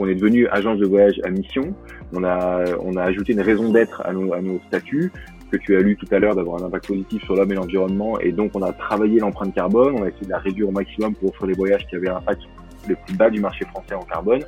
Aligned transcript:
On 0.00 0.08
est 0.08 0.16
devenu 0.16 0.48
agence 0.48 0.80
de 0.80 0.86
voyage 0.86 1.20
à 1.22 1.30
mission. 1.30 1.72
On 2.12 2.24
a, 2.24 2.64
on 2.80 2.96
a 2.96 3.04
ajouté 3.04 3.32
une 3.32 3.40
raison 3.40 3.70
d'être 3.70 4.02
à 4.04 4.12
nos, 4.12 4.32
à 4.34 4.40
nos 4.40 4.58
statuts 4.66 5.12
que 5.52 5.56
tu 5.56 5.76
as 5.76 5.82
lu 5.82 5.96
tout 5.96 6.08
à 6.10 6.18
l'heure 6.18 6.34
d'avoir 6.34 6.60
un 6.60 6.66
impact 6.66 6.88
positif 6.88 7.22
sur 7.22 7.36
l'homme 7.36 7.52
et 7.52 7.54
l'environnement. 7.54 8.18
Et 8.18 8.32
donc, 8.32 8.50
on 8.56 8.62
a 8.62 8.72
travaillé 8.72 9.20
l'empreinte 9.20 9.54
carbone. 9.54 9.94
On 9.96 10.02
a 10.02 10.08
essayé 10.08 10.26
de 10.26 10.30
la 10.30 10.38
réduire 10.38 10.68
au 10.68 10.72
maximum 10.72 11.14
pour 11.14 11.28
offrir 11.28 11.46
des 11.46 11.52
voyages 11.52 11.86
qui 11.86 11.94
avaient 11.94 12.08
un 12.08 12.16
impact 12.16 12.42
le 12.88 12.96
plus 13.06 13.16
bas 13.16 13.30
du 13.30 13.38
marché 13.38 13.64
français 13.66 13.94
en 13.94 14.02
carbone 14.02 14.42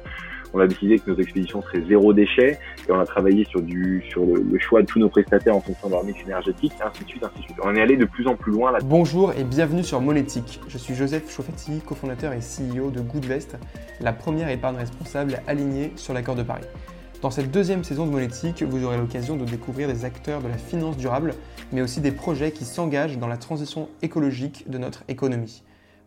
on 0.53 0.61
a 0.61 0.67
décidé 0.67 0.99
que 0.99 1.11
nos 1.11 1.17
expéditions 1.19 1.63
seraient 1.63 1.83
zéro 1.89 2.13
déchet 2.13 2.59
et 2.89 2.93
on 2.93 2.99
a 2.99 3.07
travaillé 3.07 3.45
sur 3.45 3.61
le, 3.61 4.59
choix 4.59 4.83
de 4.83 4.87
tous 4.87 4.99
nos 4.99 5.09
prestataires 5.09 5.57
en 5.57 5.61
fonction 5.61 5.89
de 5.89 5.93
leur 5.93 6.05
mix 6.05 6.21
énergétique, 6.23 6.73
ainsi 6.85 7.05
de 7.05 7.09
suite, 7.09 7.25
ainsi 7.25 7.39
de 7.39 7.45
suite. 7.45 7.57
On 7.63 7.75
est 7.75 7.81
allé 7.81 7.97
de 7.97 8.05
plus 8.05 8.27
en 8.27 8.35
plus 8.35 8.53
loin 8.53 8.73
là. 8.73 8.79
Bonjour 8.85 9.33
et 9.33 9.45
bienvenue 9.45 9.83
sur 9.85 10.01
Monétique. 10.01 10.61
Je 10.69 10.79
suis 10.79 10.95
Joseph 10.95 11.31
Chauffetti, 11.31 11.81
cofondateur 11.85 12.33
et 12.33 12.41
CEO 12.41 12.91
de 12.91 13.01
Goodvest, 13.01 13.57
la 14.01 14.13
première 14.13 14.49
épargne 14.49 14.77
responsable 14.77 15.41
alignée 15.47 15.93
sur 15.97 16.15
l'accord 16.15 16.35
de 16.35 16.43
Paris. 16.43 16.65
Dans 17.23 17.31
cette 17.31 17.51
deuxième 17.51 17.83
saison 17.83 18.07
de 18.07 18.11
Monétique, 18.11 18.63
vous 18.63 18.85
aurez 18.85 18.99
l'occasion 18.99 19.37
de 19.37 19.45
découvrir 19.45 19.89
des 19.89 20.05
acteurs 20.05 20.43
de 20.43 20.49
la 20.49 20.59
finance 20.59 20.97
durable, 20.97 21.35
mais 21.73 21.81
aussi 21.81 22.01
des 22.01 22.13
projets 22.13 22.53
qui 22.53 22.65
s'engagent 22.65 23.19
dans 23.19 23.27
la 23.27 23.39
transition 23.39 23.89
écologique 24.03 24.69
de 24.69 24.77
notre 24.77 25.03
économie. 25.09 25.63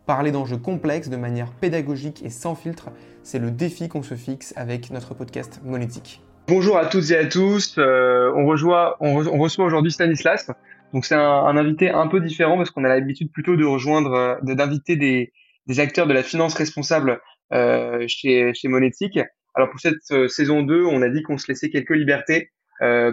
Parler 0.06 0.32
d'enjeux 0.32 0.56
complexes 0.56 1.08
de 1.08 1.16
manière 1.16 1.52
pédagogique 1.52 2.22
et 2.24 2.30
sans 2.30 2.54
filtre, 2.54 2.90
c'est 3.22 3.38
le 3.38 3.50
défi 3.50 3.88
qu'on 3.88 4.02
se 4.02 4.14
fixe 4.14 4.52
avec 4.56 4.90
notre 4.90 5.14
podcast 5.14 5.60
Monétique. 5.64 6.22
Bonjour 6.48 6.78
à 6.78 6.86
toutes 6.86 7.10
et 7.10 7.16
à 7.16 7.26
tous. 7.26 7.76
Euh, 7.78 8.32
on, 8.34 8.46
reçoit 8.46 9.64
aujourd'hui 9.64 9.92
Stanislas. 9.92 10.50
Donc 10.92 11.04
c'est 11.04 11.14
un, 11.14 11.56
invité 11.56 11.90
un 11.90 12.08
peu 12.08 12.20
différent 12.20 12.56
parce 12.56 12.70
qu'on 12.70 12.84
a 12.84 12.88
l'habitude 12.88 13.30
plutôt 13.30 13.56
de 13.56 13.64
rejoindre, 13.64 14.12
euh, 14.12 14.54
d'inviter 14.54 14.96
des, 14.96 15.32
acteurs 15.78 16.08
de 16.08 16.12
la 16.12 16.24
finance 16.24 16.54
responsable 16.54 17.20
euh, 17.52 18.04
chez, 18.08 18.52
chez 18.54 18.68
Monétique. 18.68 19.20
Alors 19.54 19.70
pour 19.70 19.80
cette 19.80 20.28
saison 20.28 20.62
2, 20.62 20.84
on 20.84 21.02
a 21.02 21.08
dit 21.08 21.22
qu'on 21.22 21.38
se 21.38 21.46
laissait 21.46 21.70
quelques 21.70 21.94
libertés 21.94 22.50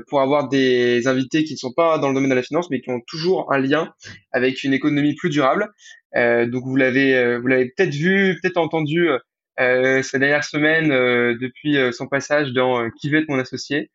pour 0.08 0.22
avoir 0.22 0.48
des 0.48 1.08
invités 1.08 1.44
qui 1.44 1.54
ne 1.54 1.58
sont 1.58 1.74
pas 1.74 1.98
dans 1.98 2.08
le 2.08 2.14
domaine 2.14 2.30
de 2.30 2.36
la 2.36 2.44
finance, 2.44 2.70
mais 2.70 2.80
qui 2.80 2.90
ont 2.90 3.02
toujours 3.06 3.52
un 3.52 3.60
lien 3.60 3.94
avec 4.32 4.64
une 4.64 4.74
économie 4.74 5.16
plus 5.16 5.30
durable. 5.30 5.70
Euh, 6.16 6.46
donc 6.46 6.64
vous 6.66 6.76
l'avez, 6.76 7.16
euh, 7.16 7.40
vous 7.40 7.48
l'avez 7.48 7.66
peut-être 7.66 7.94
vu, 7.94 8.38
peut-être 8.42 8.58
entendu 8.58 9.10
euh, 9.60 10.02
ces 10.02 10.20
dernières 10.20 10.44
semaines 10.44 10.90
depuis 10.90 11.78
son 11.92 12.08
passage 12.08 12.54
dans 12.54 12.90
Qui 12.92 13.10
veut 13.10 13.20
être 13.20 13.30
mon 13.30 13.40
associé. 13.40 13.90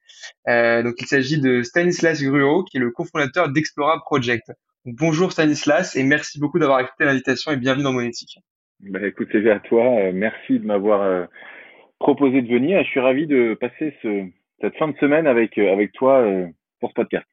donc 0.47 0.95
il 1.01 1.07
s'agit 1.07 1.41
de 1.41 1.63
Stanislas 1.63 2.23
Gruot, 2.23 2.65
qui 2.65 2.79
est 2.79 2.81
le 2.81 2.91
cofondateur 2.91 3.49
d'Explora 3.51 4.01
Project. 4.01 4.51
bonjour 4.85 5.33
Stanislas 5.33 5.97
et 5.97 6.03
merci 6.03 6.41
beaucoup 6.41 6.59
d'avoir 6.59 6.79
accepté 6.79 7.05
l'invitation 7.05 7.53
et 7.53 7.57
bienvenue 7.57 7.85
dans 7.85 7.93
Monétique. 7.93 8.39
Bah, 8.81 8.99
écoute, 9.07 9.29
c'est 9.31 9.49
à 9.49 9.61
toi. 9.61 10.13
merci 10.13 10.59
de 10.59 10.67
m'avoir 10.67 11.29
proposé 12.01 12.43
de 12.43 12.49
venir. 12.49 12.83
Je 12.83 12.89
suis 12.89 13.01
ravi 13.01 13.29
de 13.29 13.55
passer 13.55 13.95
ce, 14.03 14.27
cette 14.63 14.77
fin 14.79 14.89
de 14.89 14.97
semaine 14.99 15.27
avec, 15.27 15.59
avec 15.59 15.93
toi 15.93 16.25
pour 16.81 16.89
ce 16.91 16.95
podcast. 16.95 17.27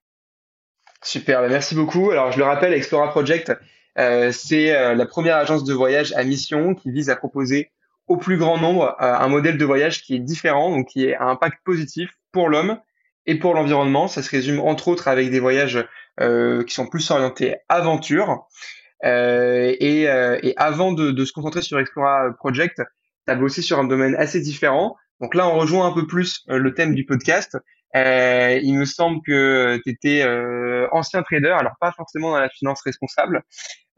Super, 1.01 1.41
bah, 1.41 1.47
merci 1.49 1.75
beaucoup. 1.75 2.11
Alors 2.11 2.31
je 2.31 2.37
le 2.37 2.43
rappelle, 2.43 2.73
Explora 2.73 3.09
Project, 3.09 3.53
euh, 3.97 4.31
c'est 4.31 4.75
euh, 4.75 4.95
la 4.95 5.05
première 5.05 5.37
agence 5.37 5.63
de 5.63 5.73
voyage 5.73 6.13
à 6.13 6.23
mission 6.23 6.75
qui 6.75 6.91
vise 6.91 7.09
à 7.09 7.15
proposer 7.15 7.71
au 8.07 8.17
plus 8.17 8.37
grand 8.37 8.57
nombre 8.57 8.95
euh, 9.01 9.13
un 9.13 9.27
modèle 9.27 9.57
de 9.57 9.65
voyage 9.65 10.01
qui 10.01 10.15
est 10.15 10.19
différent, 10.19 10.71
donc 10.71 10.87
qui 10.87 11.13
a 11.13 11.23
un 11.23 11.29
impact 11.29 11.59
positif 11.63 12.09
pour 12.31 12.49
l'homme 12.49 12.79
et 13.25 13.35
pour 13.35 13.53
l'environnement. 13.53 14.07
Ça 14.07 14.21
se 14.21 14.29
résume 14.29 14.59
entre 14.59 14.87
autres 14.89 15.07
avec 15.07 15.29
des 15.31 15.39
voyages 15.39 15.85
qui 16.67 16.73
sont 16.73 16.85
plus 16.85 17.11
orientés 17.11 17.55
aventure. 17.69 18.45
Et, 19.05 20.03
et, 20.03 20.53
avant 20.57 20.91
de, 20.91 21.11
de, 21.11 21.23
se 21.23 21.31
concentrer 21.31 21.61
sur 21.61 21.79
Explora 21.79 22.33
Project, 22.37 22.81
tu 23.25 23.31
as 23.31 23.35
bossé 23.35 23.61
sur 23.61 23.79
un 23.79 23.85
domaine 23.85 24.15
assez 24.15 24.41
différent. 24.41 24.97
Donc 25.21 25.35
là, 25.35 25.47
on 25.47 25.57
rejoint 25.57 25.87
un 25.87 25.91
peu 25.91 26.07
plus 26.07 26.43
le 26.47 26.73
thème 26.73 26.95
du 26.95 27.05
podcast. 27.05 27.57
Euh, 27.95 28.59
il 28.61 28.75
me 28.75 28.85
semble 28.85 29.21
que 29.25 29.79
tu 29.83 29.89
étais 29.89 30.21
euh, 30.21 30.87
ancien 30.91 31.23
trader, 31.23 31.49
alors 31.49 31.73
pas 31.79 31.91
forcément 31.91 32.31
dans 32.31 32.39
la 32.39 32.49
finance 32.49 32.81
responsable, 32.83 33.43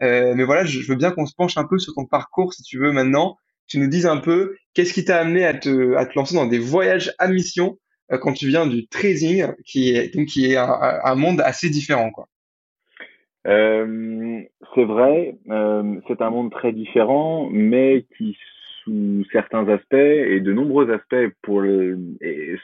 euh, 0.02 0.34
mais 0.36 0.44
voilà, 0.44 0.64
je, 0.64 0.80
veux 0.88 0.96
bien 0.96 1.12
qu'on 1.12 1.26
se 1.26 1.36
penche 1.36 1.58
un 1.58 1.66
peu 1.66 1.78
sur 1.78 1.94
ton 1.94 2.06
parcours, 2.06 2.54
si 2.54 2.64
tu 2.64 2.80
veux, 2.80 2.92
maintenant. 2.92 3.38
Tu 3.68 3.80
nous 3.80 3.88
dises 3.88 4.06
un 4.06 4.18
peu 4.18 4.56
qu'est-ce 4.74 4.94
qui 4.94 5.06
t'a 5.06 5.20
amené 5.20 5.46
à 5.46 5.54
te, 5.54 5.96
à 5.96 6.06
te 6.06 6.14
lancer 6.16 6.36
dans 6.36 6.46
des 6.46 6.60
voyages 6.60 7.14
à 7.20 7.28
mission 7.28 7.78
euh, 8.12 8.18
quand 8.18 8.34
tu 8.34 8.48
viens 8.48 8.66
du 8.66 8.88
trading, 8.88 9.48
qui 9.66 9.96
est, 9.96 10.16
donc, 10.16 10.28
qui 10.28 10.52
est 10.52 10.58
un, 10.58 11.00
un 11.04 11.16
monde 11.16 11.42
assez 11.42 11.70
différent, 11.70 12.12
quoi. 12.12 12.28
Euh, 13.48 14.42
c'est 14.76 14.84
vrai, 14.84 15.36
euh, 15.50 16.00
c'est 16.08 16.22
un 16.22 16.30
monde 16.30 16.52
très 16.52 16.74
différent, 16.74 17.50
mais 17.52 18.06
qui 18.18 18.38
sous 18.84 19.24
certains 19.32 19.68
aspects 19.70 19.94
et 19.94 20.40
de 20.40 20.54
nombreux 20.54 20.92
aspects 20.92 21.34
pour 21.42 21.62
le, 21.62 21.98
et, 22.22 22.56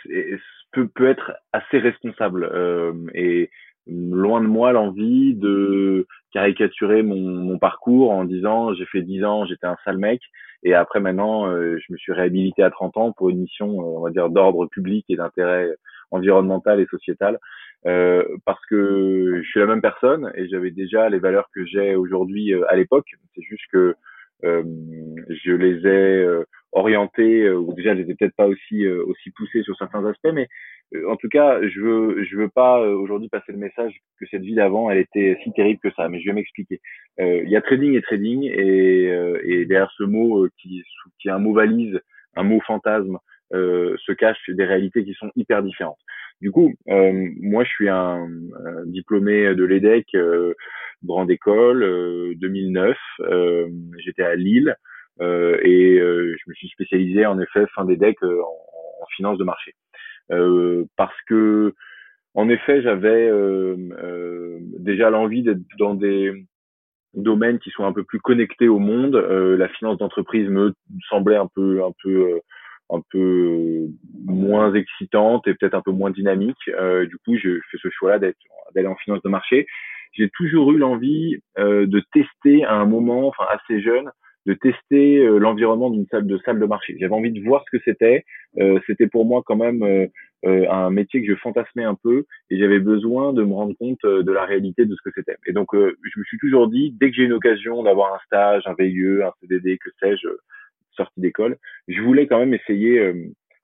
peut, 0.72 0.88
peut 0.88 1.08
être 1.08 1.34
assez 1.54 1.80
responsable. 1.80 2.50
Euh, 2.52 2.94
et 3.14 3.50
loin 3.88 4.42
de 4.42 4.48
moi 4.48 4.72
l'envie 4.72 5.34
de 5.34 6.08
caricaturer 6.34 7.04
mon, 7.04 7.20
mon 7.20 7.58
parcours 7.58 8.12
en 8.12 8.26
disant 8.26 8.74
j'ai 8.74 8.86
fait 8.86 9.02
10 9.02 9.24
ans, 9.24 9.46
j'étais 9.46 9.68
un 9.68 9.78
sale 9.86 9.98
mec 9.98 10.22
et 10.64 10.74
après 10.74 11.00
maintenant 11.00 11.48
euh, 11.48 11.78
je 11.78 11.94
me 11.94 11.98
suis 11.98 12.12
réhabilité 12.12 12.64
à 12.64 12.70
30 12.70 12.98
ans 12.98 13.12
pour 13.14 13.30
une 13.30 13.40
mission 13.40 13.80
on 13.80 14.02
va 14.02 14.10
dire 14.10 14.30
d'ordre 14.30 14.66
public 14.66 15.06
et 15.08 15.16
d'intérêt 15.16 15.74
environnemental 16.12 16.80
et 16.80 16.86
sociétal. 16.88 17.40
Euh, 17.86 18.24
parce 18.46 18.64
que 18.66 19.42
je 19.44 19.48
suis 19.48 19.60
la 19.60 19.68
même 19.68 19.82
personne 19.82 20.32
et 20.36 20.50
j'avais 20.50 20.72
déjà 20.72 21.10
les 21.10 21.20
valeurs 21.20 21.50
que 21.54 21.66
j'ai 21.66 21.96
aujourd'hui 21.96 22.54
euh, 22.54 22.66
à 22.70 22.76
l'époque. 22.76 23.08
C'est 23.36 23.44
juste 23.44 23.64
que 23.72 23.78
euh, 23.78 23.94
je 24.44 25.52
les 25.52 25.88
ai 25.88 26.24
euh, 26.24 26.44
orientés 26.72 27.44
euh, 27.44 27.58
ou 27.58 27.74
déjà 27.74 27.96
je 27.96 28.02
les 28.02 28.12
ai 28.12 28.16
peut-être 28.16 28.36
pas 28.36 28.48
aussi 28.48 28.88
aussi 28.88 29.32
poussés 29.32 29.64
sur 29.64 29.76
certains 29.78 30.06
aspects 30.06 30.30
mais 30.34 30.48
en 31.08 31.16
tout 31.16 31.30
cas 31.30 31.60
je 31.68 31.82
veux 31.82 32.24
je 32.24 32.38
veux 32.38 32.50
pas 32.50 32.82
aujourd'hui 32.82 33.30
passer 33.30 33.52
le 33.52 33.58
message 33.58 33.94
que 34.20 34.26
cette 34.30 34.44
vie 34.44 34.56
d'avant 34.56 34.90
elle 34.90 35.00
était 35.00 35.38
si 35.44 35.52
terrible 35.54 35.80
que 35.82 35.92
ça 35.96 36.08
mais 36.08 36.20
je 36.22 36.26
vais 36.28 36.34
m'expliquer. 36.34 36.80
Il 37.18 37.50
y 37.50 37.56
a 37.56 37.62
trading 37.62 37.96
et 37.96 38.02
trading 38.02 38.44
et, 38.44 39.06
et 39.44 39.66
derrière 39.66 39.92
ce 39.98 40.04
mot 40.04 40.48
qui 40.62 40.84
qui 41.20 41.28
est 41.28 41.32
un 41.32 41.40
mot 41.40 41.54
valise 41.54 42.00
un 42.36 42.44
mot 42.44 42.62
fantasme 42.62 43.18
se 43.52 44.12
cachent 44.14 44.50
des 44.50 44.66
réalités 44.66 45.04
qui 45.04 45.14
sont 45.14 45.32
hyper 45.36 45.64
différentes 45.64 46.00
du 46.42 46.52
coup, 46.52 46.74
euh, 46.90 47.30
moi, 47.42 47.64
je 47.64 47.70
suis 47.70 47.90
un, 47.90 48.28
diplômé 48.86 49.56
de 49.56 49.64
l'EDEC, 49.64 50.14
euh, 50.16 50.54
grande 51.04 51.32
école, 51.32 52.36
2009. 52.36 52.98
Euh, 53.22 53.68
j'étais 53.98 54.24
à 54.24 54.36
Lille 54.36 54.76
et 55.20 55.98
je 56.00 56.50
me 56.50 56.54
suis 56.54 56.68
spécialisé 56.70 57.26
en 57.26 57.40
effet 57.40 57.66
fin 57.74 57.86
d'EDEC 57.86 58.22
en, 58.22 58.28
en 58.28 59.06
finance 59.16 59.40
de 59.40 59.44
marché, 59.44 59.74
parce 60.96 61.20
que 61.28 61.74
en 62.36 62.50
effet, 62.50 62.84
j'avais 62.84 63.32
déjà 64.78 65.10
l'envie 65.10 65.42
d'être 65.42 65.62
dans 65.80 65.96
des 65.96 66.46
domaines 67.16 67.58
qui 67.58 67.72
sont 67.72 67.86
un 67.86 67.94
peu 67.94 68.04
plus 68.04 68.20
connectés 68.20 68.68
au 68.68 68.78
monde. 68.78 69.16
la 69.16 69.68
finance 69.70 69.98
d'entreprise 69.98 70.48
me 70.50 70.74
semblait 71.10 71.38
un 71.38 71.48
peu 71.48 71.84
un 71.84 71.94
peu 72.04 72.40
un 72.90 73.02
peu 73.12 73.88
moins 74.26 74.74
excitante 74.74 75.48
et 75.48 75.54
peut-être 75.54 75.76
un 75.76 75.82
peu 75.82 75.92
moins 75.92 76.12
dynamique. 76.12 76.58
Euh, 76.70 77.06
du 77.06 77.18
coup, 77.18 77.36
je 77.38 77.60
fais 77.72 77.78
ce 77.82 77.90
choix-là 77.90 78.20
d'aller 78.76 78.88
en 78.88 78.96
finance 78.96 79.22
de 79.24 79.30
marché. 79.30 79.68
J'ai 80.14 80.30
toujours 80.30 80.72
eu 80.72 80.78
l'envie 80.78 81.38
euh, 81.60 81.86
de 81.86 82.02
tester 82.14 82.64
à 82.64 82.76
un 82.76 82.86
moment, 82.86 83.28
enfin 83.28 83.46
assez 83.50 83.82
jeune, 83.82 84.10
de 84.48 84.54
tester 84.54 85.18
euh, 85.18 85.38
l'environnement 85.38 85.90
d'une 85.90 86.08
salle 86.08 86.26
de 86.26 86.40
salle 86.46 86.60
de 86.60 86.66
marché. 86.66 86.96
J'avais 87.00 87.14
envie 87.14 87.32
de 87.32 87.44
voir 87.44 87.64
ce 87.66 87.78
que 87.78 87.84
c'était. 87.84 88.24
Euh, 88.60 88.80
c'était 88.88 89.08
pour 89.08 89.26
moi 89.26 89.44
quand 89.46 89.58
même 89.58 89.84
euh, 89.84 90.08
un 90.70 90.90
métier 90.90 91.22
que 91.22 91.28
je 91.28 91.36
fantasmais 91.36 91.84
un 91.84 91.96
peu 92.02 92.24
et 92.50 92.58
j'avais 92.58 92.80
besoin 92.80 93.34
de 93.34 93.44
me 93.44 93.54
rendre 93.54 93.76
compte 93.78 94.00
de 94.04 94.32
la 94.32 94.46
réalité 94.46 94.86
de 94.86 94.96
ce 94.96 95.02
que 95.04 95.12
c'était. 95.14 95.36
Et 95.46 95.52
donc, 95.52 95.68
je 95.74 96.20
me 96.20 96.24
suis 96.24 96.38
toujours 96.38 96.70
dit, 96.70 96.96
dès 96.98 97.10
que 97.10 97.18
j'ai 97.18 97.24
une 97.24 97.34
occasion 97.34 97.84
d'avoir 97.84 98.14
un 98.14 98.20
stage, 98.26 98.64
un 98.66 98.74
VIE, 98.80 99.22
un 99.22 99.34
CDD, 99.42 99.78
que 99.78 99.90
sais-je, 100.00 100.30
sortie 100.98 101.22
d'école, 101.22 101.58
je 101.88 102.02
voulais 102.02 102.28
quand 102.28 102.40
même 102.40 102.54
essayer 102.54 103.00
euh, 103.00 103.14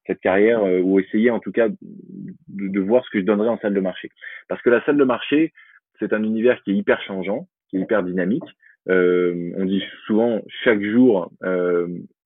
cette 0.07 0.19
carrière 0.19 0.63
euh, 0.63 0.79
ou 0.81 0.99
essayer 0.99 1.29
en 1.29 1.39
tout 1.39 1.51
cas 1.51 1.67
de, 1.69 2.79
voir 2.79 3.03
ce 3.05 3.09
que 3.09 3.19
je 3.19 3.25
donnerais 3.25 3.49
en 3.49 3.59
salle 3.59 3.73
de 3.73 3.79
marché. 3.79 4.09
Parce 4.47 4.61
que 4.61 4.69
la 4.69 4.83
salle 4.85 4.97
de 4.97 5.03
marché, 5.03 5.53
c'est 5.99 6.13
un 6.13 6.23
univers 6.23 6.61
qui 6.63 6.71
est 6.71 6.75
hyper 6.75 7.01
changeant, 7.01 7.47
qui 7.69 7.77
est 7.77 7.81
hyper 7.81 8.03
dynamique. 8.03 8.43
Euh, 8.89 9.51
on 9.57 9.65
dit 9.65 9.83
souvent 10.05 10.41
chaque 10.63 10.81
jour 10.81 11.31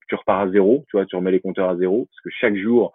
tu 0.10 0.16
repars 0.16 0.40
à 0.40 0.50
zéro, 0.52 0.86
tu 0.90 0.96
vois, 0.96 1.06
tu 1.06 1.18
remets 1.18 1.32
les 1.32 1.42
compteurs 1.42 1.70
à 1.70 1.76
zéro, 1.76 2.06
parce 2.06 2.22
que 2.22 2.30
chaque 2.40 2.56
jour 2.56 2.94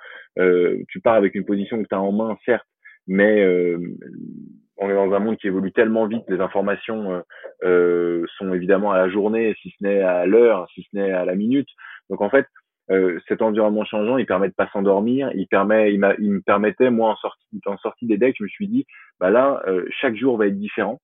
tu 0.89 1.01
pars 1.01 1.15
avec 1.15 1.35
une 1.35 1.45
position 1.45 1.83
que 1.83 1.87
tu 1.87 1.95
as 1.95 2.01
en 2.01 2.11
main, 2.11 2.39
certes, 2.47 2.67
mais 3.07 3.45
on 4.83 4.91
est 4.91 4.95
dans 4.95 5.13
un 5.13 5.19
monde 5.19 5.37
qui 5.37 5.47
évolue 5.47 5.73
tellement 5.73 6.07
vite, 6.07 6.25
les 6.29 6.41
informations 6.41 7.23
euh, 7.63 8.25
sont 8.39 8.53
évidemment 8.53 8.93
à 8.93 8.99
la 8.99 9.09
journée, 9.09 9.55
si 9.63 9.71
ce 9.71 9.85
n'est 9.85 10.03
à 10.03 10.27
l'heure, 10.27 10.69
si 10.75 10.83
ce 10.83 10.97
n'est 10.97 11.13
à 11.13 11.25
la 11.25 11.35
minute. 11.35 11.69
Donc 12.11 12.21
en 12.21 12.31
fait, 12.31 12.47
euh, 12.91 13.21
cet 13.29 13.43
environnement 13.43 13.85
changeant, 13.85 14.19
il 14.19 14.27
permet 14.27 14.49
de 14.49 14.55
pas 14.55 14.69
s'endormir, 14.73 15.31
il 15.35 15.47
permet, 15.47 15.95
il, 15.95 16.01
me 16.01 16.41
permettait, 16.41 16.91
moi 16.91 17.11
en 17.11 17.17
sortie, 17.17 17.61
en 17.67 17.79
sortie 17.79 18.07
des 18.07 18.19
decks, 18.19 18.37
je 18.39 18.45
me 18.45 18.49
suis 18.49 18.67
dit, 18.67 18.87
bah 19.21 19.31
là, 19.31 19.63
euh, 19.67 19.87
chaque 20.01 20.17
jour 20.17 20.37
va 20.37 20.49
être 20.49 20.59
différent. 20.59 21.01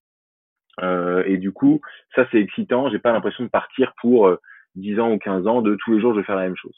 Euh, 0.82 1.22
et 1.26 1.38
du 1.38 1.52
coup, 1.52 1.80
ça 2.14 2.26
c'est 2.30 2.40
excitant. 2.40 2.90
J'ai 2.90 2.98
pas 2.98 3.12
l'impression 3.12 3.44
de 3.44 3.48
partir 3.48 3.92
pour 4.00 4.30
10 4.74 5.00
ans 5.00 5.12
ou 5.12 5.18
15 5.18 5.46
ans 5.46 5.62
de 5.62 5.76
tous 5.76 5.92
les 5.92 6.00
jours 6.00 6.14
je 6.14 6.20
vais 6.20 6.26
faire 6.26 6.36
la 6.36 6.44
même 6.44 6.56
chose. 6.56 6.76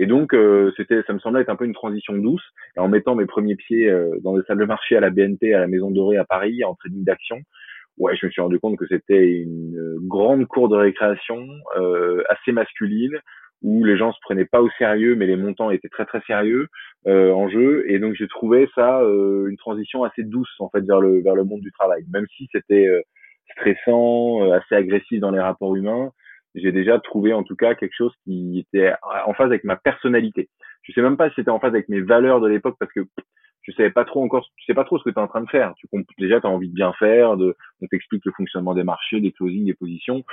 Et 0.00 0.06
donc, 0.06 0.34
euh, 0.34 0.72
c'était, 0.76 1.02
ça 1.06 1.12
me 1.12 1.18
semblait 1.18 1.42
être 1.42 1.50
un 1.50 1.56
peu 1.56 1.66
une 1.66 1.74
transition 1.74 2.14
douce. 2.14 2.42
Et 2.76 2.80
en 2.80 2.88
mettant 2.88 3.14
mes 3.14 3.26
premiers 3.26 3.54
pieds 3.54 3.88
euh, 3.88 4.18
dans 4.22 4.36
des 4.36 4.42
salles 4.44 4.58
de 4.58 4.64
marché 4.64 4.96
à 4.96 5.00
la 5.00 5.10
BNP, 5.10 5.54
à 5.54 5.60
la 5.60 5.66
Maison 5.66 5.90
Dorée 5.90 6.16
à 6.16 6.24
Paris, 6.24 6.64
en 6.64 6.74
trading 6.74 7.04
d'action, 7.04 7.40
ouais, 7.98 8.16
je 8.16 8.26
me 8.26 8.30
suis 8.30 8.40
rendu 8.40 8.58
compte 8.58 8.78
que 8.78 8.86
c'était 8.88 9.42
une 9.42 9.98
grande 10.08 10.46
cour 10.46 10.70
de 10.70 10.76
récréation 10.76 11.46
euh, 11.76 12.22
assez 12.30 12.50
masculine 12.50 13.20
où 13.62 13.84
les 13.84 13.96
gens 13.98 14.12
se 14.12 14.18
prenaient 14.22 14.46
pas 14.46 14.62
au 14.62 14.70
sérieux, 14.78 15.16
mais 15.16 15.26
les 15.26 15.36
montants 15.36 15.70
étaient 15.70 15.88
très 15.88 16.06
très 16.06 16.22
sérieux 16.22 16.68
euh, 17.06 17.32
en 17.32 17.48
jeu. 17.48 17.84
Et 17.88 17.98
donc 17.98 18.14
j'ai 18.14 18.28
trouvé 18.28 18.68
ça 18.74 19.00
euh, 19.00 19.48
une 19.48 19.56
transition 19.58 20.02
assez 20.04 20.22
douce 20.22 20.54
en 20.60 20.70
fait 20.70 20.80
vers 20.80 21.00
le 21.00 21.20
vers 21.22 21.34
le 21.34 21.44
monde 21.44 21.60
du 21.60 21.72
travail, 21.72 22.04
même 22.10 22.26
si 22.36 22.48
c'était 22.52 22.86
euh, 22.86 23.02
stressant, 23.52 24.50
assez 24.52 24.74
agressif 24.74 25.20
dans 25.20 25.30
les 25.30 25.40
rapports 25.40 25.76
humains 25.76 26.10
j'ai 26.54 26.72
déjà 26.72 26.98
trouvé 26.98 27.32
en 27.32 27.42
tout 27.42 27.56
cas 27.56 27.74
quelque 27.74 27.94
chose 27.96 28.12
qui 28.24 28.58
était 28.58 28.92
en 29.26 29.34
phase 29.34 29.46
avec 29.46 29.64
ma 29.64 29.76
personnalité. 29.76 30.48
Je 30.82 30.92
sais 30.92 31.02
même 31.02 31.16
pas 31.16 31.28
si 31.28 31.36
c'était 31.36 31.50
en 31.50 31.60
phase 31.60 31.74
avec 31.74 31.88
mes 31.88 32.00
valeurs 32.00 32.40
de 32.40 32.48
l'époque 32.48 32.76
parce 32.78 32.92
que 32.92 33.00
je 33.62 33.72
savais 33.72 33.90
pas 33.90 34.04
trop 34.04 34.22
encore, 34.22 34.48
tu 34.56 34.64
sais 34.64 34.74
pas 34.74 34.84
trop 34.84 34.98
ce 34.98 35.04
que 35.04 35.10
tu 35.10 35.16
es 35.16 35.22
en 35.22 35.28
train 35.28 35.42
de 35.42 35.50
faire. 35.50 35.74
Tu 35.76 35.86
déjà 36.18 36.40
tu 36.40 36.46
as 36.46 36.50
envie 36.50 36.68
de 36.68 36.74
bien 36.74 36.92
faire, 36.94 37.36
de 37.36 37.56
on 37.80 37.86
t'explique 37.86 38.24
le 38.24 38.32
fonctionnement 38.32 38.74
des 38.74 38.84
marchés, 38.84 39.20
des 39.20 39.32
closings, 39.32 39.66
des 39.66 39.74
positions. 39.74 40.24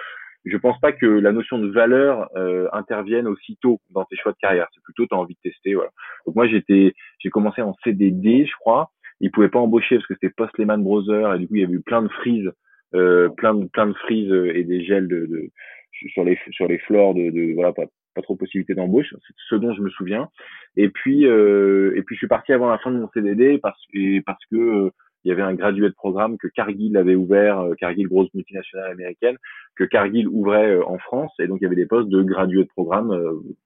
Je 0.45 0.55
pense 0.55 0.79
pas 0.79 0.93
que 0.93 1.05
la 1.05 1.33
notion 1.33 1.59
de 1.59 1.67
valeur 1.67 2.29
euh, 2.37 2.69
intervienne 2.71 3.27
aussitôt 3.27 3.81
dans 3.89 4.05
tes 4.05 4.15
choix 4.15 4.31
de 4.31 4.37
carrière. 4.37 4.67
C'est 4.73 4.81
plutôt 4.81 5.05
tu 5.05 5.13
as 5.13 5.17
envie 5.17 5.35
de 5.35 5.49
tester 5.49 5.75
voilà. 5.75 5.91
Donc 6.25 6.35
moi 6.35 6.47
j'étais 6.47 6.93
j'ai 7.19 7.29
commencé 7.29 7.61
en 7.61 7.75
CDD, 7.83 8.45
je 8.45 8.55
crois. 8.59 8.91
Ils 9.19 9.31
pouvaient 9.31 9.49
pas 9.49 9.59
embaucher 9.59 9.95
parce 9.95 10.07
que 10.07 10.13
c'était 10.13 10.33
post 10.33 10.57
Lehman 10.57 10.81
Brothers 10.81 11.35
et 11.35 11.39
du 11.39 11.47
coup 11.47 11.55
il 11.55 11.61
y 11.61 11.65
avait 11.65 11.73
eu 11.73 11.81
plein 11.81 12.01
de 12.01 12.07
frises 12.07 12.51
euh, 12.95 13.27
plein 13.29 13.53
de 13.53 13.65
plein 13.65 13.87
de 13.87 13.93
frises 13.93 14.31
et 14.31 14.63
des 14.63 14.85
gels 14.85 15.09
de, 15.09 15.25
de 15.25 15.49
sur 15.91 16.23
les 16.23 16.37
sur 16.51 16.67
les 16.67 16.77
floors 16.79 17.13
de, 17.13 17.29
de 17.29 17.53
voilà 17.53 17.73
pas, 17.73 17.85
pas 18.15 18.21
trop 18.21 18.35
possibilité 18.35 18.75
d'embauche. 18.75 19.13
C'est 19.27 19.35
ce 19.49 19.55
dont 19.55 19.73
je 19.73 19.81
me 19.81 19.89
souviens. 19.89 20.29
Et 20.75 20.89
puis 20.89 21.25
euh, 21.25 21.93
et 21.95 22.03
puis 22.03 22.15
je 22.15 22.19
suis 22.19 22.27
parti 22.27 22.53
avant 22.53 22.69
la 22.69 22.77
fin 22.77 22.91
de 22.91 22.97
mon 22.97 23.09
CDD 23.13 23.57
parce 23.59 23.81
que 23.93 24.21
parce 24.21 24.43
que 24.51 24.55
euh, 24.55 24.89
il 25.23 25.29
y 25.29 25.31
avait 25.31 25.41
un 25.41 25.55
gradué 25.55 25.89
de 25.89 25.93
programme 25.93 26.37
que 26.37 26.47
Cargill 26.47 26.95
avait 26.95 27.15
ouvert 27.15 27.59
euh, 27.59 27.73
Cargill 27.75 28.07
grosse 28.07 28.33
multinationale 28.33 28.91
américaine 28.91 29.37
que 29.75 29.83
Cargill 29.83 30.27
ouvrait 30.27 30.79
en 30.81 30.97
France. 30.99 31.33
Et 31.39 31.47
donc 31.47 31.59
il 31.61 31.63
y 31.63 31.67
avait 31.67 31.75
des 31.75 31.85
postes 31.85 32.09
de 32.09 32.21
gradué 32.21 32.63
de 32.63 32.69
programme 32.69 33.13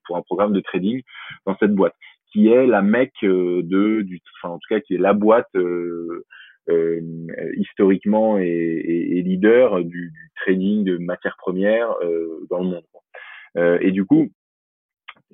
pour 0.06 0.18
un 0.18 0.22
programme 0.22 0.54
de 0.54 0.62
trading 0.62 1.02
dans 1.46 1.56
cette 1.58 1.74
boîte 1.74 1.96
qui 2.32 2.48
est 2.48 2.66
la 2.66 2.82
mec 2.82 3.14
de 3.22 4.02
du 4.02 4.22
enfin 4.42 4.54
en 4.56 4.58
tout 4.58 4.68
cas 4.70 4.80
qui 4.80 4.96
est 4.96 5.00
la 5.00 5.14
boîte 5.14 5.50
euh, 5.56 6.26
historiquement 7.58 8.38
et, 8.38 9.22
leader 9.26 9.84
du, 9.84 10.12
trading 10.42 10.84
de 10.84 10.98
matières 10.98 11.38
premières 11.38 11.92
euh, 12.04 12.46
dans 12.50 12.60
le 12.60 12.66
monde. 12.66 12.84
Euh, 13.58 13.78
et 13.82 13.92
du 13.92 14.06
coup, 14.06 14.30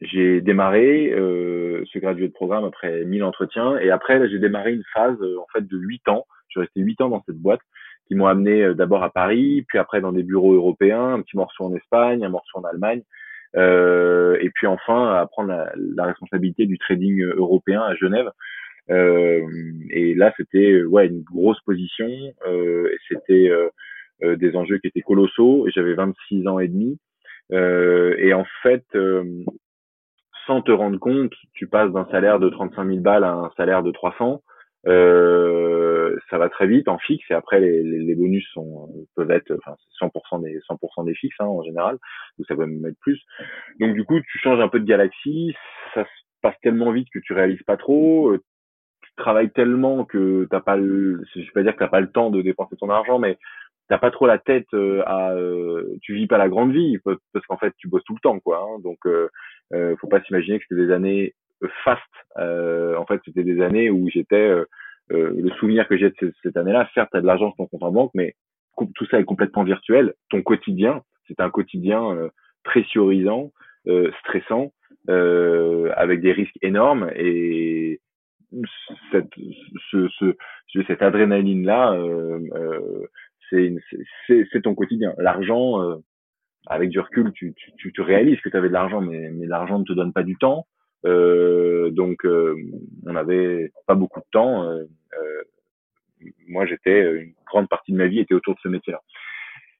j'ai 0.02 0.42
démarré 0.42 1.12
euh, 1.14 1.84
ce 1.92 2.00
gradué 2.00 2.28
de 2.28 2.34
programme 2.34 2.66
après 2.66 3.06
1000 3.06 3.24
entretiens 3.24 3.78
et 3.78 3.90
après 3.90 4.28
j'ai 4.30 4.40
démarré 4.40 4.74
une 4.74 4.84
phase 4.94 5.18
en 5.40 5.46
fait 5.54 5.66
de 5.66 5.78
8 5.78 6.10
ans. 6.10 6.26
Je 6.50 6.54
suis 6.54 6.60
resté 6.62 6.82
8 6.82 7.02
ans 7.02 7.10
dans 7.10 7.24
cette 7.26 7.38
boîte 7.38 7.62
qui 8.08 8.16
m'ont 8.16 8.28
amené 8.28 8.74
d'abord 8.74 9.04
à 9.04 9.10
Paris, 9.10 9.66
puis 9.68 9.78
après 9.78 10.00
dans 10.00 10.14
des 10.14 10.24
bureaux 10.24 10.54
européens, 10.54 11.14
un 11.16 11.22
petit 11.22 11.36
morceau 11.36 11.66
en 11.66 11.76
Espagne, 11.76 12.24
un 12.24 12.30
morceau 12.30 12.60
en 12.60 12.64
Allemagne, 12.64 13.02
euh, 13.56 14.38
et 14.40 14.50
puis 14.50 14.68
enfin 14.68 15.14
à 15.16 15.26
prendre 15.26 15.50
la, 15.76 16.06
responsabilité 16.06 16.66
du 16.66 16.78
trading 16.78 17.22
européen 17.22 17.82
à 17.82 17.96
Genève, 17.96 18.28
euh, 18.28 18.32
et 18.90 20.14
là, 20.16 20.34
c'était 20.38 20.84
ouais 20.84 21.08
une 21.08 21.24
grosse 21.24 21.60
position. 21.62 22.10
Euh, 22.48 22.90
et 22.92 22.98
c'était 23.10 23.50
euh, 23.50 24.36
des 24.36 24.56
enjeux 24.56 24.78
qui 24.80 24.88
étaient 24.88 25.02
colossaux. 25.02 25.68
J'avais 25.74 25.94
26 25.94 26.48
ans 26.48 26.60
et 26.60 26.68
demi. 26.68 26.98
et 27.52 28.34
en 28.34 28.46
fait, 28.64 28.86
sans 30.48 30.62
te 30.62 30.72
rendre 30.72 31.00
compte, 31.00 31.34
tu 31.54 31.68
passes 31.68 31.92
d'un 31.92 32.08
salaire 32.10 32.40
de 32.40 32.50
35 32.50 32.88
000 32.88 33.00
balles 33.00 33.24
à 33.24 33.34
un 33.34 33.52
salaire 33.58 33.84
de 33.84 33.92
300. 33.92 34.42
Euh, 34.88 36.16
ça 36.30 36.38
va 36.38 36.50
très 36.50 36.68
vite 36.68 36.88
en 36.88 36.98
fixe 36.98 37.26
et 37.30 37.34
après 37.34 37.60
les, 37.60 37.84
les, 37.84 38.16
bonus 38.16 38.48
sont 38.54 38.90
peuvent 39.16 39.32
être 39.32 39.52
enfin 39.58 39.76
100% 40.00 40.44
des 40.44 40.60
100% 40.60 41.06
des 41.06 41.16
fixes 41.16 41.36
hein, 41.40 41.46
en 41.46 41.64
général 41.64 41.98
ou 42.38 42.46
ça 42.46 42.56
peut 42.56 42.66
même 42.66 42.86
être 42.86 43.00
plus 43.02 43.20
donc 43.82 43.96
du 43.96 44.06
coup 44.06 44.22
tu 44.22 44.38
changes 44.38 44.62
un 44.62 44.70
peu 44.70 44.80
de 44.80 44.86
galaxie 44.86 45.54
ça 45.94 46.06
se 46.06 46.10
passe 46.42 46.56
tellement 46.62 46.92
vite 46.92 47.10
que 47.12 47.20
tu 47.20 47.34
réalises 47.34 47.64
pas 47.64 47.76
trop 47.76 48.34
travailles 49.18 49.52
tellement 49.52 50.06
que 50.06 50.48
t'as 50.50 50.62
pas 50.62 50.78
le, 50.78 51.24
je 51.36 51.42
vais 51.42 51.52
pas 51.54 51.64
dire 51.64 51.74
que 51.74 51.80
t'as 51.80 51.88
pas 51.88 52.00
le 52.00 52.12
temps 52.12 52.30
de 52.30 52.42
dépenser 52.42 52.76
ton 52.78 52.90
argent, 52.90 53.20
mais 53.20 53.38
t'as 53.88 53.98
pas 53.98 54.12
trop 54.12 54.28
la 54.28 54.38
tête 54.38 54.68
euh, 54.74 55.02
à, 55.06 55.34
euh, 55.34 55.96
tu 56.02 56.14
vis 56.14 56.28
pas 56.28 56.38
la 56.38 56.50
grande 56.50 56.72
vie 56.72 56.98
parce 57.04 57.46
qu'en 57.48 57.58
fait 57.58 57.74
tu 57.78 57.88
bosses 57.88 58.04
tout 58.04 58.16
le 58.16 58.20
temps 58.20 58.40
quoi. 58.40 58.62
Hein, 58.64 58.80
donc 58.84 59.00
euh, 59.06 59.30
euh, 59.74 59.96
faut 59.98 60.08
pas 60.08 60.22
s'imaginer 60.24 60.60
que 60.60 60.66
c'était 60.68 60.86
des 60.86 60.92
années 60.92 61.34
fast. 61.84 62.02
en 62.38 63.06
fait 63.06 63.22
c'était 63.26 63.44
des 63.44 63.62
années 63.62 63.90
où 63.90 64.10
j'étais 64.10 64.54
le 65.10 65.50
souvenir 65.60 65.88
que 65.88 65.98
j'ai 65.98 66.10
de 66.10 66.34
cette 66.44 66.58
année-là. 66.58 66.90
Certes 66.94 67.10
t'as 67.12 67.22
de 67.22 67.26
l'argent 67.26 67.50
sur 67.50 67.58
ton 67.58 67.68
compte 67.68 67.84
en 67.84 67.92
banque, 67.92 68.12
mais 68.14 68.36
tout 68.78 69.06
ça 69.10 69.20
est 69.20 69.24
complètement 69.26 69.64
virtuel. 69.64 70.14
Ton 70.30 70.44
quotidien, 70.44 71.02
c'est 71.28 71.40
un 71.40 71.50
quotidien 71.50 72.30
pressurisant, 72.64 73.52
stressant, 74.20 74.72
avec 75.08 76.22
des 76.22 76.32
risques 76.32 76.60
énormes 76.62 77.10
et 77.16 78.02
cette, 79.12 79.34
ce, 79.92 80.08
ce, 80.20 80.84
cette 80.88 81.02
adrénaline 81.02 81.66
là, 81.66 81.94
euh, 81.94 82.40
euh, 82.56 83.08
c'est 84.28 84.62
ton 84.62 84.76
quotidien. 84.76 85.14
L'argent, 85.18 85.82
euh, 85.82 85.96
avec 86.66 86.90
du 86.90 87.00
recul, 87.00 87.32
tu, 87.34 87.54
tu, 87.54 87.72
tu, 87.78 87.94
tu 87.94 88.02
réalises 88.02 88.40
que 88.42 88.50
tu 88.50 88.58
avais 88.58 88.68
de 88.68 88.74
l'argent, 88.74 89.02
mais, 89.02 89.30
mais 89.32 89.46
l'argent 89.46 89.80
ne 89.80 89.86
te 89.86 89.94
donne 89.94 90.14
pas 90.14 90.24
du 90.24 90.36
temps. 90.38 90.68
Euh, 91.06 91.90
donc, 91.92 92.26
euh, 92.26 92.56
on 93.06 93.14
n'avait 93.14 93.72
pas 93.86 93.96
beaucoup 93.96 94.20
de 94.20 94.26
temps. 94.32 94.64
Euh, 94.64 94.84
moi, 96.48 96.66
j'étais 96.66 97.00
une 97.22 97.34
grande 97.46 97.70
partie 97.70 97.92
de 97.92 97.98
ma 97.98 98.08
vie 98.08 98.20
était 98.20 98.34
autour 98.34 98.56
de 98.56 98.60
ce 98.62 98.68
métier-là. 98.68 99.02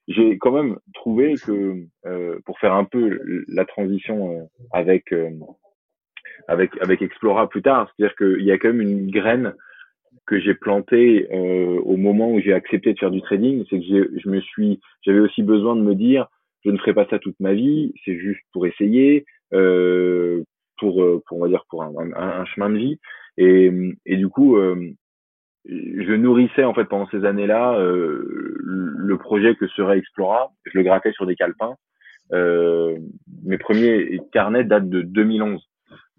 J'ai 0.06 0.38
quand 0.38 0.52
même 0.52 0.78
trouvé 0.94 1.34
que 1.34 1.84
pour 2.46 2.58
faire 2.60 2.72
un 2.72 2.84
peu 2.84 3.20
la 3.48 3.66
transition 3.66 4.48
avec 4.72 5.12
avec 6.46 6.70
avec 6.80 7.02
Explora 7.02 7.48
plus 7.48 7.62
tard. 7.62 7.90
C'est-à-dire 7.96 8.16
qu'il 8.16 8.44
y 8.44 8.52
a 8.52 8.58
quand 8.58 8.68
même 8.68 8.80
une 8.80 9.10
graine 9.10 9.54
que 10.26 10.38
j'ai 10.38 10.54
plantée 10.54 11.26
euh, 11.32 11.80
au 11.80 11.96
moment 11.96 12.30
où 12.30 12.40
j'ai 12.40 12.52
accepté 12.52 12.92
de 12.92 12.98
faire 12.98 13.10
du 13.10 13.22
trading, 13.22 13.64
c'est 13.70 13.80
que 13.80 13.84
je 13.84 14.28
me 14.28 14.40
suis, 14.40 14.78
j'avais 15.02 15.20
aussi 15.20 15.42
besoin 15.42 15.74
de 15.74 15.80
me 15.80 15.94
dire, 15.94 16.28
je 16.64 16.70
ne 16.70 16.76
ferai 16.76 16.92
pas 16.92 17.06
ça 17.08 17.18
toute 17.18 17.40
ma 17.40 17.54
vie, 17.54 17.94
c'est 18.04 18.18
juste 18.18 18.42
pour 18.52 18.66
essayer, 18.66 19.24
euh, 19.54 20.42
pour, 20.78 21.02
euh, 21.02 21.22
pour 21.26 21.38
on 21.38 21.40
va 21.40 21.48
dire 21.48 21.64
pour 21.70 21.82
un, 21.82 21.92
un, 22.14 22.44
chemin 22.44 22.68
de 22.68 22.76
vie. 22.76 22.98
Et, 23.38 23.72
et 24.04 24.16
du 24.16 24.28
coup, 24.28 24.58
euh, 24.58 24.92
je 25.66 26.12
nourrissais 26.12 26.64
en 26.64 26.74
fait 26.74 26.84
pendant 26.84 27.08
ces 27.08 27.24
années-là 27.24 27.78
euh, 27.78 28.54
le 28.60 29.18
projet 29.18 29.54
que 29.54 29.66
serait 29.68 29.98
Explora. 29.98 30.52
Je 30.66 30.78
le 30.78 30.84
grattais 30.84 31.12
sur 31.12 31.26
des 31.26 31.36
calepins. 31.36 31.74
Euh, 32.32 32.98
mes 33.44 33.58
premiers 33.58 34.20
carnets 34.32 34.64
datent 34.64 34.90
de 34.90 35.02
2011 35.02 35.67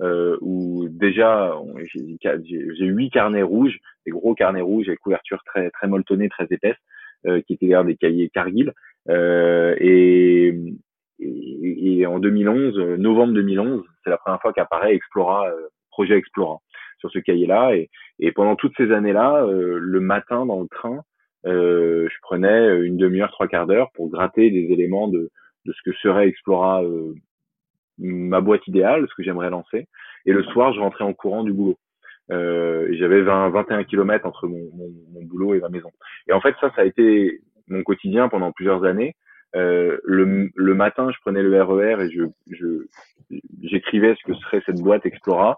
euh, 0.01 0.37
où 0.41 0.87
déjà 0.89 1.53
j'ai 1.89 2.85
huit 2.85 3.09
carnets 3.09 3.43
rouges, 3.43 3.79
des 4.05 4.11
gros 4.11 4.35
carnets 4.35 4.61
rouges 4.61 4.87
avec 4.87 4.99
couverture 4.99 5.43
très 5.45 5.69
très 5.71 5.87
molletonnée, 5.87 6.29
très 6.29 6.47
épaisse, 6.51 6.77
euh, 7.27 7.41
qui 7.41 7.53
étaient 7.53 7.83
des 7.83 7.95
cahiers 7.95 8.29
Cargill. 8.29 8.73
Euh, 9.09 9.75
et, 9.79 10.55
et, 11.19 11.99
et, 11.99 12.05
en 12.05 12.19
2011, 12.19 12.77
novembre 12.97 13.33
2011, 13.33 13.83
c'est 14.03 14.09
la 14.09 14.17
première 14.17 14.41
fois 14.41 14.53
qu'apparaît 14.53 14.95
Explora, 14.95 15.49
euh, 15.49 15.67
projet 15.89 16.17
Explora 16.17 16.59
sur 16.99 17.11
ce 17.11 17.19
cahier-là. 17.19 17.75
Et, 17.75 17.89
et, 18.19 18.31
pendant 18.31 18.55
toutes 18.55 18.75
ces 18.77 18.91
années-là, 18.91 19.43
euh, 19.43 19.77
le 19.79 19.99
matin 19.99 20.45
dans 20.45 20.61
le 20.61 20.67
train, 20.69 21.01
euh, 21.45 22.07
je 22.09 22.15
prenais 22.21 22.79
une 22.79 22.97
demi-heure, 22.97 23.31
trois 23.31 23.47
quarts 23.47 23.67
d'heure 23.67 23.91
pour 23.93 24.09
gratter 24.09 24.49
des 24.51 24.71
éléments 24.71 25.07
de, 25.07 25.29
de 25.65 25.73
ce 25.73 25.81
que 25.83 25.95
serait 25.97 26.27
Explora 26.27 26.83
ma 27.99 28.41
boîte 28.41 28.67
idéale, 28.67 29.05
ce 29.09 29.15
que 29.15 29.23
j'aimerais 29.23 29.49
lancer. 29.49 29.87
Et 30.25 30.33
le 30.33 30.43
soir, 30.43 30.73
je 30.73 30.79
rentrais 30.79 31.03
en 31.03 31.13
courant 31.13 31.43
du 31.43 31.53
boulot. 31.53 31.77
Euh, 32.31 32.87
j'avais 32.91 33.21
20, 33.21 33.49
21 33.49 33.83
km 33.85 34.25
entre 34.25 34.47
mon, 34.47 34.69
mon, 34.73 34.89
mon, 35.13 35.25
boulot 35.25 35.55
et 35.55 35.59
ma 35.59 35.69
maison. 35.69 35.91
Et 36.27 36.33
en 36.33 36.41
fait, 36.41 36.55
ça, 36.61 36.71
ça 36.75 36.81
a 36.81 36.85
été 36.85 37.41
mon 37.67 37.83
quotidien 37.83 38.29
pendant 38.29 38.51
plusieurs 38.51 38.83
années. 38.83 39.15
Euh, 39.55 39.97
le, 40.03 40.51
le, 40.53 40.75
matin, 40.75 41.09
je 41.11 41.17
prenais 41.21 41.41
le 41.41 41.61
RER 41.61 41.95
e 41.95 42.01
et 42.01 42.11
je, 42.11 42.23
je, 42.51 42.85
j'écrivais 43.63 44.15
ce 44.15 44.31
que 44.31 44.37
serait 44.37 44.61
cette 44.65 44.79
boîte 44.79 45.05
Explora. 45.05 45.57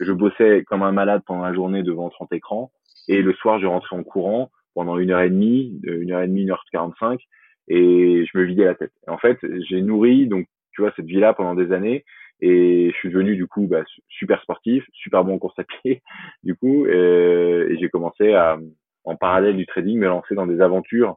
Je 0.00 0.12
bossais 0.12 0.62
comme 0.66 0.82
un 0.82 0.92
malade 0.92 1.22
pendant 1.26 1.42
la 1.42 1.52
journée 1.52 1.82
devant 1.82 2.10
30 2.10 2.32
écrans. 2.32 2.70
Et 3.08 3.22
le 3.22 3.32
soir, 3.34 3.58
je 3.58 3.66
rentrais 3.66 3.96
en 3.96 4.04
courant 4.04 4.50
pendant 4.74 4.98
une 4.98 5.10
heure 5.10 5.20
et 5.20 5.30
demie, 5.30 5.80
une 5.82 6.12
heure 6.12 6.22
et 6.22 6.28
demie, 6.28 6.42
une 6.42 6.50
heure 6.50 6.64
quarante-cinq, 6.70 7.20
et 7.68 8.24
je 8.26 8.38
me 8.38 8.44
vidais 8.44 8.64
la 8.64 8.74
tête. 8.74 8.92
en 9.06 9.18
fait, 9.18 9.38
j'ai 9.68 9.80
nourri 9.80 10.26
donc 10.26 10.46
tu 10.74 10.82
vois, 10.82 10.92
cette 10.96 11.06
vie-là 11.06 11.34
pendant 11.34 11.54
des 11.54 11.72
années. 11.72 12.04
Et 12.40 12.90
je 12.90 12.96
suis 12.96 13.10
devenu 13.10 13.36
du 13.36 13.46
coup 13.46 13.66
bah, 13.66 13.84
super 14.08 14.42
sportif, 14.42 14.84
super 14.92 15.24
bon 15.24 15.34
en 15.34 15.38
course 15.38 15.58
à 15.58 15.64
pied, 15.64 16.02
du 16.42 16.54
coup, 16.54 16.84
euh, 16.86 17.68
et 17.68 17.78
j'ai 17.78 17.88
commencé 17.88 18.32
à, 18.32 18.58
en 19.04 19.16
parallèle 19.16 19.56
du 19.56 19.66
trading, 19.66 19.98
me 19.98 20.08
lancer 20.08 20.34
dans 20.34 20.46
des 20.46 20.60
aventures 20.60 21.16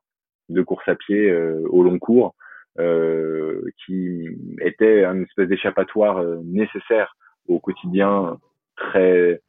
de 0.50 0.62
course 0.62 0.88
à 0.88 0.96
pied 0.96 1.30
euh, 1.30 1.62
au 1.70 1.84
long 1.84 2.00
cours, 2.00 2.36
euh, 2.80 3.62
qui 3.86 4.30
étaient 4.62 5.04
une 5.04 5.24
espèce 5.24 5.50
d'échappatoire 5.50 6.24
nécessaire 6.44 7.16
au 7.48 7.60
quotidien 7.60 8.38
très 8.76 9.42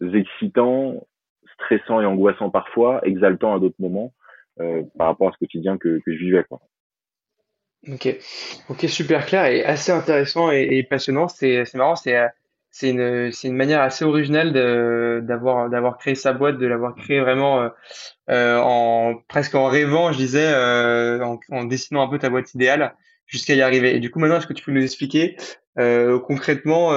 excitant, 0.00 1.06
stressant 1.54 2.00
et 2.00 2.06
angoissant 2.06 2.50
parfois, 2.50 3.00
exaltant 3.04 3.54
à 3.54 3.60
d'autres 3.60 3.76
moments 3.78 4.12
euh, 4.60 4.82
par 4.96 5.08
rapport 5.08 5.28
à 5.28 5.32
ce 5.32 5.38
quotidien 5.38 5.76
que, 5.76 6.00
que 6.04 6.12
je 6.12 6.18
vivais. 6.18 6.44
Quoi. 6.44 6.60
Ok, 7.92 8.08
ok, 8.68 8.88
super 8.88 9.26
clair 9.26 9.46
et 9.46 9.64
assez 9.64 9.92
intéressant 9.92 10.50
et, 10.50 10.82
passionnant. 10.82 11.28
C'est 11.28 11.64
c'est 11.64 11.78
marrant, 11.78 11.94
c'est 11.94 12.16
c'est 12.70 12.90
une 12.90 13.30
c'est 13.32 13.48
une 13.48 13.56
manière 13.56 13.80
assez 13.80 14.04
originale 14.04 14.52
de 14.52 15.20
d'avoir 15.22 15.70
d'avoir 15.70 15.96
créé 15.96 16.16
sa 16.16 16.32
boîte, 16.32 16.58
de 16.58 16.66
l'avoir 16.66 16.96
créé 16.96 17.20
vraiment 17.20 17.62
euh, 17.62 17.68
euh, 18.30 18.58
en 18.58 19.14
presque 19.28 19.54
en 19.54 19.66
rêvant, 19.66 20.10
je 20.12 20.18
disais, 20.18 20.46
euh, 20.46 21.22
en, 21.24 21.38
en 21.50 21.64
dessinant 21.64 22.02
un 22.02 22.08
peu 22.08 22.18
ta 22.18 22.28
boîte 22.28 22.54
idéale 22.54 22.94
jusqu'à 23.26 23.54
y 23.54 23.62
arriver. 23.62 23.94
Et 23.94 24.00
du 24.00 24.10
coup, 24.10 24.18
maintenant, 24.18 24.38
est-ce 24.38 24.48
que 24.48 24.52
tu 24.52 24.64
peux 24.64 24.72
nous 24.72 24.82
expliquer 24.82 25.36
euh, 25.78 26.18
concrètement 26.20 26.90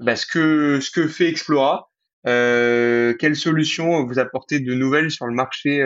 bah, 0.00 0.16
ce 0.16 0.26
que 0.26 0.80
ce 0.80 0.90
que 0.90 1.08
fait 1.08 1.28
Explora, 1.28 1.90
quelles 2.24 3.36
solutions 3.36 4.06
vous 4.06 4.18
apportez 4.18 4.60
de 4.60 4.74
nouvelles 4.74 5.10
sur 5.10 5.26
le 5.26 5.34
marché 5.34 5.84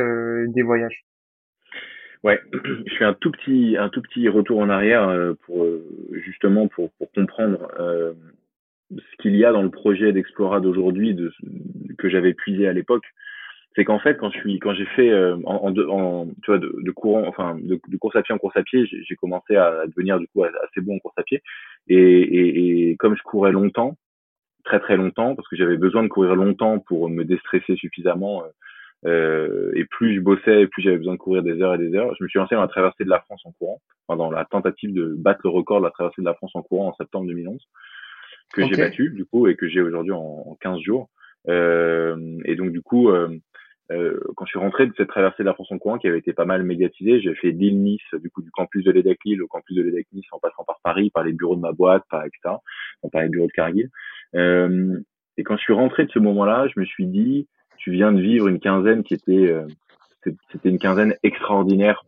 des 0.48 0.62
voyages? 0.62 1.04
Ouais, 2.24 2.40
je 2.86 2.94
fais 2.96 3.04
un 3.04 3.12
tout 3.12 3.30
petit, 3.30 3.76
un 3.78 3.90
tout 3.90 4.00
petit 4.00 4.28
retour 4.28 4.58
en 4.58 4.70
arrière 4.70 5.08
euh, 5.08 5.34
pour 5.44 5.62
euh, 5.64 5.86
justement 6.24 6.68
pour, 6.68 6.90
pour 6.92 7.12
comprendre 7.12 7.68
euh, 7.78 8.14
ce 8.90 9.22
qu'il 9.22 9.36
y 9.36 9.44
a 9.44 9.52
dans 9.52 9.62
le 9.62 9.70
projet 9.70 10.12
d'Explora 10.12 10.60
d'aujourd'hui, 10.60 11.14
de, 11.14 11.30
que 11.98 12.08
j'avais 12.08 12.32
puisé 12.32 12.66
à 12.66 12.72
l'époque. 12.72 13.04
C'est 13.76 13.84
qu'en 13.84 13.98
fait, 13.98 14.16
quand 14.16 14.30
je 14.30 14.38
suis, 14.38 14.58
quand 14.60 14.72
j'ai 14.72 14.86
fait 14.86 15.12
en, 15.44 15.66
en, 15.66 16.26
tu 16.42 16.46
vois, 16.46 16.58
de, 16.58 16.90
courant, 16.92 17.24
enfin, 17.26 17.58
de, 17.60 17.80
de, 17.88 17.96
course 17.96 18.14
à 18.14 18.22
pied 18.22 18.32
en 18.32 18.38
course 18.38 18.56
à 18.56 18.62
pied, 18.62 18.86
j'ai 18.86 19.16
commencé 19.16 19.56
à 19.56 19.84
devenir 19.88 20.20
du 20.20 20.28
coup 20.28 20.44
assez 20.44 20.80
bon 20.80 20.94
en 20.94 20.98
course 21.00 21.18
à 21.18 21.24
pied. 21.24 21.42
Et, 21.88 21.96
et, 21.96 22.90
et 22.90 22.96
comme 22.96 23.16
je 23.16 23.22
courais 23.24 23.50
longtemps, 23.50 23.96
très 24.62 24.78
très 24.78 24.96
longtemps, 24.96 25.34
parce 25.34 25.48
que 25.48 25.56
j'avais 25.56 25.76
besoin 25.76 26.04
de 26.04 26.08
courir 26.08 26.36
longtemps 26.36 26.78
pour 26.78 27.08
me 27.08 27.24
déstresser 27.24 27.74
suffisamment 27.74 28.44
euh, 28.44 28.48
et 29.06 29.84
plus 29.90 30.14
je 30.14 30.20
bossais, 30.20 30.66
plus 30.66 30.82
j'avais 30.82 30.96
besoin 30.96 31.14
de 31.14 31.18
courir 31.18 31.42
des 31.42 31.60
heures 31.60 31.74
et 31.74 31.78
des 31.78 31.94
heures. 31.94 32.14
Je 32.18 32.24
me 32.24 32.28
suis 32.28 32.38
lancé 32.38 32.54
dans 32.54 32.62
la 32.62 32.68
traversée 32.68 33.04
de 33.04 33.10
la 33.10 33.20
France 33.20 33.42
en 33.44 33.52
courant, 33.52 33.80
enfin, 34.06 34.16
dans 34.16 34.30
la 34.30 34.44
tentative 34.44 34.94
de 34.94 35.14
battre 35.16 35.40
le 35.44 35.50
record 35.50 35.80
de 35.80 35.84
la 35.84 35.90
traversée 35.90 36.22
de 36.22 36.26
la 36.26 36.34
France 36.34 36.52
en 36.54 36.62
courant 36.62 36.88
en 36.88 36.94
septembre 36.94 37.26
2011, 37.26 37.60
que 38.52 38.62
okay. 38.62 38.70
j'ai 38.72 38.80
battu 38.80 39.10
du 39.10 39.24
coup 39.24 39.46
et 39.46 39.56
que 39.56 39.68
j'ai 39.68 39.80
aujourd'hui 39.80 40.12
en, 40.12 40.44
en, 40.46 40.56
15 40.60 40.80
jours. 40.80 41.10
Euh, 41.48 42.38
et 42.46 42.56
donc 42.56 42.72
du 42.72 42.80
coup, 42.80 43.10
euh, 43.10 43.28
euh, 43.92 44.18
quand 44.36 44.46
je 44.46 44.50
suis 44.50 44.58
rentré 44.58 44.86
de 44.86 44.94
cette 44.96 45.08
traversée 45.08 45.42
de 45.42 45.48
la 45.48 45.54
France 45.54 45.70
en 45.70 45.78
courant 45.78 45.98
qui 45.98 46.08
avait 46.08 46.18
été 46.18 46.32
pas 46.32 46.46
mal 46.46 46.62
médiatisée, 46.62 47.20
j'ai 47.20 47.34
fait 47.34 47.50
Lille-Nice, 47.50 48.00
du 48.14 48.30
coup 48.30 48.40
du 48.40 48.50
campus 48.50 48.84
de 48.84 48.90
l'EDEC 48.90 49.18
Lille 49.24 49.42
au 49.42 49.46
campus 49.46 49.76
de 49.76 49.82
l'EDEC 49.82 50.06
Nice 50.12 50.26
en 50.32 50.38
passant 50.38 50.64
par 50.64 50.80
Paris, 50.82 51.10
par 51.10 51.24
les 51.24 51.32
bureaux 51.32 51.56
de 51.56 51.60
ma 51.60 51.72
boîte, 51.72 52.04
par 52.08 52.24
etc., 52.24 52.56
par 53.12 53.22
les 53.22 53.28
bureaux 53.28 53.46
de 53.46 53.52
Cargill. 53.52 53.90
Euh, 54.34 54.98
et 55.36 55.42
quand 55.42 55.56
je 55.56 55.62
suis 55.62 55.74
rentré 55.74 56.06
de 56.06 56.10
ce 56.12 56.18
moment-là, 56.18 56.66
je 56.74 56.80
me 56.80 56.86
suis 56.86 57.06
dit, 57.06 57.46
tu 57.84 57.90
viens 57.90 58.12
de 58.12 58.20
vivre 58.20 58.48
une 58.48 58.60
quinzaine 58.60 59.04
qui 59.04 59.12
était 59.12 59.52
euh, 59.52 59.66
c'était 60.50 60.70
une 60.70 60.78
quinzaine 60.78 61.14
extraordinaire 61.22 62.02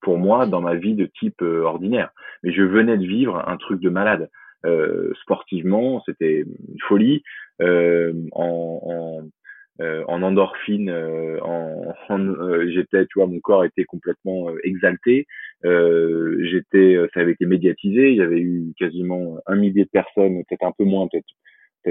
pour 0.00 0.18
moi 0.18 0.46
dans 0.46 0.60
ma 0.60 0.76
vie 0.76 0.94
de 0.94 1.06
type 1.18 1.42
euh, 1.42 1.64
ordinaire. 1.64 2.10
Mais 2.44 2.52
je 2.52 2.62
venais 2.62 2.96
de 2.96 3.04
vivre 3.04 3.42
un 3.48 3.56
truc 3.56 3.80
de 3.80 3.90
malade. 3.90 4.30
Euh, 4.64 5.12
sportivement, 5.22 6.00
c'était 6.06 6.42
une 6.42 6.80
folie. 6.86 7.22
En, 7.60 8.12
en, 8.32 9.28
en 9.80 10.22
endorphine, 10.22 10.90
en, 10.90 11.94
en 12.08 12.68
j'étais, 12.68 13.06
tu 13.06 13.18
vois, 13.18 13.26
mon 13.26 13.40
corps 13.40 13.64
était 13.64 13.84
complètement 13.84 14.50
exalté. 14.62 15.26
j'étais, 15.64 16.98
ça 17.14 17.20
avait 17.20 17.32
été 17.32 17.46
médiatisé. 17.46 18.10
Il 18.10 18.16
y 18.16 18.22
avait 18.22 18.40
eu 18.40 18.74
quasiment 18.78 19.38
un 19.46 19.56
millier 19.56 19.84
de 19.84 19.90
personnes, 19.90 20.44
peut-être 20.44 20.66
un 20.66 20.72
peu 20.76 20.84
moins, 20.84 21.08
peut-être 21.08 21.26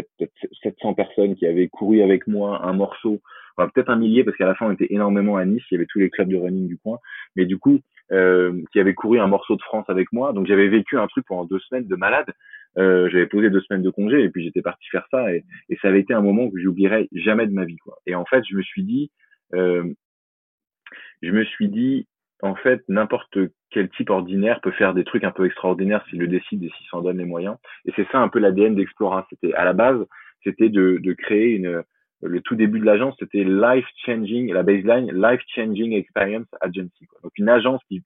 peut-être 0.04 0.34
700 0.64 0.94
personnes 0.94 1.36
qui 1.36 1.46
avaient 1.46 1.68
couru 1.68 2.02
avec 2.02 2.28
moi 2.28 2.66
un 2.66 2.74
morceau, 2.74 3.22
enfin, 3.56 3.70
peut-être 3.74 3.90
un 3.90 3.96
millier 3.96 4.24
parce 4.24 4.38
qu'à 4.38 4.46
la 4.46 4.56
fin 4.56 4.68
on 4.68 4.72
était 4.72 4.88
énormément 4.90 5.38
à 5.38 5.46
Nice, 5.46 5.64
il 5.72 5.76
y 5.76 5.78
avait 5.78 5.88
tous 5.88 6.00
les 6.00 6.10
clubs 6.10 6.28
de 6.28 6.38
running 6.38 6.68
du 6.68 6.78
coin, 6.78 7.00
mais 7.36 7.46
du 7.46 7.58
coup 7.58 7.80
euh, 8.12 8.62
qui 8.72 8.80
avaient 8.80 8.94
couru 8.94 9.20
un 9.20 9.28
morceau 9.28 9.56
de 9.56 9.62
France 9.62 9.86
avec 9.90 10.12
moi, 10.12 10.34
donc 10.34 10.48
j'avais 10.48 10.68
vécu 10.68 10.98
un 10.98 11.08
truc 11.08 11.26
pendant 11.28 11.46
deux 11.46 11.60
semaines 11.60 11.88
de 11.88 11.96
malade. 11.96 12.32
Euh, 12.78 13.10
j'avais 13.10 13.26
posé 13.26 13.50
deux 13.50 13.62
semaines 13.62 13.84
de 13.84 13.90
congé 13.90 14.22
et 14.22 14.30
puis 14.30 14.44
j'étais 14.44 14.62
parti 14.62 14.86
faire 14.92 15.08
ça 15.10 15.34
et, 15.34 15.46
et 15.70 15.78
ça 15.82 15.88
avait 15.88 16.02
été 16.02 16.14
un 16.14 16.20
moment 16.20 16.50
que 16.50 16.60
j'oublierai 16.60 17.08
jamais 17.14 17.48
de 17.48 17.54
ma 17.54 17.64
vie 17.64 17.78
quoi. 17.78 17.98
Et 18.06 18.16
en 18.16 18.26
fait 18.26 18.44
je 18.50 18.56
me 18.56 18.62
suis 18.62 18.84
dit, 18.84 19.12
euh, 19.54 19.94
je 21.22 21.32
me 21.32 21.46
suis 21.46 21.70
dit 21.70 22.06
en 22.42 22.56
fait, 22.56 22.84
n'importe 22.88 23.38
quel 23.76 23.90
type 23.90 24.10
ordinaire 24.10 24.62
peut 24.62 24.72
faire 24.72 24.94
des 24.94 25.04
trucs 25.04 25.26
un 25.26 25.32
peu 25.32 25.46
extraordinaires 25.46 26.02
s'il 26.10 26.20
le 26.20 26.30
décide 26.30 26.64
et 26.64 26.72
s'il 26.78 26.88
s'en 26.88 27.02
donne 27.02 27.18
les 27.18 27.26
moyens. 27.26 27.58
Et 27.84 27.92
c'est 27.98 28.08
ça 28.10 28.20
un 28.20 28.30
peu 28.30 28.40
l'ADN 28.40 28.74
d'Explora. 28.74 29.28
C'était 29.30 29.54
à 29.54 29.66
la 29.66 29.74
base, 29.74 30.00
c'était 30.46 30.70
de, 30.70 31.14
créer 31.18 31.56
une. 31.56 31.84
Le 32.22 32.40
tout 32.40 32.56
début 32.56 32.80
de 32.80 32.86
l'agence, 32.86 33.16
c'était 33.20 33.44
life 33.44 33.86
changing, 34.06 34.54
la 34.54 34.64
baseline 34.64 35.12
life 35.12 35.42
changing 35.54 35.92
experience 35.92 36.48
agency. 36.62 37.06
Donc 37.22 37.34
une 37.38 37.50
agence 37.50 37.82
qui, 37.90 38.02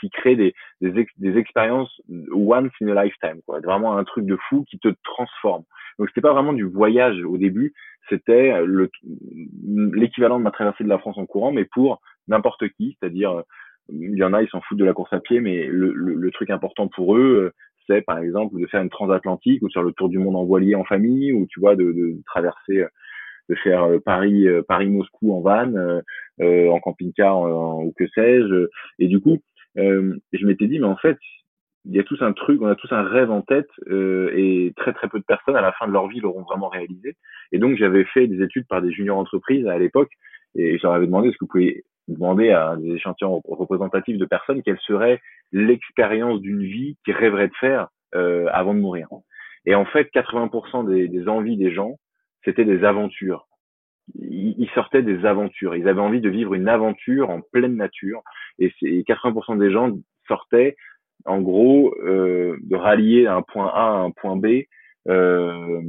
qui, 0.00 0.10
crée 0.10 0.34
des, 0.34 0.52
des, 0.80 1.06
des, 1.16 1.38
expériences 1.38 2.02
once 2.32 2.72
in 2.82 2.88
a 2.88 3.04
lifetime. 3.04 3.40
Quoi. 3.46 3.60
Vraiment 3.60 3.96
un 3.96 4.02
truc 4.02 4.26
de 4.26 4.36
fou 4.48 4.64
qui 4.68 4.80
te 4.80 4.88
transforme. 5.04 5.62
Donc 6.00 6.08
c'était 6.08 6.22
pas 6.22 6.32
vraiment 6.32 6.52
du 6.52 6.64
voyage 6.64 7.22
au 7.22 7.38
début, 7.38 7.72
c'était 8.08 8.52
l'équivalent 9.62 10.38
de 10.38 10.44
ma 10.44 10.50
traversée 10.50 10.82
de 10.82 10.88
la 10.88 10.98
France 10.98 11.16
en 11.16 11.24
courant, 11.24 11.52
mais 11.52 11.64
pour 11.64 12.02
n'importe 12.26 12.68
qui, 12.70 12.96
c'est-à-dire 12.98 13.44
il 13.88 14.16
y 14.16 14.24
en 14.24 14.32
a, 14.32 14.42
ils 14.42 14.48
s'en 14.48 14.60
foutent 14.60 14.78
de 14.78 14.84
la 14.84 14.92
course 14.92 15.12
à 15.12 15.20
pied, 15.20 15.40
mais 15.40 15.66
le, 15.66 15.92
le, 15.92 16.14
le 16.14 16.30
truc 16.30 16.50
important 16.50 16.88
pour 16.88 17.16
eux, 17.16 17.52
c'est 17.86 18.02
par 18.02 18.18
exemple 18.18 18.58
de 18.58 18.66
faire 18.66 18.82
une 18.82 18.90
transatlantique 18.90 19.62
ou 19.62 19.68
sur 19.68 19.82
le 19.82 19.92
tour 19.92 20.08
du 20.08 20.18
monde 20.18 20.36
en 20.36 20.44
voilier 20.44 20.74
en 20.74 20.84
famille, 20.84 21.32
ou 21.32 21.46
tu 21.48 21.60
vois, 21.60 21.76
de, 21.76 21.92
de 21.92 22.16
traverser, 22.26 22.86
de 23.50 23.54
faire 23.56 23.86
Paris, 24.04 24.46
Paris 24.66 24.88
Moscou 24.88 25.34
en 25.34 25.40
van, 25.40 25.74
euh, 26.40 26.68
en 26.68 26.80
camping-car 26.80 27.42
ou 27.84 27.92
que 27.96 28.06
sais-je. 28.08 28.68
Et 28.98 29.06
du 29.08 29.20
coup, 29.20 29.38
euh, 29.76 30.16
je 30.32 30.46
m'étais 30.46 30.66
dit, 30.66 30.78
mais 30.78 30.86
en 30.86 30.96
fait, 30.96 31.18
il 31.84 31.94
y 31.94 32.00
a 32.00 32.04
tous 32.04 32.22
un 32.22 32.32
truc, 32.32 32.62
on 32.62 32.66
a 32.66 32.74
tous 32.76 32.90
un 32.92 33.02
rêve 33.02 33.30
en 33.30 33.42
tête, 33.42 33.68
euh, 33.88 34.30
et 34.34 34.72
très 34.76 34.94
très 34.94 35.08
peu 35.08 35.18
de 35.18 35.24
personnes 35.24 35.56
à 35.56 35.60
la 35.60 35.72
fin 35.72 35.86
de 35.86 35.92
leur 35.92 36.08
vie 36.08 36.20
l'auront 36.20 36.42
vraiment 36.42 36.68
réalisé. 36.68 37.16
Et 37.52 37.58
donc 37.58 37.76
j'avais 37.76 38.04
fait 38.06 38.26
des 38.26 38.42
études 38.42 38.66
par 38.66 38.80
des 38.80 38.90
juniors 38.90 39.18
entreprises 39.18 39.66
à 39.66 39.78
l'époque, 39.78 40.10
et 40.54 40.78
je 40.78 40.82
leur 40.82 40.94
avais 40.94 41.06
demandé 41.06 41.28
est-ce 41.28 41.36
que 41.36 41.44
vous 41.44 41.50
pouvez 41.50 41.84
demander 42.08 42.50
à 42.50 42.76
des 42.76 42.94
échantillons 42.94 43.40
représentatifs 43.46 44.18
de 44.18 44.24
personnes 44.26 44.62
quelle 44.62 44.78
serait 44.80 45.20
l'expérience 45.52 46.40
d'une 46.40 46.62
vie 46.62 46.96
qu'ils 47.04 47.14
rêveraient 47.14 47.48
de 47.48 47.54
faire 47.54 47.88
euh, 48.14 48.46
avant 48.52 48.74
de 48.74 48.80
mourir. 48.80 49.08
Et 49.66 49.74
en 49.74 49.84
fait, 49.84 50.10
80% 50.14 50.88
des, 50.88 51.08
des, 51.08 51.28
envies 51.28 51.56
des 51.56 51.72
gens, 51.72 51.98
c'était 52.44 52.64
des 52.64 52.84
aventures. 52.84 53.46
Ils, 54.14 54.68
sortaient 54.74 55.02
des 55.02 55.24
aventures. 55.24 55.74
Ils 55.74 55.88
avaient 55.88 56.00
envie 56.00 56.20
de 56.20 56.28
vivre 56.28 56.52
une 56.52 56.68
aventure 56.68 57.30
en 57.30 57.40
pleine 57.40 57.76
nature. 57.76 58.22
Et, 58.58 58.70
et 58.82 59.02
80% 59.02 59.58
des 59.58 59.70
gens 59.70 59.90
sortaient, 60.28 60.76
en 61.24 61.40
gros, 61.40 61.94
euh, 62.04 62.58
de 62.62 62.76
rallier 62.76 63.26
un 63.26 63.40
point 63.40 63.68
A 63.68 63.86
à 63.86 63.96
un 63.96 64.10
point 64.10 64.36
B. 64.36 64.64
Euh, 65.08 65.80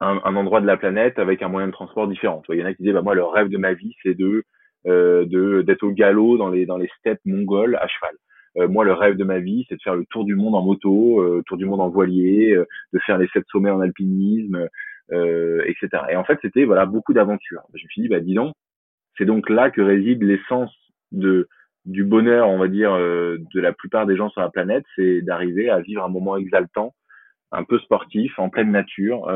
un, 0.00 0.36
endroit 0.36 0.60
de 0.60 0.66
la 0.66 0.76
planète 0.76 1.18
avec 1.18 1.42
un 1.42 1.48
moyen 1.48 1.68
de 1.68 1.72
transport 1.72 2.06
différent. 2.06 2.42
Il 2.50 2.58
y 2.58 2.62
en 2.62 2.66
a 2.66 2.74
qui 2.74 2.82
disaient, 2.82 2.92
bah, 2.92 3.02
moi, 3.02 3.14
le 3.14 3.24
rêve 3.24 3.48
de 3.48 3.58
ma 3.58 3.72
vie, 3.72 3.94
c'est 4.02 4.14
de 4.14 4.44
de 4.84 5.62
d'être 5.62 5.82
au 5.82 5.92
galop 5.92 6.36
dans 6.36 6.50
les 6.50 6.66
dans 6.66 6.76
les 6.76 6.90
steppes 6.98 7.24
mongoles 7.24 7.76
à 7.76 7.86
cheval. 7.88 8.14
Euh, 8.58 8.68
moi, 8.68 8.84
le 8.84 8.92
rêve 8.92 9.16
de 9.16 9.24
ma 9.24 9.40
vie, 9.40 9.66
c'est 9.68 9.76
de 9.76 9.82
faire 9.82 9.96
le 9.96 10.04
tour 10.06 10.24
du 10.24 10.36
monde 10.36 10.54
en 10.54 10.62
moto, 10.62 11.20
euh, 11.20 11.42
tour 11.46 11.56
du 11.56 11.64
monde 11.64 11.80
en 11.80 11.88
voilier, 11.88 12.52
euh, 12.52 12.66
de 12.92 12.98
faire 13.00 13.18
les 13.18 13.28
sept 13.28 13.44
sommets 13.50 13.70
en 13.70 13.80
alpinisme, 13.80 14.68
euh, 15.12 15.62
etc. 15.66 16.04
Et 16.10 16.16
en 16.16 16.24
fait, 16.24 16.38
c'était 16.42 16.64
voilà 16.64 16.86
beaucoup 16.86 17.12
d'aventures. 17.12 17.62
Je 17.74 17.84
me 17.84 17.88
suis 17.88 18.02
dit, 18.02 18.08
bah 18.08 18.20
dis 18.20 18.34
donc, 18.34 18.54
c'est 19.18 19.24
donc 19.24 19.50
là 19.50 19.70
que 19.70 19.80
réside 19.80 20.22
l'essence 20.22 20.74
de 21.12 21.48
du 21.84 22.02
bonheur, 22.02 22.48
on 22.48 22.56
va 22.56 22.68
dire, 22.68 22.96
de 22.96 23.60
la 23.60 23.74
plupart 23.74 24.06
des 24.06 24.16
gens 24.16 24.30
sur 24.30 24.40
la 24.40 24.48
planète, 24.48 24.84
c'est 24.96 25.20
d'arriver 25.20 25.68
à 25.68 25.80
vivre 25.80 26.02
un 26.02 26.08
moment 26.08 26.38
exaltant, 26.38 26.94
un 27.52 27.62
peu 27.62 27.78
sportif, 27.78 28.38
en 28.38 28.48
pleine 28.48 28.70
nature, 28.70 29.30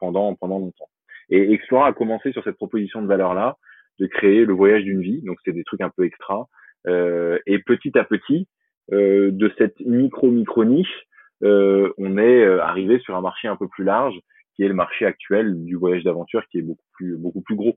pendant 0.00 0.34
pendant 0.34 0.58
longtemps. 0.58 0.88
Et 1.30 1.52
Explora 1.52 1.86
a 1.86 1.92
commencé 1.92 2.32
sur 2.32 2.42
cette 2.42 2.56
proposition 2.56 3.00
de 3.00 3.06
valeur 3.06 3.32
là 3.32 3.58
de 4.00 4.06
créer 4.06 4.44
le 4.44 4.52
voyage 4.52 4.82
d'une 4.82 5.00
vie. 5.00 5.22
Donc, 5.22 5.38
c'est 5.44 5.52
des 5.52 5.64
trucs 5.64 5.80
un 5.80 5.90
peu 5.90 6.04
extra. 6.04 6.46
Euh, 6.86 7.38
et 7.46 7.58
petit 7.60 7.96
à 7.98 8.04
petit, 8.04 8.46
euh, 8.92 9.30
de 9.32 9.50
cette 9.56 9.80
micro-micro 9.80 10.64
niche, 10.64 11.06
euh, 11.42 11.92
on 11.98 12.18
est 12.18 12.44
euh, 12.44 12.62
arrivé 12.62 12.98
sur 13.00 13.16
un 13.16 13.20
marché 13.20 13.48
un 13.48 13.56
peu 13.56 13.68
plus 13.68 13.84
large, 13.84 14.14
qui 14.54 14.62
est 14.62 14.68
le 14.68 14.74
marché 14.74 15.04
actuel 15.04 15.64
du 15.64 15.76
voyage 15.76 16.04
d'aventure, 16.04 16.44
qui 16.50 16.58
est 16.58 16.62
beaucoup 16.62 16.84
plus 16.92 17.16
beaucoup 17.16 17.40
plus 17.42 17.56
gros. 17.56 17.76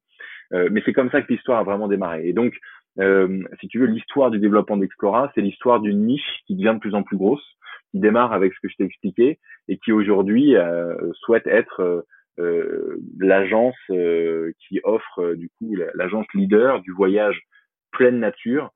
Euh, 0.54 0.70
mais 0.72 0.82
c'est 0.86 0.94
comme 0.94 1.10
ça 1.10 1.22
que 1.22 1.32
l'histoire 1.32 1.60
a 1.60 1.64
vraiment 1.64 1.88
démarré. 1.88 2.28
Et 2.28 2.34
donc, 2.34 2.54
euh, 3.00 3.44
si 3.60 3.68
tu 3.68 3.80
veux, 3.80 3.88
l'histoire 3.88 4.32
du 4.32 4.40
développement 4.40 4.78
d'Explora, 4.78 5.32
c'est 5.34 5.42
l'histoire 5.42 5.80
d'une 5.80 6.06
niche 6.06 6.42
qui 6.46 6.56
devient 6.56 6.74
de 6.76 6.80
plus 6.80 6.94
en 6.94 7.04
plus 7.04 7.18
grosse, 7.18 7.46
qui 7.92 8.00
démarre 8.00 8.34
avec 8.34 8.54
ce 8.54 8.60
que 8.62 8.70
je 8.70 8.76
t'ai 8.76 8.84
expliqué 8.84 9.40
et 9.68 9.78
qui 9.78 9.92
aujourd'hui 9.92 10.56
souhaite 11.14 11.48
être 11.48 12.06
l'agence 13.20 13.76
euh, 13.90 14.52
qui 14.60 14.80
offre 14.84 15.22
euh, 15.22 15.36
du 15.36 15.50
coup 15.58 15.76
l'agence 15.96 16.26
leader 16.34 16.82
du 16.82 16.92
voyage 16.92 17.40
pleine 17.92 18.20
nature 18.20 18.72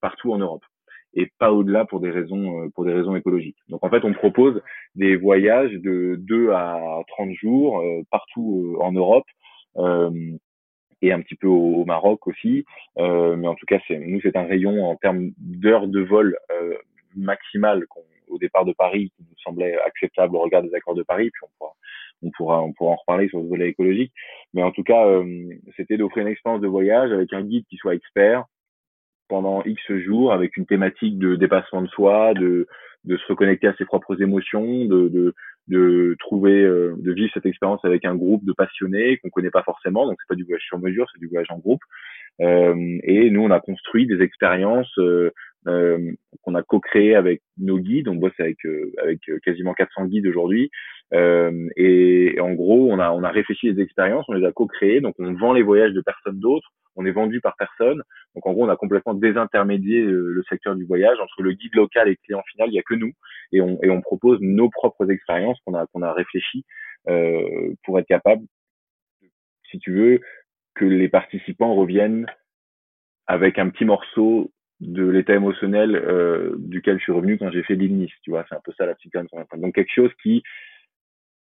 partout 0.00 0.32
en 0.32 0.38
Europe. 0.38 0.64
et 1.14 1.30
pas 1.38 1.52
au-delà 1.52 1.84
pour 1.84 2.00
des 2.00 2.10
raisons 2.10 2.70
pour 2.70 2.84
des 2.84 2.92
raisons 2.92 3.16
écologiques. 3.16 3.58
Donc 3.68 3.84
en 3.84 3.90
fait, 3.90 4.04
on 4.04 4.12
propose 4.12 4.62
des 4.94 5.16
voyages 5.16 5.72
de 5.72 6.16
2 6.20 6.50
à 6.50 7.02
30 7.08 7.32
jours 7.34 7.82
partout 8.10 8.76
en 8.80 8.92
Europe 8.92 9.26
et 11.02 11.12
un 11.12 11.20
petit 11.20 11.34
peu 11.34 11.48
au, 11.48 11.84
Maroc 11.84 12.26
aussi. 12.26 12.64
Euh, 12.98 13.36
mais 13.36 13.48
en 13.48 13.54
tout 13.54 13.66
cas, 13.66 13.78
c'est 13.86 13.98
nous, 13.98 14.20
c'est 14.22 14.36
un 14.36 14.44
rayon 14.44 14.86
en 14.86 14.96
termes 14.96 15.32
d'heures 15.36 15.88
de 15.88 16.00
vol 16.00 16.38
euh, 16.52 16.76
maximales 17.16 17.84
au 18.28 18.38
départ 18.38 18.64
de 18.64 18.72
Paris 18.72 19.12
qui 19.16 19.24
nous 19.28 19.36
semblait 19.44 19.76
acceptable 19.82 20.36
au 20.36 20.40
regard 20.40 20.62
des 20.62 20.74
accords 20.74 20.94
de 20.94 21.02
Paris. 21.02 21.30
Puis 21.30 21.42
on 21.42 21.50
pourra, 21.58 21.74
on 22.22 22.30
pourra, 22.30 22.62
on 22.62 22.72
pourra 22.72 22.92
en 22.92 22.96
reparler 22.96 23.28
sur 23.28 23.40
le 23.40 23.48
volet 23.48 23.68
écologique. 23.68 24.12
Mais 24.54 24.62
en 24.62 24.70
tout 24.70 24.82
cas, 24.82 25.06
euh, 25.06 25.24
c'était 25.76 25.96
d'offrir 25.96 26.26
une 26.26 26.32
expérience 26.32 26.62
de 26.62 26.68
voyage 26.68 27.12
avec 27.12 27.32
un 27.32 27.42
guide 27.42 27.64
qui 27.68 27.76
soit 27.76 27.94
expert 27.94 28.44
pendant 29.28 29.62
X 29.64 29.80
jours 29.98 30.32
avec 30.32 30.56
une 30.56 30.66
thématique 30.66 31.18
de 31.18 31.36
dépassement 31.36 31.82
de 31.82 31.88
soi, 31.88 32.34
de 32.34 32.66
de 33.04 33.16
se 33.16 33.26
reconnecter 33.26 33.66
à 33.66 33.74
ses 33.76 33.84
propres 33.84 34.20
émotions, 34.22 34.84
de, 34.84 35.08
de, 35.08 35.34
de 35.68 36.16
trouver, 36.20 36.62
euh, 36.62 36.94
de 36.98 37.12
vivre 37.12 37.32
cette 37.34 37.46
expérience 37.46 37.84
avec 37.84 38.04
un 38.04 38.14
groupe 38.14 38.44
de 38.44 38.52
passionnés 38.52 39.18
qu'on 39.18 39.30
connaît 39.30 39.50
pas 39.50 39.64
forcément. 39.64 40.06
Donc 40.06 40.18
c'est 40.20 40.28
pas 40.28 40.36
du 40.36 40.44
voyage 40.44 40.62
sur 40.62 40.78
mesure, 40.78 41.06
c'est 41.12 41.20
du 41.20 41.28
voyage 41.28 41.50
en 41.50 41.58
groupe. 41.58 41.80
Euh, 42.40 42.98
et 43.02 43.30
nous, 43.30 43.42
on 43.42 43.50
a 43.50 43.60
construit 43.60 44.06
des 44.06 44.22
expériences 44.22 44.98
euh, 45.66 45.98
euh 45.98 46.12
qu'on 46.42 46.54
a 46.56 46.62
co-créées 46.62 47.14
avec 47.14 47.40
nos 47.58 47.78
guides. 47.78 48.08
On 48.08 48.16
bosse 48.16 48.38
avec 48.38 48.58
avec 49.00 49.20
quasiment 49.44 49.74
400 49.74 50.06
guides 50.06 50.26
aujourd'hui. 50.26 50.70
Et, 51.12 52.34
et, 52.34 52.40
en 52.40 52.52
gros, 52.52 52.90
on 52.90 52.98
a 52.98 53.12
on 53.12 53.22
a 53.22 53.30
réfléchi 53.30 53.72
des 53.72 53.82
expériences, 53.82 54.24
on 54.28 54.32
les 54.32 54.46
a 54.46 54.52
co-créées. 54.52 55.00
Donc 55.00 55.14
on 55.18 55.34
vend 55.34 55.52
les 55.52 55.62
voyages 55.62 55.92
de 55.92 56.00
personnes 56.00 56.40
d'autres 56.40 56.72
on 56.96 57.06
est 57.06 57.12
vendu 57.12 57.40
par 57.40 57.56
personne. 57.56 58.02
Donc 58.34 58.46
en 58.46 58.52
gros, 58.52 58.64
on 58.64 58.68
a 58.68 58.76
complètement 58.76 59.14
désintermédié 59.14 60.00
euh, 60.00 60.32
le 60.32 60.42
secteur 60.48 60.74
du 60.74 60.84
voyage 60.84 61.18
entre 61.20 61.42
le 61.42 61.52
guide 61.52 61.74
local 61.74 62.08
et 62.08 62.12
le 62.12 62.16
client 62.24 62.42
final. 62.50 62.68
Il 62.68 62.74
y 62.74 62.78
a 62.78 62.82
que 62.82 62.94
nous 62.94 63.12
et 63.52 63.60
on, 63.60 63.78
et 63.82 63.90
on 63.90 64.00
propose 64.00 64.38
nos 64.40 64.70
propres 64.70 65.10
expériences 65.10 65.58
qu'on 65.64 65.74
a 65.74 65.86
qu'on 65.86 66.02
a 66.02 66.12
réfléchi 66.12 66.64
euh, 67.08 67.74
pour 67.84 67.98
être 67.98 68.06
capable, 68.06 68.44
si 69.70 69.78
tu 69.78 69.92
veux, 69.92 70.20
que 70.74 70.84
les 70.84 71.08
participants 71.08 71.74
reviennent 71.74 72.26
avec 73.26 73.58
un 73.58 73.68
petit 73.68 73.84
morceau 73.84 74.50
de 74.82 75.06
l'état 75.06 75.34
émotionnel 75.34 75.94
euh, 75.94 76.56
duquel 76.58 76.98
je 76.98 77.04
suis 77.04 77.12
revenu 77.12 77.38
quand 77.38 77.50
j'ai 77.50 77.62
fait 77.62 77.76
l'île 77.76 78.08
Tu 78.22 78.30
vois, 78.30 78.44
c'est 78.48 78.56
un 78.56 78.60
peu 78.64 78.72
ça 78.76 78.84
la 78.84 78.96
psychanalyse. 78.96 79.30
Donc 79.56 79.74
quelque 79.74 79.92
chose 79.94 80.10
qui 80.22 80.42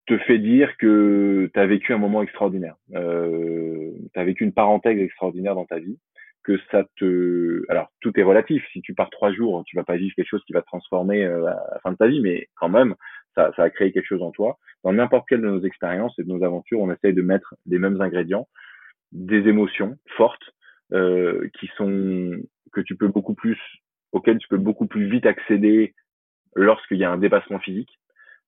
te 0.05 0.17
fait 0.19 0.37
dire 0.37 0.75
que 0.77 1.49
tu 1.51 1.59
as 1.59 1.65
vécu 1.65 1.93
un 1.93 1.97
moment 1.97 2.21
extraordinaire, 2.21 2.75
euh, 2.93 3.91
tu 4.13 4.19
as 4.19 4.23
vécu 4.23 4.43
une 4.43 4.53
parenthèse 4.53 4.99
extraordinaire 4.99 5.55
dans 5.55 5.65
ta 5.65 5.79
vie, 5.79 5.97
que 6.43 6.59
ça 6.71 6.83
te... 6.97 7.63
Alors, 7.69 7.89
tout 8.01 8.19
est 8.19 8.23
relatif. 8.23 8.63
Si 8.73 8.81
tu 8.81 8.93
pars 8.93 9.09
trois 9.09 9.31
jours, 9.31 9.63
tu 9.65 9.77
vas 9.77 9.85
pas 9.85 9.95
vivre 9.95 10.13
quelque 10.13 10.27
chose 10.27 10.43
qui 10.45 10.51
va 10.51 10.61
te 10.61 10.67
transformer 10.67 11.23
euh, 11.23 11.45
à 11.45 11.73
la 11.73 11.79
fin 11.81 11.93
de 11.93 11.97
ta 11.97 12.07
vie, 12.07 12.19
mais 12.21 12.49
quand 12.55 12.67
même, 12.67 12.95
ça, 13.33 13.51
ça 13.55 13.63
a 13.63 13.69
créé 13.69 13.93
quelque 13.93 14.07
chose 14.07 14.21
en 14.21 14.31
toi. 14.31 14.59
Dans 14.83 14.91
n'importe 14.91 15.27
quelle 15.29 15.41
de 15.41 15.47
nos 15.47 15.63
expériences 15.63 16.19
et 16.19 16.23
de 16.23 16.27
nos 16.27 16.43
aventures, 16.43 16.81
on 16.81 16.91
essaye 16.91 17.13
de 17.13 17.21
mettre 17.21 17.55
les 17.65 17.79
mêmes 17.79 18.01
ingrédients, 18.01 18.47
des 19.13 19.47
émotions 19.47 19.97
fortes, 20.17 20.53
euh, 20.93 21.47
qui 21.59 21.67
sont 21.75 22.37
que 22.73 22.81
tu 22.81 22.95
peux 22.95 23.07
beaucoup 23.07 23.33
plus, 23.35 23.59
auxquelles 24.11 24.39
tu 24.39 24.47
peux 24.47 24.57
beaucoup 24.57 24.87
plus 24.87 25.09
vite 25.09 25.25
accéder 25.25 25.93
lorsqu'il 26.55 26.97
y 26.97 27.03
a 27.03 27.11
un 27.11 27.17
dépassement 27.17 27.59
physique 27.59 27.99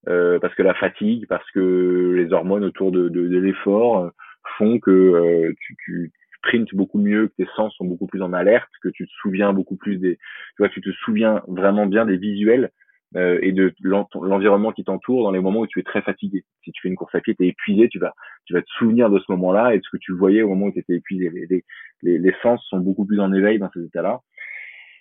euh, 0.07 0.39
parce 0.39 0.53
que 0.55 0.63
la 0.63 0.75
fatigue, 0.75 1.25
parce 1.27 1.49
que 1.51 2.13
les 2.15 2.31
hormones 2.31 2.63
autour 2.63 2.91
de, 2.91 3.09
de, 3.09 3.27
de 3.27 3.37
l'effort 3.39 3.99
euh, 3.99 4.09
font 4.57 4.79
que 4.79 4.91
euh, 4.91 5.53
tu, 5.59 5.75
tu, 5.83 6.11
sprintes 6.37 6.75
beaucoup 6.75 6.99
mieux, 6.99 7.27
que 7.27 7.43
tes 7.43 7.49
sens 7.55 7.73
sont 7.75 7.85
beaucoup 7.85 8.05
plus 8.05 8.21
en 8.21 8.31
alerte, 8.31 8.69
que 8.83 8.89
tu 8.89 9.07
te 9.07 9.11
souviens 9.19 9.51
beaucoup 9.51 9.77
plus 9.77 9.97
des, 9.97 10.17
tu 10.17 10.59
vois, 10.59 10.69
tu 10.69 10.79
te 10.79 10.91
souviens 10.91 11.41
vraiment 11.47 11.87
bien 11.87 12.05
des 12.05 12.17
visuels 12.17 12.69
euh, 13.15 13.39
et 13.41 13.51
de 13.51 13.73
l'environnement 13.81 14.71
qui 14.71 14.83
t'entoure 14.83 15.23
dans 15.23 15.31
les 15.31 15.39
moments 15.39 15.61
où 15.61 15.67
tu 15.67 15.79
es 15.79 15.83
très 15.83 16.01
fatigué. 16.01 16.43
Si 16.63 16.71
tu 16.71 16.81
fais 16.81 16.89
une 16.89 16.95
course 16.95 17.15
à 17.15 17.21
pied, 17.21 17.35
tu 17.35 17.45
es 17.45 17.49
épuisé, 17.49 17.87
tu 17.87 17.99
vas, 17.99 18.13
tu 18.45 18.53
vas 18.53 18.61
te 18.61 18.69
souvenir 18.77 19.09
de 19.09 19.19
ce 19.19 19.25
moment-là 19.29 19.73
et 19.73 19.77
de 19.77 19.83
ce 19.83 19.89
que 19.89 20.01
tu 20.01 20.13
voyais 20.13 20.41
au 20.41 20.49
moment 20.49 20.65
où 20.67 20.71
tu 20.71 20.79
étais 20.79 20.95
épuisé. 20.95 21.29
Les, 21.29 21.63
les, 22.01 22.17
les, 22.19 22.35
sens 22.41 22.61
sont 22.69 22.79
beaucoup 22.79 23.05
plus 23.05 23.19
en 23.19 23.31
éveil 23.31 23.59
dans 23.59 23.69
ces 23.73 23.83
états-là. 23.85 24.19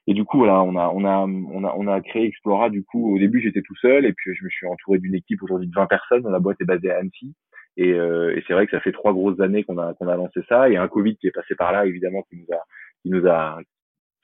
Et 0.06 0.14
du 0.14 0.24
coup, 0.24 0.38
voilà, 0.38 0.62
on 0.62 0.76
a, 0.76 0.88
on 0.94 1.04
a, 1.04 1.26
on 1.26 1.64
a, 1.64 1.74
on 1.76 1.86
a 1.88 2.00
créé 2.02 2.26
Explora. 2.26 2.70
Du 2.70 2.84
coup, 2.84 3.14
au 3.14 3.18
début, 3.18 3.40
j'étais 3.40 3.62
tout 3.62 3.76
seul, 3.76 4.04
et 4.04 4.12
puis 4.12 4.34
je 4.34 4.44
me 4.44 4.50
suis 4.50 4.66
entouré 4.66 4.98
d'une 4.98 5.14
équipe 5.14 5.42
aujourd'hui 5.42 5.68
de 5.68 5.74
20 5.74 5.86
personnes. 5.86 6.30
La 6.30 6.40
boîte 6.40 6.60
est 6.60 6.66
basée 6.66 6.90
à 6.90 6.98
Annecy, 6.98 7.34
et, 7.76 7.92
euh, 7.92 8.36
et 8.36 8.44
c'est 8.46 8.52
vrai 8.52 8.66
que 8.66 8.72
ça 8.72 8.80
fait 8.80 8.92
trois 8.92 9.12
grosses 9.12 9.40
années 9.40 9.64
qu'on 9.64 9.78
a, 9.78 9.94
qu'on 9.94 10.08
a 10.08 10.16
lancé 10.16 10.40
ça. 10.48 10.68
Et 10.68 10.76
un 10.76 10.88
Covid 10.88 11.16
qui 11.16 11.26
est 11.26 11.32
passé 11.32 11.54
par 11.54 11.72
là, 11.72 11.86
évidemment, 11.86 12.22
qui 12.28 12.36
nous 12.36 12.54
a, 12.54 12.60
qui 13.02 13.10
nous 13.10 13.26
a, 13.26 13.58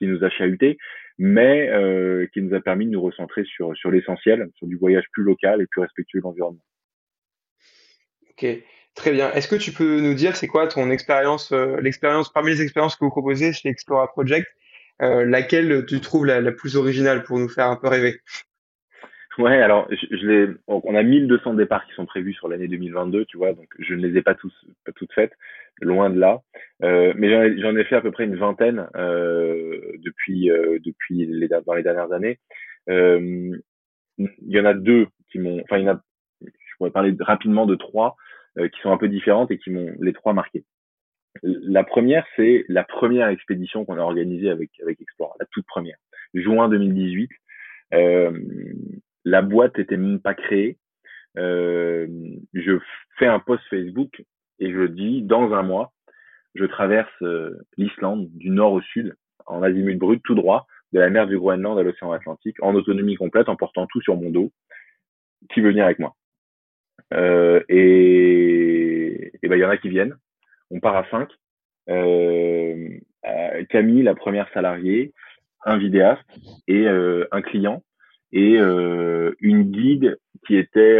qui 0.01 0.07
nous 0.07 0.23
a 0.23 0.29
chahuté, 0.31 0.79
mais 1.19 1.69
euh, 1.69 2.25
qui 2.33 2.41
nous 2.41 2.55
a 2.55 2.59
permis 2.59 2.87
de 2.87 2.91
nous 2.91 3.01
recentrer 3.01 3.43
sur, 3.45 3.77
sur 3.77 3.91
l'essentiel, 3.91 4.49
sur 4.55 4.65
du 4.65 4.75
voyage 4.75 5.05
plus 5.11 5.23
local 5.23 5.61
et 5.61 5.67
plus 5.67 5.81
respectueux 5.81 6.19
de 6.19 6.23
l'environnement. 6.23 6.63
Ok, 8.31 8.47
très 8.95 9.11
bien. 9.11 9.31
Est-ce 9.33 9.47
que 9.47 9.55
tu 9.55 9.71
peux 9.71 10.01
nous 10.01 10.15
dire 10.15 10.35
c'est 10.35 10.47
quoi 10.47 10.67
ton 10.67 10.89
expérience, 10.89 11.51
euh, 11.51 11.79
l'expérience 11.81 12.33
parmi 12.33 12.49
les 12.49 12.63
expériences 12.63 12.95
que 12.95 13.05
vous 13.05 13.11
proposez 13.11 13.53
chez 13.53 13.69
Explora 13.69 14.07
Project, 14.07 14.47
euh, 15.03 15.23
laquelle 15.23 15.85
tu 15.85 16.01
trouves 16.01 16.25
la, 16.25 16.41
la, 16.41 16.51
plus 16.51 16.75
originale 16.75 17.21
pour 17.21 17.37
nous 17.37 17.49
faire 17.49 17.67
un 17.67 17.75
peu 17.75 17.87
rêver? 17.87 18.19
Ouais, 19.37 19.61
alors 19.61 19.87
je, 19.89 20.17
je. 20.17 20.57
On 20.67 20.93
a 20.93 21.03
1200 21.03 21.53
départs 21.53 21.85
qui 21.87 21.93
sont 21.93 22.05
prévus 22.05 22.33
sur 22.33 22.49
l'année 22.49 22.67
2022, 22.67 23.25
tu 23.25 23.37
vois, 23.37 23.53
donc 23.53 23.67
je 23.79 23.93
ne 23.93 24.05
les 24.05 24.17
ai 24.17 24.21
pas 24.21 24.35
tous, 24.35 24.53
pas 24.85 24.91
toutes 24.91 25.13
faites, 25.13 25.31
loin 25.81 26.09
de 26.09 26.19
là. 26.19 26.41
Euh, 26.83 27.13
mais 27.15 27.29
j'en 27.29 27.75
ai, 27.75 27.79
ai, 27.79 27.83
fait 27.85 27.95
à 27.95 28.01
peu 28.01 28.11
près 28.11 28.25
une 28.25 28.35
vingtaine 28.35 28.89
euh, 28.95 29.79
depuis, 29.99 30.51
euh, 30.51 30.79
depuis 30.83 31.25
les, 31.25 31.47
dans 31.47 31.73
les 31.73 31.83
dernières 31.83 32.11
années. 32.11 32.39
Euh, 32.89 33.57
il 34.17 34.29
y 34.47 34.59
en 34.59 34.65
a 34.65 34.73
deux 34.73 35.07
qui 35.31 35.39
m'ont. 35.39 35.61
Enfin, 35.61 35.77
il 35.77 35.85
y 35.85 35.89
en 35.89 35.93
a. 35.95 36.01
Je 36.41 36.77
pourrais 36.77 36.91
parler 36.91 37.15
rapidement 37.19 37.65
de 37.65 37.75
trois 37.75 38.17
euh, 38.57 38.67
qui 38.67 38.81
sont 38.81 38.91
un 38.91 38.97
peu 38.97 39.07
différentes 39.07 39.51
et 39.51 39.57
qui 39.57 39.69
m'ont 39.69 39.95
les 40.01 40.13
trois 40.13 40.33
marqués. 40.33 40.65
La 41.43 41.85
première, 41.85 42.25
c'est 42.35 42.65
la 42.67 42.83
première 42.83 43.29
expédition 43.29 43.85
qu'on 43.85 43.97
a 43.97 44.01
organisée 44.01 44.49
avec, 44.49 44.71
avec 44.81 44.99
Explora, 44.99 45.33
la 45.39 45.45
toute 45.51 45.65
première, 45.65 45.95
juin 46.33 46.67
2018. 46.67 47.29
Euh, 47.93 48.31
la 49.25 49.41
boîte 49.41 49.79
était 49.79 49.97
même 49.97 50.19
pas 50.19 50.33
créée. 50.33 50.77
Euh, 51.37 52.07
je 52.53 52.77
fais 53.17 53.27
un 53.27 53.39
post 53.39 53.63
Facebook 53.69 54.23
et 54.59 54.71
je 54.71 54.83
dis 54.83 55.21
dans 55.21 55.53
un 55.53 55.63
mois, 55.63 55.93
je 56.55 56.65
traverse 56.65 57.09
euh, 57.21 57.57
l'Islande 57.77 58.29
du 58.33 58.49
nord 58.49 58.73
au 58.73 58.81
sud 58.81 59.15
en 59.45 59.63
azimut 59.63 59.97
brut 59.97 60.21
tout 60.23 60.35
droit 60.35 60.67
de 60.91 60.99
la 60.99 61.09
mer 61.09 61.25
du 61.25 61.37
Groenland 61.37 61.79
à 61.79 61.83
l'océan 61.83 62.11
Atlantique 62.11 62.61
en 62.61 62.75
autonomie 62.75 63.15
complète 63.15 63.47
en 63.47 63.55
portant 63.55 63.87
tout 63.87 64.01
sur 64.01 64.17
mon 64.17 64.29
dos. 64.29 64.51
Qui 65.53 65.61
veut 65.61 65.69
venir 65.69 65.85
avec 65.85 65.99
moi? 65.99 66.15
Euh, 67.13 67.61
Et 67.69 69.31
il 69.41 69.49
ben, 69.49 69.57
y 69.57 69.65
en 69.65 69.69
a 69.69 69.77
qui 69.77 69.89
viennent 69.89 70.15
on 70.69 70.79
part 70.79 70.95
à 70.95 71.05
cinq. 71.09 71.29
Camille, 73.69 74.03
la 74.03 74.15
première 74.15 74.49
salariée, 74.53 75.13
un 75.65 75.77
vidéaste 75.77 76.23
et 76.67 76.87
un 76.87 77.41
client 77.41 77.83
et 78.31 78.57
euh, 78.57 79.33
une 79.39 79.63
guide 79.63 80.17
qui 80.47 80.55
était 80.55 80.99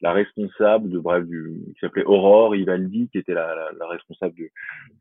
la 0.00 0.12
responsable 0.12 0.90
de 0.90 0.98
bref 0.98 1.24
du 1.24 1.52
qui 1.74 1.80
s'appelait 1.80 2.04
Aurore 2.04 2.54
Ivaldi 2.54 3.08
qui 3.10 3.18
était 3.18 3.34
la, 3.34 3.70
la, 3.78 3.86
responsable 3.88 4.34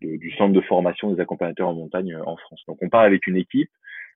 du 0.02 0.32
centre 0.38 0.54
de 0.54 0.62
formation 0.62 1.12
des 1.14 1.22
accompagnateurs 1.22 1.68
en 1.68 1.74
montagne 1.74 2.16
en 2.26 2.38
France. 2.38 2.64
Donc 2.68 2.78
on 2.82 2.90
part 2.90 3.02
avec 3.02 3.28
une 3.28 3.38
équipe 3.38 3.70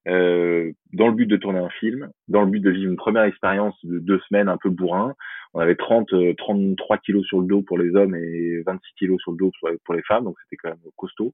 euh, 0.08 0.72
dans 0.94 1.08
le 1.08 1.14
but 1.14 1.26
de 1.26 1.36
tourner 1.36 1.60
un 1.60 1.70
film, 1.70 2.10
dans 2.30 2.42
le 2.42 2.48
but 2.48 2.62
de 2.62 2.70
vivre 2.70 2.90
une 2.90 2.98
première 2.98 3.24
expérience 3.24 3.76
de 3.84 4.00
deux 4.00 4.20
semaines 4.30 4.48
un 4.48 4.58
peu 4.58 4.70
bourrin. 4.70 5.16
On 5.54 5.60
avait 5.60 5.76
30, 5.76 6.10
33 6.38 6.96
euh, 6.96 7.00
kilos 7.06 7.26
sur 7.26 7.42
le 7.42 7.48
dos 7.48 7.62
pour 7.62 7.78
les 7.78 7.94
hommes 7.96 8.16
et 8.16 8.62
26 8.66 8.94
kilos 8.98 9.22
sur 9.22 9.32
le 9.32 9.38
dos 9.38 9.52
pour, 9.84 9.96
les 9.96 10.02
femmes, 10.04 10.24
donc 10.24 10.38
c'était 10.44 10.58
quand 10.58 10.70
même 10.70 10.92
costaud. 10.96 11.34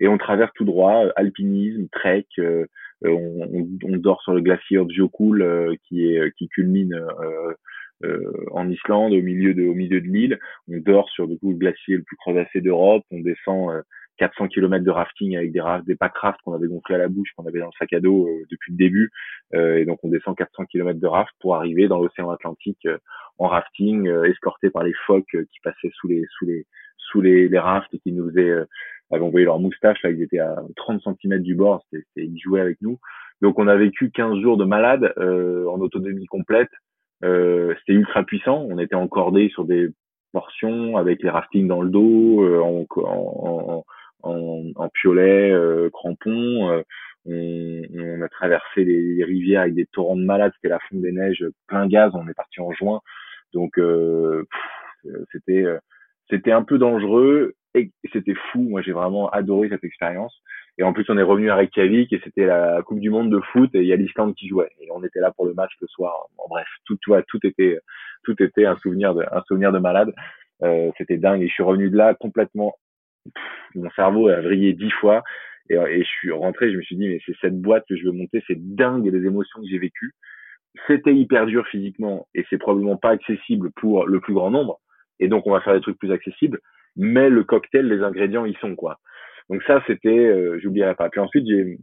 Et 0.00 0.08
on 0.08 0.18
traverse 0.18 0.52
tout 0.54 0.64
droit, 0.64 1.06
euh, 1.06 1.12
alpinisme, 1.16 1.88
trek, 1.92 2.26
on, 3.04 3.68
on, 3.84 3.96
dort 3.96 4.22
sur 4.22 4.34
le 4.34 4.40
glacier 4.40 4.78
Objokul 4.78 5.76
qui 5.84 6.06
est 6.06 6.32
qui 6.36 6.48
culmine 6.48 7.00
en 8.52 8.68
Islande 8.68 9.12
au 9.12 9.22
milieu 9.22 9.54
de 9.54 9.64
au 9.64 9.74
milieu 9.74 10.00
de 10.00 10.06
l'île. 10.06 10.38
On 10.68 10.78
dort 10.78 11.08
sur 11.10 11.26
du 11.28 11.38
coup, 11.38 11.50
le 11.50 11.56
glacier 11.56 11.96
le 11.96 12.02
plus 12.02 12.16
crevassé 12.16 12.60
d'Europe. 12.60 13.04
On 13.10 13.20
descend 13.20 13.82
400 14.20 14.48
km 14.48 14.84
de 14.84 14.90
rafting 14.90 15.36
avec 15.36 15.50
des, 15.50 15.62
des 15.86 15.96
packs 15.96 16.16
raft 16.18 16.38
qu'on 16.44 16.52
avait 16.52 16.68
gonflés 16.68 16.96
à 16.96 16.98
la 16.98 17.08
bouche, 17.08 17.30
qu'on 17.36 17.46
avait 17.46 17.58
dans 17.58 17.66
le 17.66 17.72
sac 17.78 17.92
à 17.94 18.00
dos 18.00 18.28
euh, 18.28 18.44
depuis 18.50 18.72
le 18.72 18.76
début. 18.76 19.10
Euh, 19.54 19.78
et 19.78 19.86
donc 19.86 19.98
on 20.02 20.08
descend 20.08 20.36
400 20.36 20.66
km 20.66 21.00
de 21.00 21.06
raft 21.06 21.32
pour 21.40 21.56
arriver 21.56 21.88
dans 21.88 21.98
l'océan 21.98 22.30
Atlantique 22.30 22.84
euh, 22.84 22.98
en 23.38 23.48
rafting, 23.48 24.06
escorté 24.26 24.68
par 24.68 24.84
les 24.84 24.92
phoques 25.06 25.30
qui 25.30 25.60
passaient 25.64 25.90
sous 25.94 26.08
les 26.08 26.26
sous 26.38 26.44
les 26.44 26.66
sous 27.10 27.20
les, 27.20 27.48
les 27.48 27.58
rafts 27.58 27.92
et 27.94 27.98
qui 27.98 28.12
nous 28.12 28.28
faisaient 28.30 28.52
avaient 29.12 29.24
envoyé 29.24 29.44
leur 29.44 29.58
moustache 29.58 30.00
là, 30.04 30.10
ils 30.10 30.22
étaient 30.22 30.38
à 30.38 30.56
30 30.76 31.02
cm 31.02 31.40
du 31.40 31.54
bord, 31.54 31.84
c'était 31.90 32.04
ils 32.16 32.38
jouaient 32.38 32.60
avec 32.60 32.80
nous. 32.80 32.98
Donc 33.42 33.58
on 33.58 33.66
a 33.66 33.74
vécu 33.74 34.10
15 34.10 34.40
jours 34.40 34.56
de 34.56 34.64
malade 34.64 35.12
en 35.16 35.80
autonomie 35.80 36.26
complète. 36.26 36.70
c'était 37.22 37.92
ultra 37.92 38.22
puissant. 38.22 38.66
On 38.70 38.78
était 38.78 38.94
encordé 38.94 39.48
sur 39.48 39.64
des 39.64 39.88
portions 40.32 40.96
avec 40.96 41.22
les 41.22 41.30
raftings 41.30 41.66
dans 41.66 41.82
le 41.82 41.90
dos, 41.90 42.62
en, 42.62 42.86
en, 42.96 43.02
en, 43.02 43.84
en, 44.22 44.64
en 44.74 44.88
piolet, 44.88 45.50
euh, 45.50 45.90
crampons. 45.90 46.70
Euh, 46.70 46.82
On, 47.26 48.22
a 48.22 48.28
traversé 48.28 48.84
les, 48.84 49.24
rivières 49.24 49.62
avec 49.62 49.74
des 49.74 49.86
torrents 49.86 50.16
de 50.16 50.24
malades, 50.24 50.52
c'était 50.56 50.68
la 50.68 50.78
fonte 50.88 51.00
des 51.00 51.12
neiges, 51.12 51.44
plein 51.66 51.86
gaz. 51.86 52.12
On 52.14 52.28
est 52.28 52.34
parti 52.34 52.60
en 52.60 52.72
juin, 52.72 53.00
donc 53.52 53.78
euh, 53.78 54.44
c'était 55.32 55.64
c'était 56.30 56.52
un 56.52 56.62
peu 56.62 56.78
dangereux 56.78 57.54
et 57.74 57.90
c'était 58.12 58.34
fou. 58.34 58.60
Moi, 58.60 58.82
j'ai 58.82 58.92
vraiment 58.92 59.28
adoré 59.30 59.68
cette 59.68 59.84
expérience. 59.84 60.34
Et 60.78 60.82
en 60.82 60.92
plus, 60.92 61.04
on 61.08 61.18
est 61.18 61.22
revenu 61.22 61.50
à 61.50 61.56
Reykjavik 61.56 62.12
et 62.12 62.20
c'était 62.24 62.46
la 62.46 62.82
Coupe 62.82 63.00
du 63.00 63.10
Monde 63.10 63.30
de 63.30 63.40
foot 63.52 63.70
et 63.74 63.80
il 63.80 63.86
y 63.86 63.92
a 63.92 63.96
l'Islande 63.96 64.34
qui 64.34 64.48
jouait. 64.48 64.70
Et 64.80 64.88
on 64.92 65.04
était 65.04 65.20
là 65.20 65.32
pour 65.32 65.46
le 65.46 65.54
match 65.54 65.72
le 65.80 65.86
soir. 65.88 66.28
En 66.38 66.48
bref, 66.48 66.66
tout, 66.86 66.96
tout, 67.02 67.14
tout 67.28 67.46
était, 67.46 67.78
tout 68.24 68.40
était 68.42 68.64
un 68.64 68.76
souvenir 68.76 69.14
de, 69.14 69.24
un 69.30 69.42
souvenir 69.42 69.72
de 69.72 69.78
malade. 69.78 70.12
Euh, 70.62 70.90
c'était 70.98 71.18
dingue. 71.18 71.42
Et 71.42 71.48
je 71.48 71.52
suis 71.52 71.62
revenu 71.62 71.90
de 71.90 71.96
là 71.96 72.14
complètement. 72.14 72.74
mon 73.74 73.90
cerveau 73.90 74.28
a 74.28 74.40
vrillé 74.40 74.72
dix 74.72 74.90
fois. 74.90 75.22
Et, 75.68 75.74
et, 75.74 76.02
je 76.02 76.08
suis 76.08 76.32
rentré. 76.32 76.72
Je 76.72 76.78
me 76.78 76.82
suis 76.82 76.96
dit, 76.96 77.08
mais 77.08 77.20
c'est 77.26 77.36
cette 77.40 77.60
boîte 77.60 77.84
que 77.88 77.96
je 77.96 78.04
veux 78.04 78.12
monter. 78.12 78.42
C'est 78.46 78.58
dingue 78.58 79.06
les 79.06 79.26
émotions 79.26 79.60
que 79.60 79.68
j'ai 79.68 79.78
vécues. 79.78 80.14
C'était 80.86 81.14
hyper 81.14 81.46
dur 81.46 81.66
physiquement 81.66 82.28
et 82.34 82.46
c'est 82.48 82.58
probablement 82.58 82.96
pas 82.96 83.10
accessible 83.10 83.70
pour 83.72 84.06
le 84.06 84.20
plus 84.20 84.34
grand 84.34 84.50
nombre. 84.50 84.80
Et 85.20 85.28
donc, 85.28 85.46
on 85.46 85.52
va 85.52 85.60
faire 85.60 85.74
des 85.74 85.80
trucs 85.80 85.98
plus 85.98 86.12
accessibles. 86.12 86.58
Mais 86.96 87.30
le 87.30 87.44
cocktail, 87.44 87.86
les 87.86 88.02
ingrédients, 88.02 88.44
ils 88.44 88.56
sont 88.58 88.74
quoi. 88.74 88.98
Donc 89.48 89.62
ça, 89.62 89.82
c'était, 89.86 90.08
euh, 90.08 90.58
j'oublierai 90.60 90.94
pas. 90.94 91.08
Puis 91.08 91.20
ensuite, 91.20 91.46
j'ai, 91.46 91.78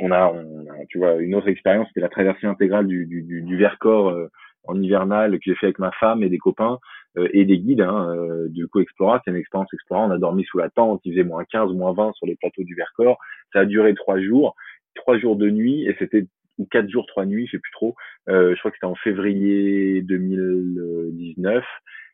on, 0.00 0.10
a, 0.10 0.28
on, 0.28 0.66
tu 0.88 0.98
vois, 0.98 1.14
une 1.16 1.34
autre 1.34 1.48
expérience, 1.48 1.88
c'était 1.88 2.00
la 2.00 2.08
traversée 2.08 2.46
intégrale 2.46 2.86
du, 2.86 3.06
du, 3.06 3.22
du, 3.22 3.56
Vercors 3.56 4.10
euh, 4.10 4.28
en 4.64 4.80
hivernal 4.80 5.32
que 5.32 5.44
j'ai 5.44 5.54
fait 5.54 5.66
avec 5.66 5.78
ma 5.78 5.92
femme 5.92 6.22
et 6.22 6.28
des 6.28 6.38
copains 6.38 6.78
euh, 7.16 7.28
et 7.32 7.44
des 7.44 7.58
guides 7.58 7.80
hein, 7.80 8.14
euh, 8.14 8.48
du 8.48 8.66
co-explora. 8.68 9.20
C'est 9.24 9.30
une 9.30 9.36
expérience 9.36 9.72
explora. 9.72 10.04
On 10.06 10.10
a 10.10 10.18
dormi 10.18 10.44
sous 10.44 10.58
la 10.58 10.70
tente, 10.70 11.00
il 11.04 11.12
faisait 11.12 11.24
moins 11.24 11.44
15, 11.44 11.72
moins 11.72 11.92
20 11.92 12.12
sur 12.14 12.26
les 12.26 12.36
plateaux 12.36 12.64
du 12.64 12.74
Vercors. 12.74 13.18
Ça 13.52 13.60
a 13.60 13.64
duré 13.64 13.94
trois 13.94 14.20
jours, 14.20 14.54
trois 14.94 15.18
jours 15.18 15.36
de 15.36 15.50
nuit 15.50 15.86
et 15.86 15.96
c'était 15.98 16.26
ou 16.58 16.66
quatre 16.70 16.90
jours, 16.90 17.06
trois 17.06 17.24
nuits, 17.24 17.46
je 17.46 17.52
sais 17.52 17.58
plus 17.58 17.72
trop. 17.72 17.94
je 18.26 18.58
crois 18.58 18.70
que 18.70 18.76
c'était 18.76 18.84
en 18.86 18.94
février 18.96 20.02
2019. 20.02 21.64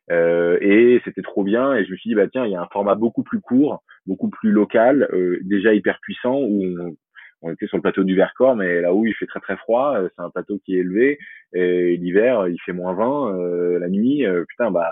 Euh, 0.09 0.57
et 0.61 1.01
c'était 1.05 1.21
trop 1.21 1.43
bien. 1.43 1.75
Et 1.75 1.85
je 1.85 1.91
me 1.91 1.97
suis 1.97 2.09
dit, 2.09 2.15
bah 2.15 2.27
tiens, 2.27 2.45
il 2.45 2.51
y 2.51 2.55
a 2.55 2.61
un 2.61 2.67
format 2.67 2.95
beaucoup 2.95 3.23
plus 3.23 3.41
court, 3.41 3.83
beaucoup 4.05 4.29
plus 4.29 4.51
local, 4.51 5.07
euh, 5.13 5.39
déjà 5.43 5.73
hyper 5.73 5.99
puissant, 6.01 6.35
où 6.35 6.63
on, 6.63 6.95
on, 7.41 7.51
était 7.51 7.67
sur 7.67 7.77
le 7.77 7.81
plateau 7.81 8.03
du 8.03 8.15
Vercors, 8.15 8.55
mais 8.55 8.81
là 8.81 8.93
où 8.93 9.05
il 9.05 9.13
fait 9.13 9.25
très 9.25 9.39
très 9.39 9.57
froid, 9.57 9.95
euh, 9.97 10.09
c'est 10.15 10.23
un 10.23 10.29
plateau 10.29 10.59
qui 10.65 10.75
est 10.75 10.79
élevé. 10.79 11.19
Et 11.53 11.97
l'hiver, 11.97 12.47
il 12.47 12.59
fait 12.65 12.73
moins 12.73 12.93
20. 12.93 13.35
Euh, 13.37 13.79
la 13.79 13.89
nuit, 13.89 14.25
putain, 14.47 14.71
bah 14.71 14.91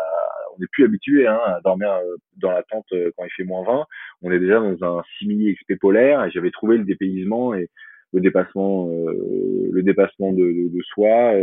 on 0.56 0.62
n'est 0.62 0.68
plus 0.72 0.86
habitué 0.86 1.28
hein, 1.28 1.40
à 1.46 1.60
dormir 1.66 1.92
dans 2.38 2.52
la 2.52 2.64
tente 2.64 2.88
quand 2.90 3.26
il 3.26 3.32
fait 3.36 3.44
moins 3.44 3.64
20. 3.66 3.86
On 4.22 4.32
est 4.32 4.40
déjà 4.40 4.62
dans 4.62 5.00
un 5.00 5.04
simili 5.20 5.50
expé 5.50 5.76
polaire. 5.76 6.24
Et 6.24 6.32
j'avais 6.32 6.52
trouvé 6.52 6.78
le 6.78 6.86
dépaysement 6.86 7.54
et 7.54 7.70
le 8.16 8.22
dépassement, 8.22 8.88
le 8.88 9.82
dépassement 9.84 10.32
de, 10.34 10.46
de, 10.46 10.76
de 10.76 10.82
soi 10.94 11.34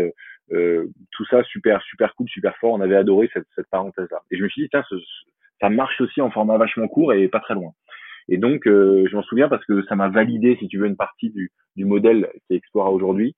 euh, 0.52 0.86
tout 1.12 1.24
ça 1.26 1.42
super 1.44 1.80
super 1.82 2.14
cool, 2.14 2.28
super 2.28 2.56
fort. 2.58 2.72
On 2.72 2.80
avait 2.80 2.96
adoré 2.96 3.30
cette, 3.32 3.46
cette 3.54 3.68
parenthèse-là. 3.70 4.20
Et 4.30 4.36
je 4.36 4.42
me 4.42 4.48
suis 4.48 4.62
dit 4.62 4.68
tiens, 4.70 4.84
ça 5.60 5.70
marche 5.70 6.00
aussi 6.00 6.20
en 6.20 6.30
format 6.30 6.58
vachement 6.58 6.88
court 6.88 7.12
et 7.12 7.28
pas 7.28 7.40
très 7.40 7.54
loin. 7.54 7.72
Et 8.28 8.38
donc, 8.38 8.66
euh, 8.66 9.04
je 9.10 9.16
m'en 9.16 9.22
souviens 9.22 9.48
parce 9.48 9.64
que 9.64 9.82
ça 9.86 9.96
m'a 9.96 10.08
validé, 10.08 10.56
si 10.60 10.68
tu 10.68 10.78
veux, 10.78 10.86
une 10.86 10.96
partie 10.96 11.30
du, 11.30 11.50
du 11.76 11.84
modèle 11.84 12.28
qui 12.46 12.54
Explora 12.54 12.90
aujourd'hui, 12.90 13.34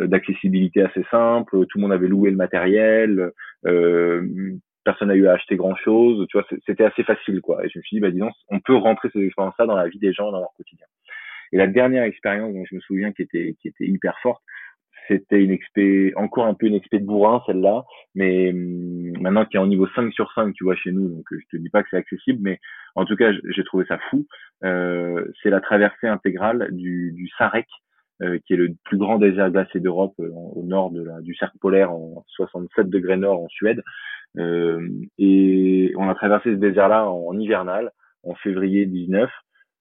euh, 0.00 0.06
d'accessibilité 0.06 0.82
assez 0.82 1.04
simple. 1.10 1.66
Tout 1.66 1.78
le 1.78 1.82
monde 1.82 1.92
avait 1.92 2.06
loué 2.06 2.30
le 2.30 2.36
matériel. 2.36 3.32
Euh, 3.66 4.54
personne 4.84 5.08
n'a 5.08 5.16
eu 5.16 5.26
à 5.26 5.32
acheter 5.32 5.56
grand 5.56 5.74
chose. 5.76 6.24
Tu 6.28 6.38
vois, 6.38 6.46
c'était 6.66 6.84
assez 6.84 7.02
facile, 7.02 7.40
quoi. 7.40 7.64
Et 7.64 7.68
je 7.68 7.78
me 7.78 7.82
suis 7.82 7.96
dit, 7.96 8.00
bah, 8.00 8.10
disons, 8.10 8.30
on 8.48 8.60
peut 8.60 8.76
rentrer 8.76 9.08
ces 9.12 9.20
expériences-là 9.20 9.66
dans 9.66 9.76
la 9.76 9.88
vie 9.88 9.98
des 9.98 10.12
gens, 10.12 10.30
dans 10.30 10.40
leur 10.40 10.52
quotidien. 10.56 10.86
Et 11.52 11.56
la 11.56 11.66
dernière 11.66 12.04
expérience 12.04 12.52
dont 12.52 12.64
je 12.68 12.74
me 12.74 12.80
souviens 12.80 13.12
qui 13.12 13.22
était, 13.22 13.56
qui 13.60 13.68
était 13.68 13.86
hyper 13.86 14.18
forte, 14.22 14.42
c'était 15.08 15.42
une 15.42 15.50
expé, 15.50 16.12
encore 16.16 16.46
un 16.46 16.54
peu 16.54 16.66
une 16.66 16.74
expé 16.74 16.98
de 16.98 17.06
bourrin, 17.06 17.42
celle-là, 17.46 17.84
mais 18.14 18.50
hum, 18.50 19.12
maintenant 19.20 19.46
qui 19.46 19.56
est 19.56 19.60
en 19.60 19.66
niveau 19.66 19.88
5 19.94 20.12
sur 20.12 20.30
5, 20.34 20.52
tu 20.54 20.64
vois, 20.64 20.76
chez 20.76 20.92
nous, 20.92 21.08
donc 21.08 21.24
je 21.30 21.56
te 21.56 21.56
dis 21.56 21.70
pas 21.70 21.82
que 21.82 21.88
c'est 21.90 21.96
accessible, 21.96 22.40
mais 22.42 22.58
en 22.94 23.04
tout 23.04 23.16
cas, 23.16 23.32
j'ai 23.32 23.64
trouvé 23.64 23.84
ça 23.86 23.98
fou. 24.10 24.26
Euh, 24.64 25.24
c'est 25.42 25.50
la 25.50 25.60
traversée 25.60 26.08
intégrale 26.08 26.68
du, 26.72 27.12
du 27.12 27.28
Sarek, 27.38 27.66
euh, 28.20 28.38
qui 28.44 28.54
est 28.54 28.56
le 28.56 28.74
plus 28.84 28.98
grand 28.98 29.18
désert 29.18 29.50
glacé 29.50 29.78
d'Europe, 29.78 30.14
euh, 30.18 30.28
au 30.32 30.64
nord 30.64 30.90
de 30.90 31.04
la, 31.04 31.20
du 31.20 31.36
cercle 31.36 31.56
polaire, 31.60 31.92
en 31.92 32.24
67 32.34 32.90
degrés 32.90 33.16
nord 33.16 33.42
en 33.44 33.48
Suède. 33.48 33.82
Euh, 34.38 34.88
et 35.18 35.92
on 35.96 36.08
a 36.08 36.14
traversé 36.16 36.50
ce 36.50 36.56
désert-là 36.56 37.08
en, 37.08 37.38
hivernal, 37.38 37.92
en 38.24 38.34
février 38.34 38.86
19, 38.86 39.30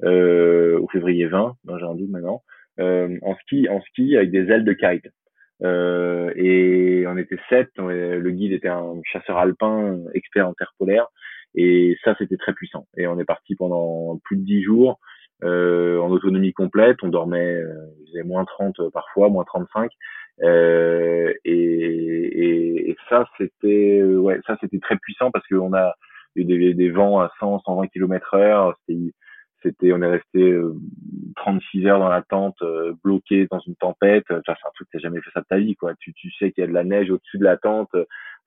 euh, 0.04 0.80
ou 0.80 0.88
février 0.90 1.28
20, 1.28 1.56
j'ai 1.80 1.86
un 1.86 1.96
doute 1.96 2.10
maintenant. 2.10 2.44
Euh, 2.80 3.18
en 3.24 3.36
ski, 3.36 3.68
en 3.70 3.82
ski 3.82 4.16
avec 4.16 4.32
des 4.32 4.52
ailes 4.52 4.66
de 4.66 4.74
kite. 4.74 5.08
Euh, 5.64 6.32
et 6.36 7.06
on 7.08 7.18
était 7.18 7.40
sept. 7.50 7.70
Le 7.78 8.30
guide 8.30 8.52
était 8.52 8.68
un 8.68 9.00
chasseur 9.04 9.38
alpin, 9.38 10.00
expert 10.14 10.48
en 10.48 10.54
terre 10.54 10.74
polaire. 10.78 11.08
Et 11.56 11.98
ça, 12.04 12.16
c'était 12.20 12.38
très 12.38 12.54
puissant. 12.54 12.88
Et 12.98 13.08
on 13.08 13.20
est 13.20 13.26
parti 13.26 13.56
pendant 13.56 14.20
plus 14.24 14.38
de 14.38 14.44
dix 14.44 14.62
jours 14.62 15.00
euh, 15.44 16.00
en 16.00 16.10
autonomie 16.12 16.54
complète. 16.54 16.98
On 17.04 17.10
dormait, 17.10 17.56
euh, 17.56 17.74
faisait 18.08 18.24
moins 18.24 18.46
30 18.46 18.90
parfois, 18.94 19.30
moins 19.30 19.44
35. 19.44 19.92
Euh, 20.44 21.34
et, 21.46 21.52
et, 21.52 22.90
et, 22.92 22.98
ça, 23.10 23.26
c'était 23.38 24.04
ouais, 24.04 24.40
ça 24.46 24.56
c'était 24.62 24.80
très 24.80 24.98
puissant 24.98 25.32
parce 25.32 25.48
qu'on 25.48 25.74
a 25.74 25.96
eu 26.36 26.46
des, 26.46 26.76
des, 26.76 26.90
vents 26.92 27.20
à 27.20 27.32
100, 27.40 27.62
120 27.62 27.88
km 27.88 28.36
heure. 28.36 28.78
C'était 28.88 29.14
c'était, 29.64 29.92
on 29.92 30.02
est 30.02 30.08
resté 30.08 30.60
36 31.38 31.86
euh, 31.86 31.90
heures 31.90 32.00
dans 32.00 32.10
la 32.10 32.22
tente, 32.22 32.62
euh, 32.62 32.94
bloqué 33.04 33.48
dans 33.50 33.60
une 33.60 33.76
tempête. 33.76 34.26
C'est 34.30 34.36
un 34.36 34.72
truc, 34.76 34.88
t'as 34.92 35.00
jamais 35.00 35.22
fait 35.22 35.32
ça 35.34 35.42
de 35.42 35.46
ta 35.50 35.58
vie, 35.58 35.76
quoi. 35.76 35.94
Tu, 36.00 36.14
tu 36.14 36.32
sais 36.32 36.52
qu'il 36.52 36.62
y 36.62 36.66
a 36.66 36.68
de 36.68 36.74
la 36.74 36.84
neige 36.84 37.10
au-dessus 37.10 37.38
de 37.38 37.44
la 37.44 37.58
tente, 37.58 37.90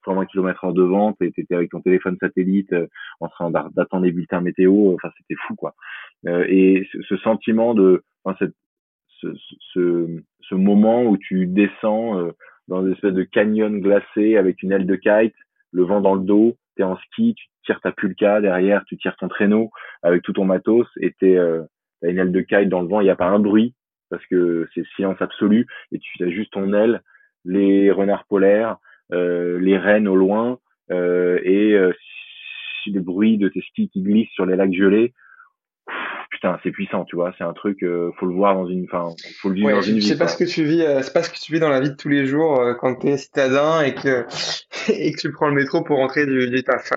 120 0.04 0.26
km 0.26 0.64
en 0.64 0.72
devant, 0.72 1.12
t'étais 1.12 1.54
avec 1.54 1.70
ton 1.70 1.80
téléphone 1.80 2.16
satellite 2.20 2.72
euh, 2.72 2.86
en 3.20 3.28
train 3.28 3.50
d'attendre 3.50 4.04
les 4.04 4.12
bulletins 4.12 4.40
météo. 4.40 4.94
Enfin, 4.94 5.10
c'était 5.18 5.38
fou, 5.46 5.54
quoi. 5.56 5.74
et 6.26 6.86
ce, 7.08 7.16
sentiment 7.18 7.74
de, 7.74 8.02
enfin, 8.24 8.36
cette, 8.38 8.54
ce, 9.20 9.28
ce, 9.72 10.22
ce, 10.40 10.54
moment 10.54 11.04
où 11.04 11.18
tu 11.18 11.46
descends 11.46 12.30
dans 12.68 12.86
une 12.86 12.92
espèce 12.92 13.12
de 13.12 13.24
canyon 13.24 13.80
glacé 13.80 14.36
avec 14.36 14.62
une 14.62 14.72
aile 14.72 14.86
de 14.86 14.96
kite, 14.96 15.34
le 15.72 15.82
vent 15.82 16.00
dans 16.00 16.14
le 16.14 16.22
dos, 16.22 16.56
t'es 16.76 16.82
en 16.82 16.96
ski, 16.96 17.34
tu 17.34 17.46
tires 17.64 17.80
ta 17.80 17.92
pulka 17.92 18.40
derrière, 18.40 18.84
tu 18.84 18.96
tires 18.96 19.16
ton 19.16 19.28
traîneau 19.28 19.70
avec 20.02 20.22
tout 20.22 20.32
ton 20.32 20.44
matos 20.44 20.86
et 21.00 21.12
t'es 21.18 21.36
euh, 21.36 21.62
une 22.02 22.18
aile 22.18 22.32
de 22.32 22.40
kite 22.40 22.68
dans 22.68 22.82
le 22.82 22.88
vent, 22.88 23.00
il 23.00 23.04
n'y 23.04 23.10
a 23.10 23.16
pas 23.16 23.28
un 23.28 23.38
bruit 23.38 23.74
parce 24.10 24.24
que 24.26 24.68
c'est 24.74 24.84
silence 24.96 25.20
absolu 25.20 25.66
et 25.92 25.98
tu 25.98 26.24
as 26.24 26.30
juste 26.30 26.52
ton 26.52 26.72
aile, 26.72 27.02
les 27.44 27.90
renards 27.90 28.26
polaires, 28.26 28.76
euh, 29.12 29.58
les 29.60 29.78
rennes 29.78 30.08
au 30.08 30.16
loin 30.16 30.58
euh, 30.90 31.38
et 31.42 31.72
euh, 31.72 31.92
le 32.86 33.00
bruit 33.00 33.38
de 33.38 33.48
tes 33.48 33.60
skis 33.60 33.88
qui 33.88 34.02
glissent 34.02 34.30
sur 34.30 34.46
les 34.46 34.56
lacs 34.56 34.72
gelés 34.72 35.14
putain, 36.40 36.58
c'est 36.62 36.70
puissant, 36.70 37.04
tu 37.04 37.16
vois. 37.16 37.34
C'est 37.36 37.44
un 37.44 37.52
truc, 37.52 37.82
euh, 37.82 38.12
faut 38.18 38.24
le 38.24 38.34
voir 38.34 38.54
dans 38.54 38.66
une, 38.66 38.84
enfin, 38.84 39.14
faut 39.40 39.50
le 39.50 39.56
vivre 39.56 39.70
dans 39.70 39.82
une 39.82 39.98
vie. 39.98 40.08
C'est 40.08 40.16
pas 40.16 40.26
ce 40.26 40.38
que 40.38 40.44
tu 40.44 40.64
vis, 40.64 40.80
euh, 40.80 41.02
c'est 41.02 41.12
pas 41.12 41.22
ce 41.22 41.28
que 41.28 41.38
tu 41.38 41.52
vis 41.52 41.60
dans 41.60 41.68
la 41.68 41.80
vie 41.80 41.90
de 41.90 41.96
tous 41.96 42.08
les 42.08 42.24
jours 42.24 42.58
euh, 42.58 42.72
quand 42.72 42.94
t'es 42.94 43.18
citadin 43.18 43.82
et 43.82 43.94
que 43.94 44.24
et 44.88 45.12
que 45.12 45.20
tu 45.20 45.30
prends 45.32 45.48
le 45.48 45.54
métro 45.54 45.82
pour 45.82 45.98
rentrer 45.98 46.24
du, 46.24 46.48
du 46.48 46.64
taf. 46.64 46.92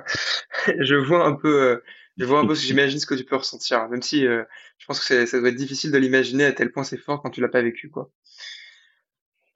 je 0.80 0.96
vois 0.96 1.26
un 1.26 1.34
peu, 1.34 1.62
euh, 1.62 1.84
je 2.18 2.26
vois 2.26 2.40
un 2.40 2.48
peu, 2.48 2.56
j'imagine 2.56 3.00
ce 3.00 3.06
que 3.06 3.16
tu 3.16 3.26
peux 3.26 3.36
ressentir, 3.36 3.90
même 3.90 4.02
si 4.02 4.22
je 4.24 4.86
pense 4.88 5.06
que 5.06 5.26
ça 5.26 5.40
doit 5.40 5.50
être 5.50 5.56
difficile 5.56 5.92
de 5.92 5.98
l'imaginer 5.98 6.46
à 6.46 6.54
tel 6.54 6.72
point 6.72 6.84
c'est 6.84 6.98
fort 6.98 7.22
quand 7.22 7.30
tu 7.30 7.42
l'as 7.42 7.50
pas 7.50 7.62
vécu, 7.62 7.90
quoi. 7.90 8.10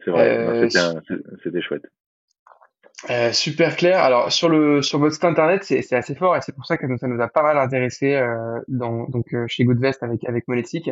C'est 0.04 0.12
vrai, 0.12 0.68
c'était 0.70 1.62
chouette. 1.62 1.84
Euh, 3.12 3.32
super 3.32 3.76
clair. 3.76 4.00
Alors 4.00 4.32
sur 4.32 4.50
le 4.50 4.82
sur 4.82 4.98
votre 4.98 5.14
site 5.14 5.26
internet, 5.26 5.64
c'est 5.64 5.94
assez 5.94 6.16
fort 6.16 6.36
et 6.36 6.42
c'est 6.42 6.56
pour 6.56 6.66
ça 6.66 6.78
que 6.78 6.98
ça 6.98 7.08
nous 7.08 7.22
a 7.22 7.28
pas 7.28 7.44
mal 7.44 7.58
intéressé 7.58 8.16
euh, 8.16 8.60
dans 8.68 9.08
donc 9.08 9.34
euh, 9.34 9.46
chez 9.48 9.66
Goodvest 9.66 10.02
avec 10.02 10.24
avec 10.26 10.48
Monetic. 10.48 10.90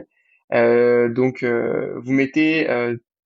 Euh, 0.53 1.09
donc 1.09 1.43
vous 1.43 2.11
mettez 2.11 2.67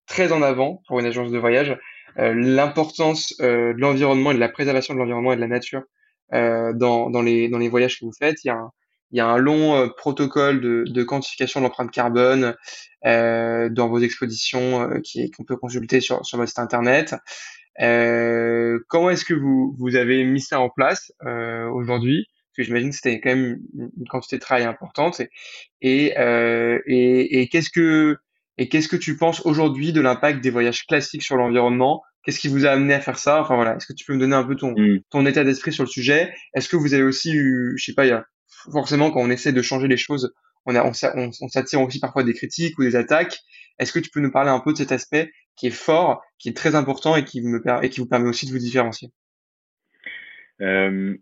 très 0.07 0.31
en 0.31 0.41
avant 0.41 0.81
pour 0.87 0.99
une 0.99 1.05
agence 1.05 1.31
de 1.31 1.37
voyage 1.37 1.77
l'importance 2.15 3.37
de 3.37 3.75
l'environnement 3.77 4.31
et 4.31 4.35
de 4.35 4.39
la 4.39 4.49
préservation 4.49 4.93
de 4.93 4.99
l'environnement 4.99 5.33
et 5.33 5.35
de 5.35 5.41
la 5.41 5.47
nature 5.47 5.83
dans 6.31 7.09
dans 7.09 7.21
les 7.21 7.49
dans 7.49 7.57
les 7.57 7.69
voyages 7.69 7.99
que 7.99 8.05
vous 8.05 8.13
faites. 8.17 8.43
Il 8.45 8.47
y 8.47 8.51
a 8.51 8.55
un 8.55 8.71
il 9.11 9.17
y 9.17 9.21
a 9.21 9.27
un 9.27 9.37
long 9.37 9.89
protocole 9.97 10.61
de, 10.61 10.83
de 10.87 11.03
quantification 11.03 11.59
de 11.59 11.65
l'empreinte 11.65 11.91
carbone 11.91 12.55
dans 13.03 13.89
vos 13.89 13.99
expositions 13.99 14.89
qui 15.03 15.29
qu'on 15.31 15.43
peut 15.43 15.57
consulter 15.57 15.99
sur 15.99 16.25
sur 16.25 16.37
votre 16.37 16.49
site 16.49 16.59
internet. 16.59 17.15
Euh, 17.81 18.79
comment 18.87 19.09
est-ce 19.09 19.25
que 19.25 19.33
vous, 19.33 19.75
vous 19.77 19.95
avez 19.95 20.23
mis 20.23 20.41
ça 20.41 20.59
en 20.59 20.69
place 20.69 21.11
euh, 21.25 21.67
aujourd'hui? 21.69 22.25
Parce 22.27 22.57
que 22.57 22.63
j'imagine 22.63 22.89
que 22.89 22.95
c'était 22.95 23.19
quand 23.21 23.29
même 23.29 23.59
une 23.75 24.07
quantité 24.09 24.37
de 24.37 24.41
travail 24.41 24.65
importante. 24.65 25.21
Et, 25.81 26.17
euh, 26.17 26.79
et, 26.85 27.41
et 27.41 27.47
qu'est-ce 27.47 27.69
que 27.69 28.17
et 28.57 28.67
qu'est-ce 28.67 28.89
que 28.89 28.97
tu 28.97 29.15
penses 29.15 29.45
aujourd'hui 29.45 29.93
de 29.93 30.01
l'impact 30.01 30.41
des 30.41 30.49
voyages 30.49 30.85
classiques 30.85 31.23
sur 31.23 31.37
l'environnement? 31.37 32.03
Qu'est-ce 32.23 32.39
qui 32.39 32.49
vous 32.49 32.65
a 32.65 32.71
amené 32.71 32.93
à 32.93 32.99
faire 32.99 33.17
ça? 33.17 33.41
Enfin 33.41 33.55
voilà, 33.55 33.77
est-ce 33.77 33.85
que 33.85 33.93
tu 33.93 34.03
peux 34.03 34.13
me 34.13 34.19
donner 34.19 34.35
un 34.35 34.43
peu 34.43 34.55
ton, 34.55 34.73
mmh. 34.77 34.99
ton 35.09 35.25
état 35.25 35.45
d'esprit 35.45 35.71
sur 35.71 35.85
le 35.85 35.89
sujet? 35.89 36.33
Est-ce 36.53 36.67
que 36.67 36.75
vous 36.75 36.93
avez 36.93 37.03
aussi 37.03 37.31
eu, 37.31 37.73
je 37.77 37.85
sais 37.85 37.93
pas, 37.93 38.05
il 38.05 38.09
y 38.09 38.11
a 38.11 38.25
forcément 38.73 39.11
quand 39.11 39.21
on 39.21 39.29
essaie 39.29 39.53
de 39.53 39.61
changer 39.61 39.87
les 39.87 39.95
choses 39.95 40.33
on, 40.65 40.75
a, 40.75 40.83
on, 40.83 40.91
on 41.41 41.47
s'attire 41.47 41.81
aussi 41.81 41.99
parfois 41.99 42.23
des 42.23 42.33
critiques 42.33 42.77
ou 42.77 42.83
des 42.83 42.95
attaques. 42.95 43.39
Est-ce 43.79 43.93
que 43.93 43.99
tu 43.99 44.09
peux 44.09 44.19
nous 44.19 44.31
parler 44.31 44.49
un 44.49 44.59
peu 44.59 44.73
de 44.73 44.77
cet 44.77 44.91
aspect 44.91 45.31
qui 45.55 45.67
est 45.67 45.71
fort, 45.71 46.21
qui 46.37 46.49
est 46.49 46.57
très 46.57 46.75
important 46.75 47.15
et 47.15 47.23
qui, 47.23 47.41
vous 47.41 47.61
permet 48.07 48.29
aussi 48.29 48.45
de 48.45 48.51
vous 48.51 48.59
différencier? 48.59 49.09
Euh, 50.61 51.15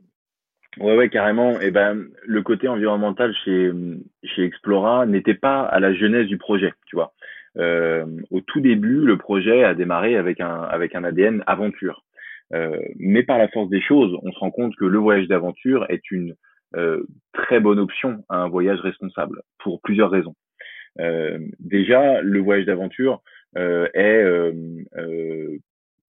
Ouais, 0.80 1.10
carrément. 1.10 1.60
Eh 1.62 1.72
ben, 1.72 2.06
le 2.26 2.42
côté 2.42 2.68
environnemental 2.68 3.34
chez 3.44 3.72
chez 4.24 4.44
Explora 4.44 5.06
n'était 5.06 5.34
pas 5.34 5.62
à 5.62 5.80
la 5.80 5.94
genèse 5.94 6.28
du 6.28 6.38
projet, 6.38 6.74
tu 6.86 6.96
vois. 6.96 7.14
Euh, 7.58 8.06
au 8.30 8.42
tout 8.42 8.60
début, 8.60 9.02
le 9.02 9.18
projet 9.18 9.64
a 9.64 9.74
démarré 9.74 10.16
avec 10.16 10.40
un 10.40 10.62
avec 10.64 10.94
un 10.96 11.04
ADN 11.04 11.44
aventure. 11.48 12.04
Euh, 12.54 12.78
mais 12.98 13.24
par 13.24 13.38
la 13.38 13.48
force 13.50 13.70
des 13.70 13.82
choses, 13.82 14.18
on 14.22 14.32
se 14.32 14.40
rend 14.40 14.52
compte 14.52 14.76
que 14.76 14.86
le 14.86 15.00
voyage 15.00 15.28
d'aventure 15.28 15.86
est 15.90 16.12
une 16.12 16.36
euh, 16.76 17.04
très 17.34 17.60
bonne 17.60 17.80
option 17.80 18.24
à 18.30 18.38
un 18.38 18.48
voyage 18.48 18.80
responsable 18.82 19.42
pour 19.60 19.82
plusieurs 19.82 20.12
raisons. 20.12 20.36
Euh, 21.00 21.40
déjà, 21.60 22.22
le 22.22 22.40
voyage 22.40 22.66
d'aventure 22.66 23.22
euh, 23.58 23.88
est 23.94 24.24
euh, 24.24 25.58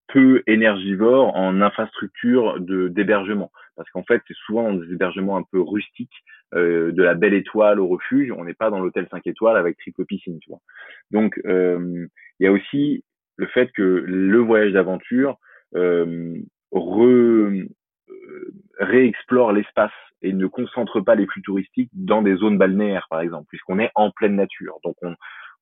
peu 0.08 0.42
énergivore 0.46 1.36
en 1.36 1.60
infrastructure 1.60 2.60
de 2.60 2.88
d'hébergement. 2.88 3.50
Parce 3.76 3.88
qu'en 3.90 4.02
fait 4.02 4.20
c'est 4.26 4.36
souvent 4.46 4.72
des 4.72 4.92
hébergements 4.92 5.36
un 5.36 5.44
peu 5.52 5.60
rustiques 5.60 6.24
euh, 6.54 6.90
de 6.92 7.02
la 7.02 7.14
belle 7.14 7.34
étoile 7.34 7.78
au 7.78 7.86
refuge. 7.86 8.32
On 8.32 8.44
n'est 8.44 8.54
pas 8.54 8.70
dans 8.70 8.80
l'hôtel 8.80 9.06
5 9.10 9.26
étoiles 9.26 9.56
avec 9.56 9.76
triple 9.78 10.04
piscine 10.04 10.38
tu 10.40 10.50
vois. 10.50 10.60
Donc 11.10 11.40
il 11.44 12.08
y 12.40 12.46
a 12.46 12.52
aussi 12.52 13.04
le 13.36 13.46
fait 13.46 13.70
que 13.72 13.82
le 13.82 14.38
voyage 14.38 14.72
d'aventure 14.72 15.38
euh, 15.76 16.34
re, 16.72 17.50
réexplore 18.78 19.52
l'espace 19.52 19.92
et 20.22 20.32
ne 20.32 20.46
concentre 20.46 21.00
pas 21.00 21.14
les 21.14 21.26
flux 21.26 21.42
touristiques 21.42 21.90
dans 21.92 22.22
des 22.22 22.36
zones 22.36 22.58
balnéaires 22.58 23.06
par 23.10 23.20
exemple 23.20 23.46
puisqu'on 23.48 23.78
est 23.78 23.90
en 23.94 24.10
pleine 24.10 24.36
nature 24.36 24.78
donc 24.84 24.96
on, 25.02 25.14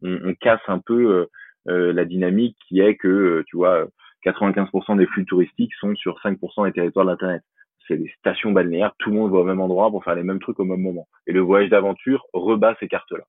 on, 0.02 0.18
on 0.24 0.34
casse 0.34 0.60
un 0.68 0.78
peu 0.78 1.26
la 1.66 2.04
dynamique 2.04 2.56
qui 2.68 2.80
est 2.80 2.96
que 2.96 3.42
tu 3.48 3.56
vois 3.56 3.88
95% 4.26 4.96
des 4.96 5.06
flux 5.06 5.24
touristiques 5.24 5.74
sont 5.74 5.94
sur 5.94 6.18
5% 6.20 6.66
des 6.66 6.72
territoires 6.72 7.06
d'Internet. 7.06 7.42
C'est 7.86 7.96
des 7.96 8.12
stations 8.18 8.50
balnéaires, 8.50 8.92
tout 8.98 9.10
le 9.10 9.16
monde 9.16 9.32
va 9.32 9.38
au 9.38 9.44
même 9.44 9.60
endroit 9.60 9.90
pour 9.90 10.02
faire 10.02 10.16
les 10.16 10.24
mêmes 10.24 10.40
trucs 10.40 10.58
au 10.58 10.64
même 10.64 10.80
moment. 10.80 11.06
Et 11.26 11.32
le 11.32 11.40
voyage 11.40 11.70
d'aventure 11.70 12.26
rebat 12.32 12.74
ces 12.80 12.88
cartes-là. 12.88 13.24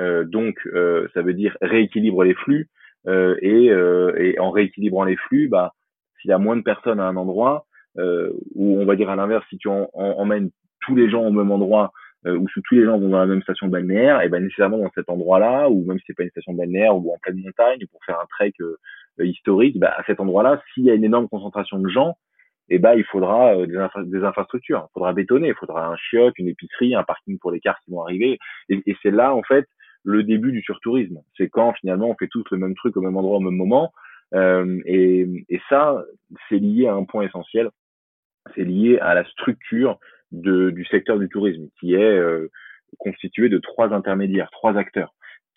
Euh, 0.00 0.24
donc, 0.24 0.58
euh, 0.66 1.06
ça 1.14 1.22
veut 1.22 1.34
dire 1.34 1.56
rééquilibre 1.60 2.24
les 2.24 2.34
flux. 2.34 2.68
Euh, 3.06 3.36
et, 3.42 3.66
et, 3.66 4.38
en 4.40 4.50
rééquilibrant 4.50 5.04
les 5.04 5.16
flux, 5.16 5.48
bah, 5.48 5.74
s'il 6.20 6.30
y 6.30 6.34
a 6.34 6.38
moins 6.38 6.56
de 6.56 6.62
personnes 6.62 7.00
à 7.00 7.04
un 7.04 7.16
endroit, 7.16 7.66
ou 7.96 8.80
on 8.80 8.84
va 8.84 8.96
dire 8.96 9.10
à 9.10 9.16
l'inverse, 9.16 9.44
si 9.48 9.58
tu 9.58 9.68
emmènes 9.68 10.50
tous 10.80 10.96
les 10.96 11.08
gens 11.08 11.24
au 11.24 11.32
même 11.32 11.50
endroit, 11.50 11.92
ou 12.26 12.48
si 12.48 12.60
tous 12.62 12.74
les 12.74 12.84
gens 12.84 12.98
vont 12.98 13.10
dans 13.10 13.18
la 13.18 13.26
même 13.26 13.42
station 13.42 13.68
balnéaire, 13.68 14.22
et 14.22 14.28
ben 14.28 14.42
nécessairement 14.42 14.78
dans 14.78 14.90
cet 14.94 15.08
endroit-là, 15.08 15.68
ou 15.68 15.84
même 15.84 15.98
si 15.98 16.04
c'est 16.06 16.16
pas 16.16 16.22
une 16.22 16.30
station 16.30 16.54
balnéaire 16.54 16.96
ou 16.96 17.12
en 17.12 17.18
pleine 17.18 17.40
montagne, 17.40 17.80
pour 17.90 18.02
faire 18.04 18.18
un 18.18 18.26
trek 18.30 18.54
euh, 18.60 18.76
historique, 19.18 19.78
bah, 19.78 19.94
à 19.96 20.02
cet 20.04 20.20
endroit-là, 20.20 20.62
s'il 20.72 20.84
y 20.84 20.90
a 20.90 20.94
une 20.94 21.04
énorme 21.04 21.28
concentration 21.28 21.78
de 21.78 21.88
gens, 21.88 22.16
eh 22.70 22.78
ben, 22.78 22.94
il 22.94 23.04
faudra 23.04 23.56
euh, 23.56 23.66
des, 24.04 24.24
infrastructures, 24.24 24.86
il 24.88 24.92
faudra 24.94 25.12
bétonner, 25.12 25.48
il 25.48 25.54
faudra 25.54 25.86
un 25.86 25.96
chiotte, 25.96 26.38
une 26.38 26.48
épicerie, 26.48 26.94
un 26.94 27.02
parking 27.02 27.38
pour 27.38 27.50
les 27.50 27.60
cars 27.60 27.78
qui 27.84 27.90
vont 27.90 28.02
arriver. 28.02 28.38
Et, 28.68 28.82
et 28.86 28.96
c'est 29.02 29.10
là, 29.10 29.34
en 29.34 29.42
fait, 29.42 29.66
le 30.02 30.22
début 30.22 30.52
du 30.52 30.62
surtourisme. 30.62 31.20
C'est 31.36 31.48
quand 31.48 31.72
finalement 31.74 32.08
on 32.08 32.14
fait 32.14 32.28
tous 32.28 32.44
le 32.50 32.58
même 32.58 32.74
truc 32.74 32.96
au 32.96 33.00
même 33.00 33.16
endroit 33.16 33.38
au 33.38 33.40
même 33.40 33.56
moment. 33.56 33.92
Euh, 34.34 34.80
et, 34.86 35.26
et, 35.48 35.60
ça, 35.68 36.02
c'est 36.48 36.58
lié 36.58 36.86
à 36.86 36.94
un 36.94 37.04
point 37.04 37.24
essentiel. 37.24 37.70
C'est 38.54 38.64
lié 38.64 38.98
à 38.98 39.14
la 39.14 39.24
structure 39.24 39.98
du 40.30 40.84
secteur 40.90 41.18
du 41.18 41.28
tourisme, 41.28 41.68
qui 41.78 41.94
est 41.94 42.18
euh, 42.18 42.50
constitué 42.98 43.48
de 43.48 43.58
trois 43.58 43.92
intermédiaires, 43.92 44.50
trois 44.50 44.76
acteurs 44.76 45.14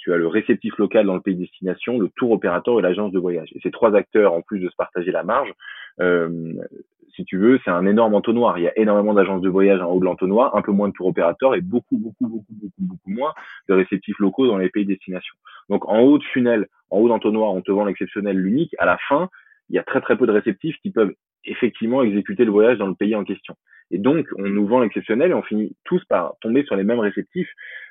tu 0.07 0.13
as 0.13 0.17
le 0.17 0.27
réceptif 0.27 0.77
local 0.77 1.05
dans 1.05 1.15
le 1.15 1.21
pays 1.21 1.35
de 1.35 1.41
destination, 1.41 1.99
le 1.99 2.09
tour 2.15 2.31
opérateur 2.31 2.79
et 2.79 2.81
l'agence 2.81 3.11
de 3.11 3.19
voyage. 3.19 3.49
Et 3.55 3.59
ces 3.61 3.71
trois 3.71 3.93
acteurs, 3.93 4.31
en 4.31 4.41
plus 4.41 4.59
de 4.59 4.69
se 4.69 4.75
partager 4.77 5.11
la 5.11 5.23
marge, 5.23 5.51
euh, 5.99 6.53
si 7.13 7.25
tu 7.25 7.37
veux, 7.37 7.59
c'est 7.65 7.71
un 7.71 7.85
énorme 7.85 8.13
entonnoir. 8.13 8.57
Il 8.57 8.63
y 8.63 8.69
a 8.69 8.79
énormément 8.79 9.13
d'agences 9.13 9.41
de 9.41 9.49
voyage 9.49 9.81
en 9.81 9.91
haut 9.91 9.99
de 9.99 10.05
l'entonnoir, 10.05 10.55
un 10.55 10.61
peu 10.61 10.71
moins 10.71 10.87
de 10.87 10.93
tour 10.93 11.07
opérateurs 11.07 11.55
et 11.55 11.61
beaucoup, 11.61 11.97
beaucoup, 11.97 12.27
beaucoup, 12.27 12.53
beaucoup, 12.53 12.73
beaucoup 12.79 13.09
moins 13.09 13.33
de 13.67 13.73
réceptifs 13.73 14.17
locaux 14.19 14.47
dans 14.47 14.57
les 14.57 14.69
pays 14.69 14.85
de 14.85 14.93
destination. 14.93 15.35
Donc 15.69 15.85
en 15.89 15.99
haut 15.99 16.19
de 16.19 16.23
funnel, 16.23 16.67
en 16.89 16.99
haut 16.99 17.09
d'entonnoir, 17.09 17.53
on 17.53 17.61
te 17.61 17.71
vend 17.71 17.83
l'exceptionnel, 17.83 18.37
l'unique. 18.37 18.75
À 18.77 18.85
la 18.85 18.97
fin, 19.09 19.29
il 19.69 19.75
y 19.75 19.79
a 19.79 19.83
très 19.83 19.99
très 19.99 20.15
peu 20.15 20.25
de 20.25 20.31
réceptifs 20.31 20.77
qui 20.81 20.91
peuvent 20.91 21.13
effectivement 21.45 22.03
exécuter 22.03 22.45
le 22.45 22.51
voyage 22.51 22.77
dans 22.77 22.87
le 22.87 22.95
pays 22.95 23.15
en 23.15 23.23
question. 23.23 23.55
Et 23.89 23.99
donc, 23.99 24.27
on 24.37 24.43
nous 24.43 24.67
vend 24.67 24.81
l'exceptionnel 24.81 25.31
et 25.31 25.33
on 25.33 25.43
finit 25.43 25.75
tous 25.85 26.03
par 26.05 26.33
tomber 26.41 26.63
sur 26.65 26.75
les 26.75 26.83
mêmes 26.83 26.99
réceptifs 26.99 27.49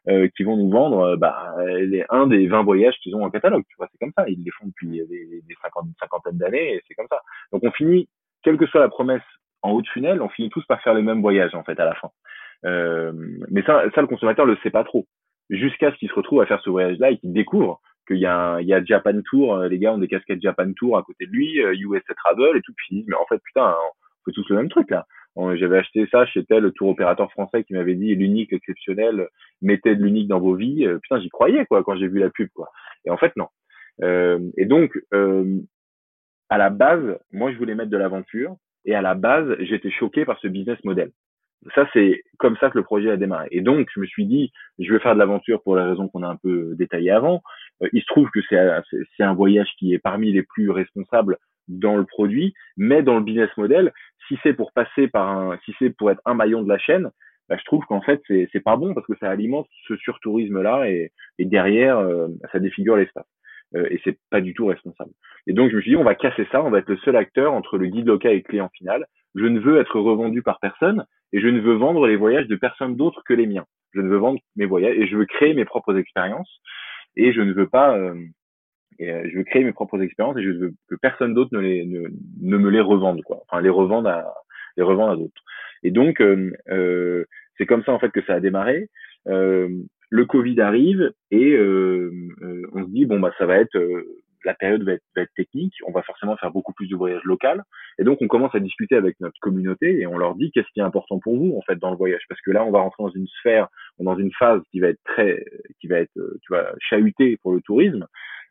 euh, 0.09 0.29
qui 0.37 0.43
vont 0.43 0.57
nous 0.57 0.71
vendre 0.71 1.01
euh, 1.01 1.17
bah, 1.17 1.55
les, 1.65 2.05
un 2.11 2.27
des 2.27 2.47
20 2.47 2.65
voyages 2.65 2.95
qu'ils 3.03 3.17
ont 3.17 3.25
en 3.25 3.31
catalogue. 3.31 3.65
Tu 3.69 3.77
vois, 3.79 3.89
c'est 3.91 3.99
comme 3.99 4.13
ça. 4.17 4.29
Ils 4.29 4.43
les 4.45 4.51
font 4.51 4.67
depuis 4.67 4.89
des, 4.89 5.07
des 5.07 5.55
cinquantaine 5.63 6.37
d'années 6.37 6.75
et 6.75 6.83
c'est 6.87 6.95
comme 6.95 7.07
ça. 7.09 7.21
Donc, 7.51 7.63
on 7.65 7.71
finit, 7.71 8.09
quelle 8.43 8.59
que 8.59 8.67
soit 8.67 8.81
la 8.81 8.91
promesse 8.91 9.23
en 9.63 9.73
haut 9.73 9.83
de 9.83 9.89
funnel, 9.89 10.23
on 10.23 10.29
finit 10.29 10.51
tous 10.51 10.65
par 10.67 10.81
faire 10.83 10.95
les 10.95 11.03
mêmes 11.03 11.23
voyages 11.23 11.55
en 11.55 11.65
fait 11.65 11.79
à 11.81 11.85
la 11.85 11.95
fin. 11.95 12.11
Euh, 12.65 13.13
mais 13.51 13.63
ça, 13.63 13.83
ça, 13.95 14.01
le 14.01 14.07
consommateur 14.07 14.47
le 14.47 14.57
sait 14.63 14.71
pas 14.71 14.85
trop. 14.85 15.07
Jusqu'à 15.51 15.93
ce 15.93 15.97
qu'il 15.97 16.09
se 16.09 16.15
retrouve 16.15 16.41
à 16.41 16.47
faire 16.47 16.61
ce 16.63 16.71
voyage-là 16.71 17.11
et 17.11 17.19
qu'il 17.19 17.33
découvre 17.33 17.81
qu'il 18.07 18.19
y 18.19 18.27
a 18.27 18.61
il 18.61 18.67
y 18.67 18.75
a 18.75 18.85
Japan 18.85 19.21
Tour, 19.23 19.57
euh, 19.57 19.69
les 19.69 19.79
gars 19.79 19.93
ont 19.93 19.99
des 19.99 20.09
casquettes 20.09 20.43
Japan 20.43 20.73
Tour 20.73 20.99
à 20.99 21.03
côté 21.03 21.27
de 21.27 21.33
lui, 21.33 21.57
USA 21.57 22.13
euh, 22.13 22.15
Travel 22.17 22.57
et 22.57 22.63
tout, 22.63 22.73
puis 22.77 23.05
mais 23.07 23.17
en 23.17 23.27
fait 23.27 23.41
putain, 23.45 23.75
on 23.75 24.25
fait 24.25 24.33
tous 24.33 24.49
le 24.49 24.57
même 24.57 24.69
truc 24.69 24.91
là. 24.91 25.07
J'avais 25.57 25.79
acheté 25.79 26.09
ça 26.11 26.25
chez 26.27 26.45
tel 26.45 26.73
tour 26.73 26.89
opérateur 26.89 27.31
français 27.31 27.63
qui 27.65 27.75
m'avait 27.75 27.95
dit 27.95 28.15
l'unique 28.15 28.53
exceptionnel, 28.55 29.29
mettez 29.61 29.95
de 29.95 30.03
l'unique 30.03 30.29
dans 30.29 30.41
vos 30.41 30.55
vies. 30.55 30.87
Euh, 30.87 30.99
putain, 30.99 31.21
j'y 31.21 31.29
croyais 31.29 31.67
quoi 31.67 31.85
quand 31.85 31.97
j'ai 31.97 32.09
vu 32.09 32.19
la 32.19 32.31
pub 32.31 32.49
quoi. 32.55 32.71
Et 33.05 33.11
en 33.11 33.19
fait 33.19 33.37
non. 33.37 33.49
Euh, 34.03 34.39
et 34.57 34.65
donc 34.65 34.99
euh, 35.13 35.61
à 36.49 36.57
la 36.57 36.71
base, 36.71 37.19
moi 37.33 37.53
je 37.53 37.59
voulais 37.59 37.75
mettre 37.75 37.91
de 37.91 37.97
l'aventure 37.99 38.57
et 38.87 38.95
à 38.95 39.03
la 39.03 39.15
base 39.15 39.57
j'étais 39.61 39.91
choqué 39.91 40.25
par 40.25 40.39
ce 40.41 40.49
business 40.49 40.83
model. 40.85 41.11
Ça 41.75 41.87
c'est 41.93 42.23
comme 42.39 42.57
ça 42.57 42.71
que 42.71 42.79
le 42.79 42.85
projet 42.85 43.11
a 43.11 43.19
démarré. 43.19 43.49
Et 43.51 43.61
donc 43.61 43.89
je 43.95 44.01
me 44.01 44.07
suis 44.07 44.25
dit 44.25 44.53
je 44.79 44.91
vais 44.91 45.01
faire 45.01 45.15
de 45.15 45.19
l'aventure 45.19 45.63
pour 45.63 45.77
la 45.77 45.85
raison 45.85 46.09
qu'on 46.09 46.23
a 46.23 46.29
un 46.29 46.37
peu 46.37 46.75
détaillé 46.77 47.11
avant. 47.11 47.43
Euh, 47.83 47.89
il 47.93 48.01
se 48.01 48.07
trouve 48.07 48.31
que 48.31 48.41
c'est 48.49 48.59
c'est 49.17 49.23
un 49.23 49.35
voyage 49.35 49.69
qui 49.79 49.95
est 49.95 49.99
parmi 49.99 50.33
les 50.33 50.43
plus 50.43 50.71
responsables 50.71 51.39
dans 51.69 51.97
le 51.97 52.05
produit, 52.05 52.55
mais 52.77 53.03
dans 53.03 53.17
le 53.17 53.25
business 53.25 53.51
model, 53.57 53.93
si 54.29 54.39
c'est 54.43 54.55
pour 54.55 54.73
passer 54.73 55.09
par 55.09 55.29
un, 55.29 55.59
si 55.65 55.75
c'est 55.79 55.91
pour 55.91 56.11
être 56.11 56.23
un 56.25 56.35
maillon 56.35 56.63
de 56.63 56.69
la 56.69 56.79
chaîne, 56.79 57.11
bah, 57.49 57.57
je 57.59 57.65
trouve 57.65 57.85
qu'en 57.87 58.01
fait 58.01 58.21
c'est 58.27 58.49
c'est 58.53 58.61
pas 58.61 58.77
bon 58.77 58.95
parce 58.95 59.07
que 59.07 59.17
ça 59.21 59.31
alimente 59.31 59.69
ce 59.87 59.97
surtourisme 59.97 60.63
là 60.63 60.89
et, 60.89 61.13
et 61.39 61.45
derrière 61.45 61.99
euh, 61.99 62.29
ça 62.53 62.59
défigure 62.59 62.97
l'espace 62.97 63.27
euh, 63.77 63.87
et 63.91 64.01
c'est 64.05 64.19
pas 64.31 64.41
du 64.41 64.55
tout 64.55 64.67
responsable. 64.67 65.13
Et 65.47 65.53
donc 65.53 65.71
je 65.71 65.77
me 65.77 65.81
suis 65.81 65.93
dit 65.93 65.97
on 65.97 66.05
va 66.05 66.15
casser 66.15 66.47
ça, 66.51 66.63
on 66.63 66.71
va 66.71 66.79
être 66.79 66.89
le 66.89 66.97
seul 66.99 67.17
acteur 67.17 67.53
entre 67.53 67.79
le 67.79 67.87
guide 67.87 68.07
local 68.07 68.33
et 68.33 68.37
le 68.37 68.43
client 68.43 68.71
final. 68.75 69.07
Je 69.35 69.45
ne 69.45 69.61
veux 69.61 69.79
être 69.79 70.01
revendu 70.01 70.43
par 70.43 70.59
personne 70.61 71.05
et 71.33 71.41
je 71.41 71.49
ne 71.49 71.61
veux 71.61 71.75
vendre 71.75 72.07
les 72.07 72.17
voyages 72.17 72.49
de 72.49 72.57
personne 72.57 72.97
d'autre 72.97 73.23
que 73.25 73.35
les 73.35 73.47
miens. 73.47 73.67
Je 73.93 74.01
ne 74.01 74.09
veux 74.09 74.17
vendre 74.17 74.41
mes 74.57 74.65
voyages 74.65 74.97
et 74.97 75.07
je 75.07 75.17
veux 75.17 75.27
créer 75.27 75.55
mes 75.55 75.65
propres 75.65 75.97
expériences 75.97 76.61
et 77.17 77.33
je 77.33 77.41
ne 77.41 77.53
veux 77.53 77.69
pas 77.69 77.97
euh, 77.97 78.15
et 78.99 79.13
euh, 79.13 79.29
je 79.31 79.39
veux 79.39 79.45
créer 79.45 79.65
mes 79.65 79.73
propres 79.73 80.01
expériences 80.01 80.37
et 80.39 80.43
je 80.43 80.51
veux 80.51 80.75
que 80.89 80.95
personne 80.97 81.35
d'autre 81.35 81.51
ne, 81.53 81.61
les, 81.61 81.85
ne, 81.85 82.09
ne, 82.41 82.57
me 82.57 82.71
les 82.71 82.81
revende, 82.81 83.23
quoi. 83.23 83.43
Enfin, 83.49 83.61
les 83.61 83.69
revende 83.69 84.07
à, 84.07 84.33
les 84.77 84.83
revende 84.83 85.11
à 85.11 85.17
d'autres. 85.17 85.43
Et 85.83 85.91
donc, 85.91 86.21
euh, 86.21 86.53
euh, 86.71 87.25
c'est 87.59 87.67
comme 87.67 87.85
ça 87.85 87.93
en 87.93 87.99
fait 87.99 88.11
que 88.11 88.23
ça 88.23 88.35
a 88.35 88.41
démarré. 88.41 88.89
Euh, 89.29 89.69
le 90.09 90.25
Covid 90.25 90.61
arrive 90.61 91.13
et 91.31 91.53
euh, 91.53 92.11
on 92.73 92.85
se 92.85 92.91
dit 92.91 93.07
bon 93.07 93.19
bah 93.19 93.33
ça 93.39 93.47
va 93.47 93.57
être 93.57 93.77
la 94.45 94.55
période 94.55 94.85
va 94.85 94.93
être, 94.93 95.03
va 95.17 95.23
être, 95.23 95.35
technique, 95.35 95.75
on 95.87 95.91
va 95.91 96.03
forcément 96.03 96.37
faire 96.37 96.53
beaucoup 96.53 96.73
plus 96.73 96.87
de 96.87 96.95
voyages 96.95 97.25
locaux. 97.25 97.61
Et 97.99 98.05
donc, 98.05 98.19
on 98.21 98.29
commence 98.29 98.55
à 98.55 98.61
discuter 98.61 98.95
avec 98.95 99.19
notre 99.21 99.39
communauté 99.41 100.01
et 100.01 100.07
on 100.07 100.19
leur 100.19 100.35
dit 100.35 100.51
qu'est-ce 100.53 100.71
qui 100.75 100.81
est 100.81 100.85
important 100.85 101.19
pour 101.19 101.37
vous, 101.37 101.57
en 101.57 101.63
fait, 101.63 101.77
dans 101.77 101.91
le 101.91 101.97
voyage. 101.97 102.23
Parce 102.29 102.41
que 102.43 102.51
là, 102.51 102.65
on 102.65 102.71
va 102.71 102.81
rentrer 102.81 103.03
dans 103.03 103.11
une 103.11 103.27
sphère, 103.27 103.69
dans 103.99 104.17
une 104.17 104.33
phase 104.33 104.61
qui 104.71 104.81
va 104.81 104.89
être 104.89 105.01
très, 105.05 105.45
qui 105.81 105.87
va 105.87 105.99
être, 105.99 106.13
tu 106.15 106.49
vois, 106.51 106.67
chahutée 106.79 107.39
pour 107.43 107.53
le 107.53 107.61
tourisme. 107.63 108.07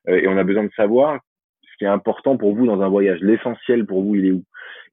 Euh, 0.09 0.17
et 0.17 0.27
on 0.27 0.37
a 0.37 0.43
besoin 0.43 0.63
de 0.63 0.71
savoir 0.75 1.19
ce 1.61 1.77
qui 1.77 1.85
est 1.85 1.89
important 1.89 2.37
pour 2.37 2.55
vous 2.55 2.65
dans 2.65 2.81
un 2.81 2.89
voyage. 2.89 3.19
L'essentiel 3.21 3.85
pour 3.85 4.01
vous, 4.01 4.15
il 4.15 4.25
est 4.25 4.31
où? 4.31 4.43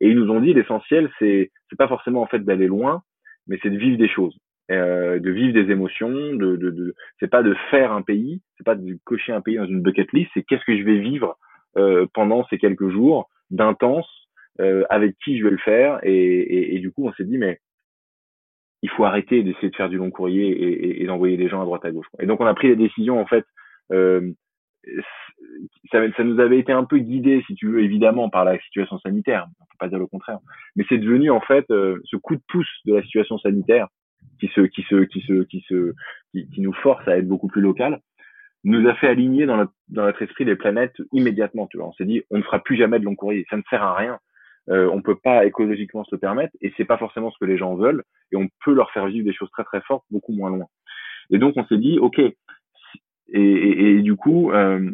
Et 0.00 0.08
ils 0.08 0.16
nous 0.16 0.30
ont 0.30 0.40
dit 0.40 0.52
l'essentiel, 0.52 1.10
c'est 1.18 1.50
c'est 1.70 1.76
pas 1.76 1.88
forcément 1.88 2.22
en 2.22 2.26
fait 2.26 2.40
d'aller 2.40 2.66
loin, 2.66 3.02
mais 3.46 3.58
c'est 3.62 3.70
de 3.70 3.78
vivre 3.78 3.96
des 3.96 4.08
choses, 4.08 4.36
euh, 4.70 5.18
de 5.18 5.30
vivre 5.30 5.54
des 5.54 5.70
émotions. 5.70 6.10
De, 6.10 6.56
de, 6.56 6.70
de 6.70 6.94
c'est 7.20 7.30
pas 7.30 7.42
de 7.42 7.54
faire 7.70 7.92
un 7.92 8.02
pays, 8.02 8.42
c'est 8.56 8.64
pas 8.64 8.74
de 8.74 8.98
cocher 9.04 9.32
un 9.32 9.40
pays 9.40 9.56
dans 9.56 9.66
une 9.66 9.80
bucket 9.80 10.12
list, 10.12 10.30
c'est 10.34 10.42
qu'est-ce 10.42 10.64
que 10.64 10.76
je 10.76 10.82
vais 10.82 10.98
vivre 10.98 11.38
euh, 11.76 12.06
pendant 12.12 12.44
ces 12.48 12.58
quelques 12.58 12.90
jours 12.90 13.30
d'intense, 13.50 14.21
euh, 14.60 14.84
avec 14.90 15.16
qui 15.24 15.38
je 15.38 15.44
vais 15.44 15.50
le 15.50 15.58
faire. 15.58 15.98
Et, 16.02 16.12
et, 16.12 16.76
et 16.76 16.78
du 16.78 16.90
coup, 16.92 17.06
on 17.06 17.12
s'est 17.12 17.24
dit 17.24 17.38
mais 17.38 17.58
il 18.82 18.90
faut 18.90 19.04
arrêter 19.04 19.42
d'essayer 19.42 19.70
de 19.70 19.76
faire 19.76 19.88
du 19.88 19.96
long 19.96 20.10
courrier 20.10 20.48
et, 20.50 21.02
et, 21.02 21.06
d'envoyer 21.06 21.36
des 21.36 21.48
gens 21.48 21.62
à 21.62 21.64
droite 21.64 21.84
à 21.84 21.92
gauche. 21.92 22.06
Et 22.18 22.26
donc 22.26 22.40
on 22.40 22.46
a 22.46 22.54
pris 22.54 22.68
la 22.68 22.74
décision 22.74 23.20
en 23.20 23.26
fait 23.26 23.44
euh, 23.92 24.32
ça, 25.90 26.00
ça, 26.16 26.24
nous 26.24 26.40
avait 26.40 26.58
été 26.58 26.72
un 26.72 26.84
peu 26.84 26.98
guidé, 26.98 27.42
si 27.46 27.54
tu 27.54 27.68
veux, 27.68 27.82
évidemment, 27.82 28.28
par 28.28 28.44
la 28.44 28.58
situation 28.60 28.98
sanitaire. 28.98 29.46
On 29.60 29.64
peut 29.64 29.76
pas 29.78 29.88
dire 29.88 29.98
le 29.98 30.06
contraire. 30.06 30.38
Mais 30.76 30.84
c'est 30.88 30.98
devenu 30.98 31.30
en 31.30 31.40
fait 31.40 31.70
euh, 31.70 32.00
ce 32.04 32.16
coup 32.16 32.34
de 32.34 32.42
pouce 32.48 32.68
de 32.86 32.94
la 32.94 33.02
situation 33.02 33.38
sanitaire 33.38 33.88
qui 34.40 34.48
se, 34.48 34.60
qui 34.62 34.82
se, 34.82 35.04
qui 35.04 35.20
se, 35.20 35.42
qui 35.44 35.64
se, 35.68 35.94
qui, 36.32 36.48
qui, 36.48 36.60
nous 36.60 36.72
force 36.72 37.06
à 37.06 37.16
être 37.18 37.28
beaucoup 37.28 37.48
plus 37.48 37.60
local, 37.60 38.00
nous 38.64 38.88
a 38.88 38.94
fait 38.94 39.08
aligner 39.08 39.46
dans 39.46 39.56
notre, 39.56 39.72
dans 39.88 40.04
notre 40.04 40.22
esprit 40.22 40.44
les 40.44 40.56
planètes 40.56 40.96
immédiatement. 41.12 41.66
Tu 41.68 41.78
vois, 41.78 41.88
on 41.88 41.92
s'est 41.92 42.04
dit, 42.04 42.22
on 42.30 42.38
ne 42.38 42.42
fera 42.42 42.60
plus 42.60 42.76
jamais 42.76 42.98
de 42.98 43.04
long 43.04 43.14
courrier, 43.14 43.46
ça 43.50 43.56
ne 43.56 43.62
sert 43.70 43.82
à 43.82 43.94
rien. 43.94 44.18
Euh, 44.68 44.88
on 44.92 45.02
peut 45.02 45.16
pas 45.16 45.44
écologiquement 45.44 46.04
se 46.04 46.14
le 46.14 46.20
permettre 46.20 46.54
et 46.60 46.72
c'est 46.76 46.84
pas 46.84 46.96
forcément 46.96 47.32
ce 47.32 47.38
que 47.38 47.46
les 47.46 47.58
gens 47.58 47.74
veulent 47.74 48.04
et 48.30 48.36
on 48.36 48.48
peut 48.64 48.72
leur 48.72 48.92
faire 48.92 49.06
vivre 49.06 49.24
des 49.24 49.34
choses 49.34 49.50
très 49.50 49.64
très 49.64 49.80
fortes 49.80 50.04
beaucoup 50.10 50.32
moins 50.32 50.50
loin. 50.50 50.66
Et 51.30 51.38
donc 51.38 51.54
on 51.56 51.66
s'est 51.66 51.78
dit, 51.78 51.98
ok, 51.98 52.20
et, 52.20 52.34
et, 53.96 54.02
du 54.02 54.14
coup, 54.14 54.52
euh, 54.52 54.90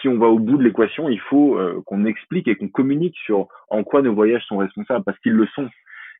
si 0.00 0.08
on 0.08 0.18
va 0.18 0.28
au 0.28 0.38
bout 0.38 0.56
de 0.56 0.62
l'équation, 0.62 1.08
il 1.08 1.20
faut 1.20 1.58
euh, 1.58 1.82
qu'on 1.84 2.06
explique 2.06 2.48
et 2.48 2.56
qu'on 2.56 2.68
communique 2.68 3.16
sur 3.18 3.48
en 3.68 3.84
quoi 3.84 4.02
nos 4.02 4.14
voyages 4.14 4.44
sont 4.46 4.56
responsables, 4.56 5.04
parce 5.04 5.18
qu'ils 5.18 5.32
le 5.32 5.46
sont. 5.48 5.68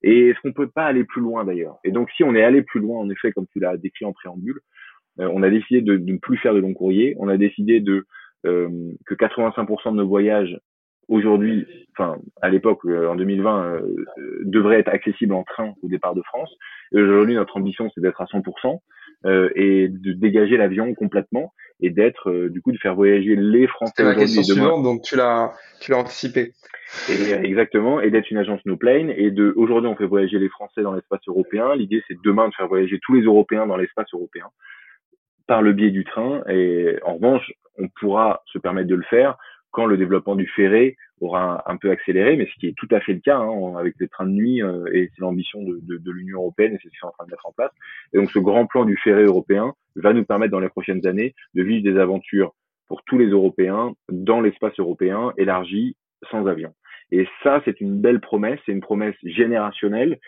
Et 0.02 0.28
est-ce 0.28 0.40
qu'on 0.40 0.52
peut 0.52 0.68
pas 0.68 0.84
aller 0.84 1.04
plus 1.04 1.22
loin 1.22 1.44
d'ailleurs? 1.44 1.78
Et 1.82 1.90
donc 1.90 2.10
si 2.10 2.24
on 2.24 2.34
est 2.34 2.42
allé 2.42 2.62
plus 2.62 2.80
loin, 2.80 3.00
en 3.00 3.08
effet, 3.08 3.32
comme 3.32 3.46
tu 3.52 3.58
l'as 3.58 3.76
décrit 3.78 4.04
en 4.04 4.12
préambule, 4.12 4.60
euh, 5.20 5.30
on 5.32 5.42
a 5.42 5.50
décidé 5.50 5.80
de, 5.80 5.96
de, 5.96 6.12
ne 6.12 6.18
plus 6.18 6.36
faire 6.36 6.54
de 6.54 6.60
long 6.60 6.74
courrier, 6.74 7.16
on 7.18 7.28
a 7.28 7.38
décidé 7.38 7.80
de 7.80 8.06
euh, 8.44 8.68
que 9.06 9.14
85% 9.14 9.92
de 9.92 9.96
nos 9.96 10.06
voyages 10.06 10.58
aujourd'hui, 11.08 11.66
enfin 11.92 12.18
à 12.42 12.48
l'époque 12.48 12.84
en 12.84 13.14
2020, 13.14 13.80
devraient 14.44 14.80
être 14.80 14.88
accessibles 14.88 15.34
en 15.34 15.44
train 15.44 15.74
au 15.82 15.88
départ 15.88 16.14
de 16.14 16.22
France. 16.22 16.52
Et 16.92 17.00
aujourd'hui, 17.00 17.34
notre 17.34 17.56
ambition, 17.56 17.90
c'est 17.94 18.00
d'être 18.00 18.20
à 18.20 18.26
100% 18.26 18.78
et 19.54 19.88
de 19.88 20.12
dégager 20.12 20.56
l'avion 20.56 20.94
complètement 20.94 21.52
et 21.80 21.90
d'être 21.90 22.30
euh, 22.30 22.48
du 22.48 22.62
coup 22.62 22.72
de 22.72 22.78
faire 22.78 22.94
voyager 22.94 23.36
les 23.36 23.66
Français 23.66 24.02
aujourd'hui 24.02 24.40
et 24.40 24.54
demain. 24.54 24.82
donc 24.82 25.02
tu 25.02 25.16
l'as 25.16 25.52
tu 25.80 25.90
l'as 25.90 25.98
anticipé. 25.98 26.52
Et, 27.10 27.32
exactement, 27.44 28.00
et 28.00 28.10
d'être 28.10 28.30
une 28.30 28.38
agence 28.38 28.60
no 28.64 28.76
plane 28.76 29.10
et 29.10 29.30
de 29.30 29.52
aujourd'hui 29.56 29.90
on 29.90 29.96
fait 29.96 30.06
voyager 30.06 30.38
les 30.38 30.48
Français 30.48 30.82
dans 30.82 30.92
l'espace 30.92 31.20
européen. 31.26 31.74
L'idée 31.74 32.02
c'est 32.08 32.16
demain 32.24 32.48
de 32.48 32.54
faire 32.54 32.68
voyager 32.68 32.98
tous 33.02 33.14
les 33.14 33.22
Européens 33.22 33.66
dans 33.66 33.76
l'espace 33.76 34.08
européen 34.14 34.46
par 35.46 35.62
le 35.62 35.72
biais 35.72 35.90
du 35.90 36.04
train. 36.04 36.42
Et 36.48 36.96
en 37.04 37.14
revanche, 37.14 37.52
on 37.78 37.88
pourra 38.00 38.42
se 38.46 38.58
permettre 38.58 38.88
de 38.88 38.94
le 38.94 39.04
faire 39.04 39.36
quand 39.70 39.86
le 39.86 39.96
développement 39.96 40.36
du 40.36 40.46
ferré 40.46 40.96
aura 41.20 41.62
un, 41.70 41.76
peu 41.76 41.90
accéléré, 41.90 42.36
mais 42.36 42.46
ce 42.46 42.58
qui 42.58 42.68
est 42.68 42.74
tout 42.76 42.88
à 42.90 43.00
fait 43.00 43.14
le 43.14 43.20
cas 43.20 43.38
hein, 43.38 43.74
avec 43.78 43.94
les 43.98 44.08
trains 44.08 44.26
de 44.26 44.32
nuit, 44.32 44.62
euh, 44.62 44.84
et 44.92 45.10
c'est 45.14 45.20
l'ambition 45.20 45.62
de, 45.62 45.78
de, 45.82 45.96
de 45.96 46.10
l'Union 46.10 46.38
européenne, 46.38 46.74
et 46.74 46.78
c'est 46.82 46.88
ce 46.88 46.90
qu'ils 46.90 46.98
sont 46.98 47.08
en 47.08 47.12
train 47.12 47.24
de 47.24 47.30
mettre 47.30 47.46
en 47.46 47.52
place. 47.52 47.72
Et 48.12 48.18
donc 48.18 48.30
ce 48.30 48.38
grand 48.38 48.66
plan 48.66 48.84
du 48.84 48.96
ferré 48.96 49.24
européen 49.24 49.74
va 49.96 50.12
nous 50.12 50.24
permettre 50.24 50.52
dans 50.52 50.60
les 50.60 50.68
prochaines 50.68 51.06
années 51.06 51.34
de 51.54 51.62
vivre 51.62 51.82
des 51.82 51.98
aventures 51.98 52.54
pour 52.88 53.02
tous 53.04 53.18
les 53.18 53.28
Européens 53.28 53.94
dans 54.10 54.40
l'espace 54.40 54.78
européen 54.78 55.32
élargi 55.36 55.96
sans 56.30 56.46
avion. 56.46 56.72
Et 57.12 57.26
ça, 57.42 57.62
c'est 57.64 57.80
une 57.80 58.00
belle 58.00 58.20
promesse, 58.20 58.58
c'est 58.66 58.72
une 58.72 58.80
promesse 58.80 59.14
générationnelle 59.22 60.18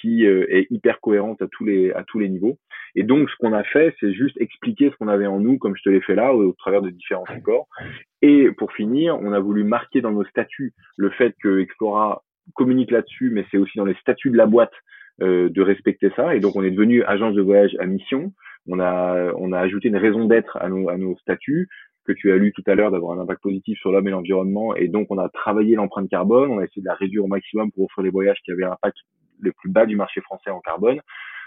qui 0.00 0.26
euh, 0.26 0.46
est 0.48 0.66
hyper 0.70 1.00
cohérente 1.00 1.42
à 1.42 1.46
tous 1.48 1.64
les 1.64 1.92
à 1.92 2.04
tous 2.04 2.18
les 2.18 2.28
niveaux. 2.28 2.58
Et 2.94 3.02
donc, 3.02 3.28
ce 3.28 3.36
qu'on 3.36 3.52
a 3.52 3.62
fait, 3.64 3.94
c'est 4.00 4.12
juste 4.14 4.40
expliquer 4.40 4.90
ce 4.90 4.96
qu'on 4.96 5.08
avait 5.08 5.26
en 5.26 5.40
nous, 5.40 5.58
comme 5.58 5.76
je 5.76 5.82
te 5.82 5.88
l'ai 5.88 6.00
fait 6.00 6.14
là, 6.14 6.32
au, 6.32 6.52
travers 6.52 6.80
de 6.80 6.90
différents 6.90 7.26
supports. 7.26 7.68
Et 8.22 8.50
pour 8.52 8.72
finir, 8.72 9.18
on 9.20 9.32
a 9.32 9.40
voulu 9.40 9.64
marquer 9.64 10.00
dans 10.00 10.12
nos 10.12 10.24
statuts 10.24 10.72
le 10.96 11.10
fait 11.10 11.34
que 11.42 11.60
Explora 11.60 12.22
communique 12.54 12.90
là-dessus, 12.90 13.30
mais 13.30 13.44
c'est 13.50 13.58
aussi 13.58 13.76
dans 13.76 13.84
les 13.84 13.96
statuts 13.96 14.30
de 14.30 14.36
la 14.36 14.46
boîte 14.46 14.72
euh, 15.20 15.50
de 15.50 15.60
respecter 15.60 16.10
ça. 16.16 16.34
Et 16.34 16.40
donc, 16.40 16.56
on 16.56 16.62
est 16.62 16.70
devenu 16.70 17.02
agence 17.04 17.34
de 17.34 17.42
voyage 17.42 17.76
à 17.80 17.86
mission. 17.86 18.32
On 18.68 18.80
a 18.80 19.32
on 19.36 19.52
a 19.52 19.60
ajouté 19.60 19.88
une 19.88 19.96
raison 19.96 20.24
d'être 20.24 20.56
à 20.56 20.68
nos 20.68 20.88
à 20.88 20.96
nos 20.96 21.16
statuts 21.18 21.68
que 22.06 22.12
tu 22.12 22.32
as 22.32 22.36
lu 22.36 22.52
tout 22.52 22.62
à 22.66 22.74
l'heure 22.74 22.90
d'avoir 22.90 23.18
un 23.18 23.22
impact 23.22 23.42
positif 23.42 23.78
sur 23.80 23.92
l'homme 23.92 24.08
et 24.08 24.12
l'environnement. 24.12 24.74
Et 24.76 24.88
donc, 24.88 25.08
on 25.10 25.18
a 25.18 25.28
travaillé 25.28 25.74
l'empreinte 25.74 26.08
carbone, 26.08 26.50
on 26.50 26.58
a 26.58 26.64
essayé 26.64 26.82
de 26.82 26.86
la 26.86 26.94
réduire 26.94 27.24
au 27.24 27.28
maximum 27.28 27.70
pour 27.72 27.84
offrir 27.84 28.04
des 28.04 28.10
voyages 28.10 28.38
qui 28.44 28.52
avaient 28.52 28.64
un 28.64 28.72
impact 28.72 28.96
le 29.40 29.52
plus 29.52 29.70
bas 29.70 29.86
du 29.86 29.96
marché 29.96 30.20
français 30.20 30.50
en 30.50 30.60
carbone. 30.60 31.00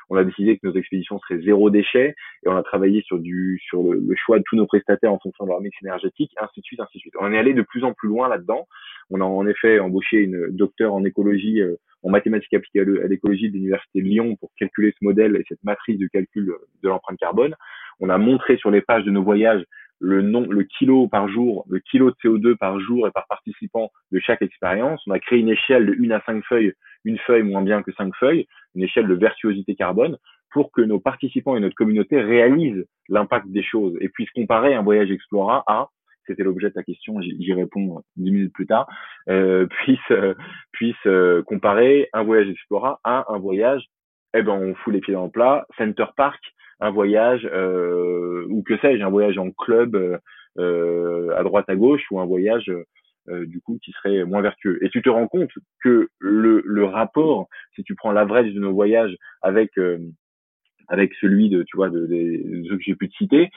On 0.09 0.17
a 0.17 0.23
décidé 0.23 0.57
que 0.57 0.67
nos 0.67 0.73
expéditions 0.73 1.19
seraient 1.19 1.41
zéro 1.41 1.69
déchet 1.69 2.15
et 2.43 2.49
on 2.49 2.55
a 2.55 2.63
travaillé 2.63 3.03
sur 3.03 3.19
du 3.19 3.59
sur 3.67 3.83
le, 3.83 4.15
choix 4.15 4.39
de 4.39 4.43
tous 4.47 4.55
nos 4.55 4.65
prestataires 4.65 5.13
en 5.13 5.19
fonction 5.19 5.45
de 5.45 5.49
leur 5.49 5.61
mix 5.61 5.77
énergétique, 5.83 6.31
ainsi 6.41 6.61
de 6.61 6.65
suite, 6.65 6.79
ainsi 6.79 6.97
de 6.97 7.01
suite. 7.01 7.13
On 7.19 7.31
est 7.31 7.37
allé 7.37 7.53
de 7.53 7.61
plus 7.61 7.83
en 7.83 7.93
plus 7.93 8.09
loin 8.09 8.27
là-dedans. 8.27 8.67
On 9.11 9.21
a 9.21 9.23
en 9.23 9.45
effet 9.45 9.79
embauché 9.79 10.17
une 10.17 10.47
docteure 10.49 10.93
en 10.95 11.03
écologie, 11.03 11.61
euh, 11.61 11.75
en 12.01 12.09
mathématiques 12.09 12.53
appliquées 12.55 12.79
à 12.79 13.07
l'écologie 13.07 13.49
de 13.49 13.53
l'université 13.53 14.01
de 14.01 14.07
Lyon 14.07 14.35
pour 14.37 14.49
calculer 14.57 14.93
ce 14.99 15.05
modèle 15.05 15.35
et 15.35 15.43
cette 15.47 15.63
matrice 15.63 15.99
de 15.99 16.07
calcul 16.07 16.53
de 16.83 16.89
l'empreinte 16.89 17.19
carbone. 17.19 17.55
On 17.99 18.09
a 18.09 18.17
montré 18.17 18.57
sur 18.57 18.71
les 18.71 18.81
pages 18.81 19.03
de 19.03 19.11
nos 19.11 19.23
voyages 19.23 19.63
le 19.99 20.21
nom, 20.21 20.47
le 20.49 20.63
kilo 20.63 21.07
par 21.07 21.27
jour, 21.27 21.65
le 21.69 21.79
kilo 21.79 22.11
de 22.11 22.15
CO2 22.23 22.55
par 22.55 22.79
jour 22.79 23.07
et 23.07 23.11
par 23.11 23.27
participant 23.27 23.91
de 24.11 24.19
chaque 24.19 24.41
expérience. 24.41 25.01
On 25.07 25.11
a 25.11 25.19
créé 25.19 25.39
une 25.39 25.49
échelle 25.49 25.85
de 25.85 25.93
1 25.93 26.11
à 26.11 26.21
5 26.25 26.43
feuilles, 26.45 26.73
une 27.05 27.17
feuille 27.19 27.43
moins 27.43 27.61
bien 27.61 27.83
que 27.83 27.91
5 27.91 28.13
feuilles, 28.19 28.47
une 28.75 28.83
échelle 28.83 29.07
de 29.07 29.15
vertuosité 29.15 29.75
carbone 29.75 30.17
pour 30.51 30.71
que 30.71 30.81
nos 30.81 30.99
participants 30.99 31.55
et 31.55 31.59
notre 31.59 31.75
communauté 31.75 32.19
réalisent 32.21 32.85
l'impact 33.07 33.47
des 33.49 33.63
choses 33.63 33.95
et 34.01 34.09
puissent 34.09 34.31
comparer 34.31 34.73
un 34.73 34.81
voyage 34.81 35.11
Explora 35.11 35.63
à 35.67 35.89
c'était 36.29 36.43
l'objet 36.43 36.69
de 36.69 36.73
ta 36.73 36.83
question, 36.83 37.19
j'y 37.21 37.53
réponds 37.53 38.03
dix 38.15 38.31
minutes 38.31 38.53
plus 38.53 38.67
tard, 38.67 38.87
euh, 39.29 39.65
puisse 39.83 39.99
euh, 40.11 40.35
puisse 40.71 40.95
euh, 41.07 41.41
comparer 41.43 42.07
un 42.13 42.23
voyage 42.23 42.49
Explora 42.49 42.99
à 43.03 43.25
un 43.29 43.39
voyage, 43.39 43.83
eh 44.35 44.43
ben 44.43 44.53
on 44.53 44.75
fout 44.75 44.93
les 44.93 45.01
pieds 45.01 45.13
dans 45.13 45.25
le 45.25 45.31
plat, 45.31 45.65
Center 45.77 46.05
Park 46.15 46.39
un 46.79 46.91
voyage 46.91 47.47
euh, 47.51 48.45
ou 48.49 48.63
que 48.63 48.77
sais-je, 48.77 49.03
un 49.03 49.09
voyage 49.09 49.37
en 49.37 49.51
club 49.51 49.95
euh, 49.95 50.17
euh, 50.57 51.35
à 51.37 51.43
droite 51.43 51.69
à 51.69 51.75
gauche 51.75 52.03
ou 52.11 52.19
un 52.19 52.25
voyage 52.25 52.71
du 53.45 53.61
coup 53.61 53.77
qui 53.83 53.91
serait 53.91 54.23
moins 54.23 54.41
vertueux. 54.41 54.83
Et 54.83 54.89
tu 54.89 55.03
te 55.03 55.09
rends 55.09 55.27
compte 55.27 55.51
que 55.83 56.09
le, 56.17 56.63
le 56.65 56.85
rapport, 56.85 57.47
si 57.75 57.83
tu 57.83 57.93
prends 57.93 58.11
l'average 58.11 58.51
de 58.53 58.59
nos 58.59 58.73
voyages 58.73 59.15
avec 59.43 59.69
avec 60.87 61.13
celui 61.21 61.49
de 61.49 61.61
tu 61.61 61.77
vois 61.77 61.91
de, 61.91 62.07
ceux 62.67 62.77
que 62.77 62.83
j'ai 62.83 62.95
pu 62.95 63.07
te 63.07 63.15
citer, 63.15 63.51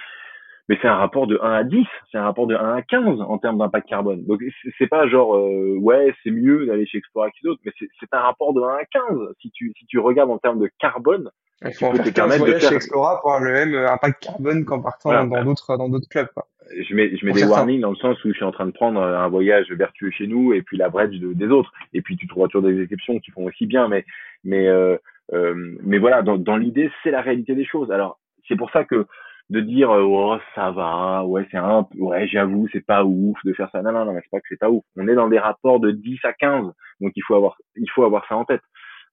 mais 0.69 0.79
c'est 0.81 0.89
un 0.89 0.97
rapport 0.97 1.27
de 1.27 1.39
1 1.43 1.53
à 1.53 1.65
10, 1.65 1.87
c'est 2.11 2.19
un 2.19 2.25
rapport 2.25 2.47
de 2.47 2.55
1 2.55 2.77
à 2.77 2.83
15 2.83 3.21
en 3.21 3.39
termes 3.39 3.59
d'impact 3.59 3.89
carbone. 3.89 4.25
Donc 4.25 4.41
c'est 4.79 4.87
pas 4.87 5.09
genre 5.09 5.37
euh, 5.37 5.77
ouais 5.81 6.15
c'est 6.23 6.31
mieux 6.31 6.67
d'aller 6.67 6.87
chez 6.87 6.99
Explora 6.99 7.31
que 7.31 7.37
d'autres, 7.43 7.61
mais 7.65 7.73
c'est 7.79 8.13
un 8.13 8.21
rapport 8.21 8.53
de 8.55 8.61
1 8.61 8.67
à 8.69 8.85
15. 8.85 9.19
Si 9.41 9.51
tu 9.51 9.73
si 9.77 9.87
tu 9.87 9.99
regardes 9.99 10.31
en 10.31 10.39
termes 10.39 10.61
de 10.61 10.71
carbone, 10.79 11.31
il 11.65 11.73
faut 11.75 11.91
tu 11.93 11.99
peux 11.99 12.11
te 12.11 12.21
de 12.21 12.59
faire... 12.59 12.71
chez 12.71 12.75
Explora 12.77 13.21
pour 13.21 13.33
avoir 13.33 13.45
le 13.45 13.53
même 13.53 13.87
impact 13.87 14.23
carbone 14.23 14.65
qu'en 14.65 14.81
partant 14.81 15.25
dans 15.27 15.45
d'autres 15.45 15.77
dans 15.77 15.89
d'autres 15.89 16.09
clubs. 16.09 16.29
Quoi. 16.35 16.47
Je 16.71 16.95
mets 16.95 17.17
je 17.17 17.27
mets 17.27 17.33
des 17.33 17.45
warnings 17.45 17.81
dans 17.81 17.91
le 17.91 17.97
sens 17.97 18.23
où 18.25 18.29
je 18.29 18.35
suis 18.35 18.45
en 18.45 18.53
train 18.53 18.67
de 18.67 18.73
prendre 18.73 19.01
un 19.01 19.29
voyage 19.29 19.71
vertueux 19.73 20.11
chez 20.11 20.27
nous 20.27 20.53
et 20.53 20.63
puis 20.63 20.77
la 20.77 20.89
bridge 20.89 21.19
de, 21.19 21.33
des 21.33 21.49
autres. 21.49 21.73
Et 21.93 22.03
puis 22.03 22.17
tu 22.17 22.27
trouveras 22.29 22.49
toujours 22.49 22.69
des 22.69 22.81
exceptions 22.81 23.19
qui 23.19 23.31
font 23.33 23.45
aussi 23.45 23.67
bien, 23.67 23.89
mais 23.89 24.05
mais 24.45 24.69
euh, 24.69 24.97
euh, 25.33 25.77
mais 25.83 25.99
voilà 25.99 26.23
dans, 26.23 26.37
dans 26.37 26.57
l'idée 26.57 26.91
c'est 27.03 27.11
la 27.11 27.21
réalité 27.21 27.55
des 27.55 27.65
choses. 27.65 27.91
Alors 27.91 28.19
c'est 28.49 28.57
pour 28.57 28.71
ça 28.71 28.85
que 28.85 29.07
de 29.53 29.61
dire 29.61 29.91
euh, 29.91 30.03
oh 30.03 30.39
ça 30.55 30.71
va 30.71 31.27
ouais 31.27 31.47
c'est 31.51 31.59
un 31.59 31.87
ouais 31.99 32.27
j'avoue 32.27 32.69
c'est 32.73 32.85
pas 32.85 33.05
ouf 33.05 33.39
de 33.45 33.53
faire 33.53 33.71
ça. 33.71 33.83
Non 33.83 33.93
non 33.93 34.07
non 34.07 34.15
c'est 34.15 34.31
pas 34.31 34.41
que 34.41 34.47
c'est 34.49 34.59
pas 34.59 34.71
ouf. 34.71 34.83
On 34.97 35.07
est 35.09 35.15
dans 35.15 35.29
des 35.29 35.39
rapports 35.39 35.79
de 35.79 35.91
10 35.91 36.21
à 36.25 36.33
15 36.33 36.73
donc 37.01 37.13
il 37.15 37.23
faut 37.23 37.35
avoir 37.35 37.59
il 37.77 37.91
faut 37.91 38.05
avoir 38.05 38.27
ça 38.29 38.37
en 38.37 38.47
tête. 38.47 38.63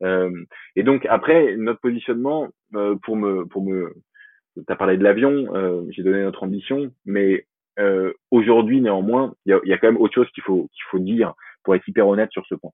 Euh, 0.01 0.31
et 0.77 0.83
donc 0.83 1.05
après 1.07 1.57
notre 1.57 1.81
positionnement 1.81 2.47
euh, 2.73 2.95
pour 3.03 3.17
me 3.17 3.45
pour 3.47 3.65
me 3.65 3.93
t'as 4.65 4.77
parlé 4.77 4.97
de 4.97 5.03
l'avion 5.03 5.53
euh, 5.53 5.83
j'ai 5.89 6.03
donné 6.03 6.21
notre 6.21 6.43
ambition 6.43 6.89
mais 7.05 7.45
euh, 7.79 8.13
aujourd'hui 8.31 8.79
néanmoins 8.79 9.33
il 9.45 9.49
y 9.49 9.53
a, 9.53 9.59
y 9.65 9.73
a, 9.73 9.77
quand 9.77 9.91
même 9.91 10.01
autre 10.01 10.15
chose 10.15 10.29
qu'il 10.29 10.43
faut 10.43 10.69
qu'il 10.71 10.83
faut 10.89 10.99
dire 10.99 11.33
pour 11.65 11.75
être 11.75 11.85
hyper 11.85 12.07
honnête 12.07 12.31
sur 12.31 12.45
ce 12.45 12.55
point. 12.55 12.71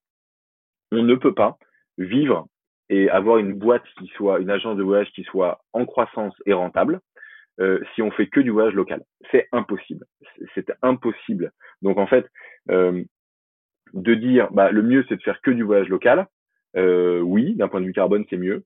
On 0.92 1.02
ne 1.02 1.16
peut 1.16 1.34
pas 1.34 1.58
vivre 1.98 2.46
et 2.90 3.10
avoir 3.10 3.40
une 3.40 3.54
boîte 3.54 3.86
qui 3.98 4.06
soit 4.16 4.38
une 4.40 4.52
agence 4.52 4.78
de 4.78 4.84
voyage 4.84 5.10
qui 5.16 5.24
soit 5.24 5.62
en 5.74 5.88
croissance 5.88 6.36
et 6.46 6.54
rentable 6.54 7.02
euh, 7.60 7.80
si 7.94 8.02
on 8.02 8.12
fait 8.12 8.28
que 8.28 8.40
du 8.40 8.50
voyage 8.50 8.74
local. 8.74 9.02
C'est 9.32 9.48
impossible. 9.52 10.06
C'est 10.54 10.72
impossible. 10.82 11.52
Donc 11.82 11.98
en 11.98 12.08
fait, 12.08 12.26
euh, 12.70 13.04
de 13.94 14.14
dire 14.14 14.52
bah, 14.52 14.72
le 14.72 14.82
mieux 14.82 15.06
c'est 15.08 15.18
de 15.18 15.24
faire 15.24 15.42
que 15.42 15.52
du 15.52 15.64
voyage 15.64 15.90
local, 15.90 16.28
euh, 16.76 17.20
oui, 17.22 17.56
d'un 17.56 17.68
point 17.68 17.82
de 17.82 17.86
vue 17.86 17.94
carbone 17.94 18.26
c'est 18.30 18.38
mieux. 18.38 18.64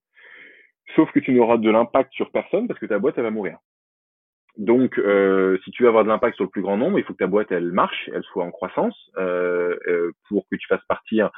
Sauf 0.95 1.12
que 1.12 1.19
tu 1.19 1.34
n'auras 1.34 1.58
de 1.58 1.69
l'impact 1.69 2.12
sur 2.13 2.32
personne 2.32 2.67
parce 2.67 2.80
que 2.80 2.88
ta 2.88 2.99
boîte 2.99 3.15
elle 3.17 3.23
va 3.23 3.32
mourir. 3.32 3.58
Donc, 4.58 4.97
euh, 4.97 5.58
si 5.63 5.71
tu 5.71 5.84
veux 5.84 5.89
avoir 5.89 6.04
de 6.04 6.10
l'impact 6.10 6.35
sur 6.35 6.44
le 6.44 6.50
plus 6.50 6.62
grand 6.62 6.75
nombre, 6.75 7.00
il 7.00 7.06
faut 7.06 7.13
que 7.13 7.19
ta 7.19 7.27
boîte 7.27 7.52
elle 7.52 7.71
marche, 7.71 8.10
elle 8.13 8.23
soit 8.23 8.44
en 8.44 8.52
croissance, 8.52 9.10
euh, 9.17 9.77
euh, 9.87 10.12
pour 10.27 10.46
que 10.52 10.58
tu 10.58 10.67
fasses 10.67 10.83
partir 10.87 11.31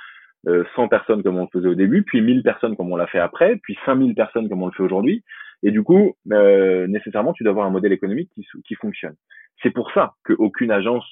100 0.75 0.87
personnes 0.87 1.21
comme 1.21 1.37
on 1.37 1.43
le 1.43 1.49
faisait 1.53 1.67
au 1.67 1.75
début, 1.75 2.01
puis 2.01 2.19
1000 2.19 2.41
personnes 2.41 2.75
comme 2.75 2.91
on 2.91 2.95
l'a 2.95 3.05
fait 3.05 3.19
après, 3.19 3.57
puis 3.57 3.77
5000 3.85 4.15
personnes 4.15 4.49
comme 4.49 4.63
on 4.63 4.67
le 4.67 4.71
fait 4.71 4.81
aujourd'hui. 4.81 5.23
Et 5.63 5.71
du 5.71 5.83
coup, 5.83 6.15
euh, 6.31 6.87
nécessairement, 6.87 7.33
tu 7.33 7.43
dois 7.43 7.51
avoir 7.51 7.67
un 7.67 7.71
modèle 7.71 7.93
économique 7.93 8.29
qui, 8.33 8.45
qui 8.65 8.75
fonctionne. 8.75 9.15
C'est 9.61 9.71
pour 9.71 9.91
ça 9.91 10.15
qu'aucune 10.23 10.71
agence 10.71 11.05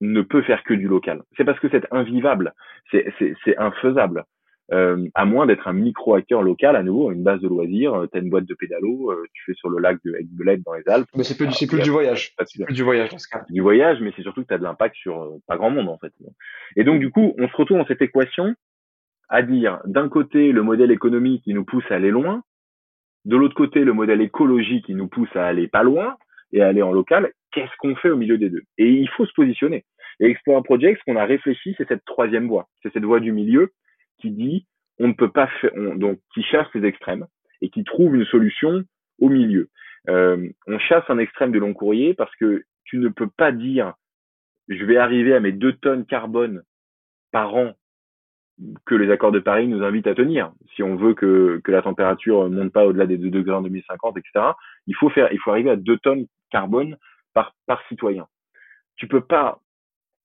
ne 0.00 0.22
peut 0.22 0.42
faire 0.42 0.62
que 0.62 0.74
du 0.74 0.88
local. 0.88 1.22
C'est 1.36 1.44
parce 1.44 1.58
que 1.58 1.68
c'est 1.70 1.86
invivable, 1.90 2.54
c'est 2.90 3.58
infaisable. 3.58 4.24
Euh, 4.70 5.08
à 5.14 5.24
moins 5.24 5.46
d'être 5.46 5.66
un 5.66 5.72
micro-acteur 5.72 6.42
local, 6.42 6.76
à 6.76 6.82
nouveau, 6.82 7.10
une 7.10 7.22
base 7.22 7.40
de 7.40 7.48
loisirs, 7.48 7.94
euh, 7.94 8.06
tu 8.12 8.18
as 8.18 8.20
une 8.20 8.28
boîte 8.28 8.44
de 8.44 8.54
pédalo, 8.54 9.10
euh, 9.10 9.24
tu 9.32 9.44
fais 9.46 9.54
sur 9.54 9.70
le 9.70 9.78
lac 9.78 9.96
de 10.04 10.14
Aigbelette 10.14 10.62
dans 10.62 10.74
les 10.74 10.86
Alpes. 10.88 11.08
Mais 11.16 11.24
c'est 11.24 11.38
plus, 11.38 11.50
c'est 11.52 11.66
plus 11.66 11.80
du 11.80 11.88
voyage. 11.88 12.34
C'est 12.44 12.64
plus 12.64 12.74
du 12.74 12.82
voyage 12.82 13.08
dans 13.08 13.18
ce 13.18 13.28
cas. 13.28 13.44
Du 13.48 13.62
voyage, 13.62 13.98
mais 14.02 14.12
c'est 14.14 14.22
surtout 14.22 14.42
que 14.42 14.48
tu 14.48 14.54
as 14.54 14.58
de 14.58 14.64
l'impact 14.64 14.94
sur 14.96 15.22
euh, 15.22 15.38
pas 15.46 15.56
grand 15.56 15.70
monde 15.70 15.88
en 15.88 15.96
fait. 15.96 16.12
Et 16.76 16.84
donc 16.84 17.00
du 17.00 17.10
coup, 17.10 17.34
on 17.38 17.48
se 17.48 17.56
retrouve 17.56 17.78
dans 17.78 17.86
cette 17.86 18.02
équation 18.02 18.54
à 19.30 19.40
dire 19.40 19.80
d'un 19.86 20.10
côté 20.10 20.52
le 20.52 20.62
modèle 20.62 20.90
économique 20.90 21.44
qui 21.44 21.54
nous 21.54 21.64
pousse 21.64 21.84
à 21.90 21.94
aller 21.94 22.10
loin, 22.10 22.42
De 23.28 23.36
l'autre 23.36 23.54
côté, 23.54 23.84
le 23.84 23.92
modèle 23.92 24.22
écologique 24.22 24.86
qui 24.86 24.94
nous 24.94 25.06
pousse 25.06 25.28
à 25.36 25.46
aller 25.46 25.68
pas 25.68 25.82
loin 25.82 26.16
et 26.50 26.62
à 26.62 26.68
aller 26.68 26.80
en 26.80 26.92
local. 26.92 27.30
Qu'est-ce 27.52 27.76
qu'on 27.76 27.94
fait 27.94 28.08
au 28.08 28.16
milieu 28.16 28.38
des 28.38 28.48
deux? 28.48 28.62
Et 28.78 28.88
il 28.88 29.08
faut 29.10 29.26
se 29.26 29.34
positionner. 29.34 29.84
Et 30.18 30.30
Explorer 30.30 30.62
Project, 30.62 30.98
ce 30.98 31.04
qu'on 31.04 31.18
a 31.18 31.26
réfléchi, 31.26 31.74
c'est 31.76 31.86
cette 31.86 32.06
troisième 32.06 32.48
voie. 32.48 32.68
C'est 32.82 32.90
cette 32.90 33.04
voie 33.04 33.20
du 33.20 33.32
milieu 33.32 33.72
qui 34.18 34.30
dit 34.30 34.66
on 34.98 35.08
ne 35.08 35.12
peut 35.12 35.30
pas 35.30 35.46
faire, 35.60 35.72
donc 35.96 36.20
qui 36.32 36.42
cherche 36.42 36.74
les 36.74 36.88
extrêmes 36.88 37.26
et 37.60 37.68
qui 37.68 37.84
trouve 37.84 38.16
une 38.16 38.24
solution 38.24 38.82
au 39.20 39.28
milieu. 39.28 39.68
Euh, 40.08 40.48
on 40.66 40.78
chasse 40.78 41.04
un 41.08 41.18
extrême 41.18 41.52
de 41.52 41.58
long 41.58 41.74
courrier 41.74 42.14
parce 42.14 42.34
que 42.36 42.64
tu 42.84 42.96
ne 42.96 43.10
peux 43.10 43.28
pas 43.28 43.52
dire 43.52 43.92
je 44.68 44.82
vais 44.86 44.96
arriver 44.96 45.34
à 45.34 45.40
mes 45.40 45.52
deux 45.52 45.74
tonnes 45.74 46.06
carbone 46.06 46.62
par 47.30 47.54
an 47.54 47.74
que 48.86 48.94
les 48.94 49.10
accords 49.10 49.32
de 49.32 49.38
Paris 49.38 49.68
nous 49.68 49.84
invitent 49.84 50.06
à 50.06 50.14
tenir. 50.14 50.52
Si 50.74 50.82
on 50.82 50.96
veut 50.96 51.14
que, 51.14 51.60
que 51.62 51.70
la 51.70 51.82
température 51.82 52.48
monte 52.50 52.72
pas 52.72 52.86
au-delà 52.86 53.06
des 53.06 53.18
2 53.18 53.30
degrés 53.30 53.54
en 53.54 53.62
2050, 53.62 54.16
etc., 54.16 54.46
il 54.86 54.96
faut 54.96 55.10
faire, 55.10 55.32
il 55.32 55.38
faut 55.38 55.50
arriver 55.50 55.70
à 55.70 55.76
2 55.76 55.98
tonnes 55.98 56.26
carbone 56.50 56.96
par, 57.34 57.54
par 57.66 57.80
citoyen. 57.88 58.26
Tu 58.96 59.06
peux 59.06 59.20
pas 59.20 59.60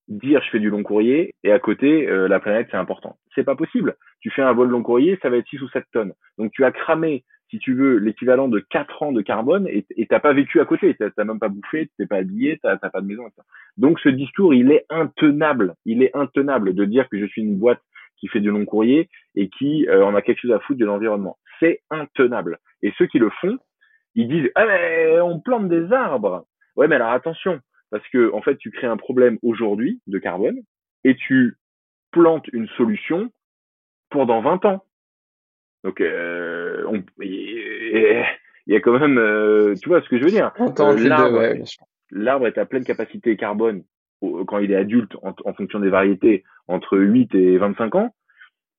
dire 0.07 0.41
je 0.43 0.49
fais 0.49 0.59
du 0.59 0.69
long 0.69 0.83
courrier 0.83 1.33
et 1.43 1.51
à 1.51 1.59
côté 1.59 2.07
euh, 2.07 2.27
la 2.27 2.39
planète 2.39 2.67
c'est 2.71 2.77
important. 2.77 3.17
C'est 3.35 3.43
pas 3.43 3.55
possible. 3.55 3.95
Tu 4.19 4.31
fais 4.31 4.41
un 4.41 4.53
vol 4.53 4.69
long 4.69 4.83
courrier, 4.83 5.17
ça 5.21 5.29
va 5.29 5.37
être 5.37 5.47
6 5.47 5.61
ou 5.61 5.69
7 5.69 5.85
tonnes. 5.93 6.13
Donc 6.37 6.51
tu 6.51 6.65
as 6.65 6.71
cramé, 6.71 7.23
si 7.49 7.59
tu 7.59 7.73
veux, 7.75 7.97
l'équivalent 7.97 8.47
de 8.47 8.59
4 8.59 9.03
ans 9.03 9.11
de 9.11 9.21
carbone 9.21 9.67
et 9.69 10.07
t'as 10.07 10.19
pas 10.19 10.33
vécu 10.33 10.59
à 10.59 10.65
côté. 10.65 10.95
T'as 10.95 11.23
même 11.23 11.39
pas 11.39 11.49
bouffé, 11.49 11.89
t'es 11.97 12.07
pas 12.07 12.17
habillé, 12.17 12.59
t'as 12.61 12.77
pas 12.77 13.01
de 13.01 13.07
maison. 13.07 13.27
Etc. 13.27 13.41
Donc 13.77 13.99
ce 13.99 14.09
discours 14.09 14.53
il 14.53 14.71
est 14.71 14.85
intenable. 14.89 15.75
Il 15.85 16.03
est 16.03 16.15
intenable 16.15 16.73
de 16.73 16.85
dire 16.85 17.07
que 17.09 17.19
je 17.19 17.25
suis 17.25 17.41
une 17.41 17.57
boîte 17.57 17.81
qui 18.23 18.29
fait 18.29 18.39
du 18.39 18.51
long 18.51 18.63
courrier 18.63 19.09
et 19.35 19.49
qui 19.49 19.85
euh, 19.89 20.05
en 20.05 20.15
a 20.15 20.21
quelque 20.21 20.39
chose 20.39 20.53
à 20.53 20.59
foutre 20.61 20.79
de 20.79 20.85
l'environnement. 20.85 21.37
C'est 21.59 21.81
intenable. 21.89 22.57
Et 22.81 22.93
ceux 22.97 23.05
qui 23.05 23.19
le 23.19 23.29
font, 23.41 23.57
ils 24.15 24.29
disent 24.29 24.49
ah 24.55 24.65
mais 24.65 25.19
on 25.19 25.41
plante 25.41 25.67
des 25.67 25.91
arbres. 25.91 26.47
Ouais 26.77 26.87
mais 26.87 26.95
alors 26.95 27.09
attention, 27.09 27.59
parce 27.91 28.07
que 28.13 28.31
en 28.31 28.41
fait 28.41 28.55
tu 28.55 28.71
crées 28.71 28.87
un 28.87 28.95
problème 28.95 29.39
aujourd'hui 29.43 29.99
de 30.07 30.19
carbone 30.19 30.57
et 31.03 31.17
tu 31.17 31.57
plantes 32.11 32.47
une 32.53 32.69
solution 32.77 33.29
pour 34.09 34.25
dans 34.25 34.41
20 34.41 34.63
ans. 34.63 34.85
Donc 35.83 35.99
euh, 35.99 36.85
il 37.19 38.23
y 38.67 38.75
a 38.77 38.79
quand 38.79 38.97
même, 38.97 39.17
euh, 39.17 39.75
tu 39.81 39.89
vois 39.89 40.01
ce 40.01 40.07
que 40.07 40.17
je 40.17 40.23
veux 40.23 40.29
dire? 40.29 40.53
L'arbre 42.09 42.47
est 42.47 42.57
à 42.57 42.65
pleine 42.65 42.85
capacité 42.85 43.35
carbone 43.35 43.83
quand 44.47 44.59
il 44.59 44.71
est 44.71 44.75
adulte 44.75 45.15
en, 45.21 45.53
fonction 45.53 45.79
des 45.79 45.89
variétés 45.89 46.43
entre 46.67 46.97
8 46.97 47.35
et 47.35 47.57
25 47.57 47.95
ans. 47.95 48.15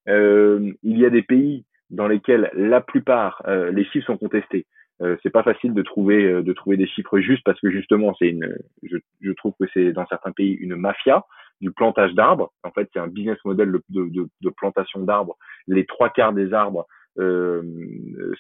Euh, 0.09 0.73
il 0.83 0.99
y 0.99 1.07
a 1.07 1.11
des 1.11 1.23
pays 1.23 1.65
dans 1.91 2.09
lesquels 2.09 2.51
la 2.55 2.81
plupart 2.81 3.43
les 3.47 3.85
chiffres 3.85 4.07
sont 4.07 4.19
contestés. 4.19 4.67
Euh, 5.03 5.17
c'est 5.23 5.31
pas 5.31 5.43
facile 5.43 5.75
de 5.75 5.83
trouver 5.83 6.25
euh, 6.25 6.43
de 6.43 6.53
trouver 6.53 6.77
des 6.77 6.87
chiffres 6.87 7.19
justes 7.19 7.43
parce 7.45 7.59
que 7.61 7.69
justement 7.69 8.15
c'est 8.17 8.29
une 8.29 8.57
je, 8.85 9.33
trouve 9.33 9.53
que 9.59 9.67
c'est 9.75 9.93
dans 9.93 10.07
certains 10.07 10.31
pays 10.31 10.53
une 10.53 10.77
mafia 10.77 11.25
du 11.61 11.73
plantage 11.73 12.15
d'arbres 12.15 12.53
en 12.63 12.71
fait 12.71 12.89
c'est 12.93 13.01
un 13.01 13.09
business 13.09 13.39
model 13.45 13.73
de, 13.89 14.51
plantation 14.57 15.01
d'arbres 15.01 15.37
les 15.67 15.85
trois 15.85 16.11
quarts 16.11 16.33
des 16.33 16.53
arbres 16.53 16.87
euh, 17.19 17.63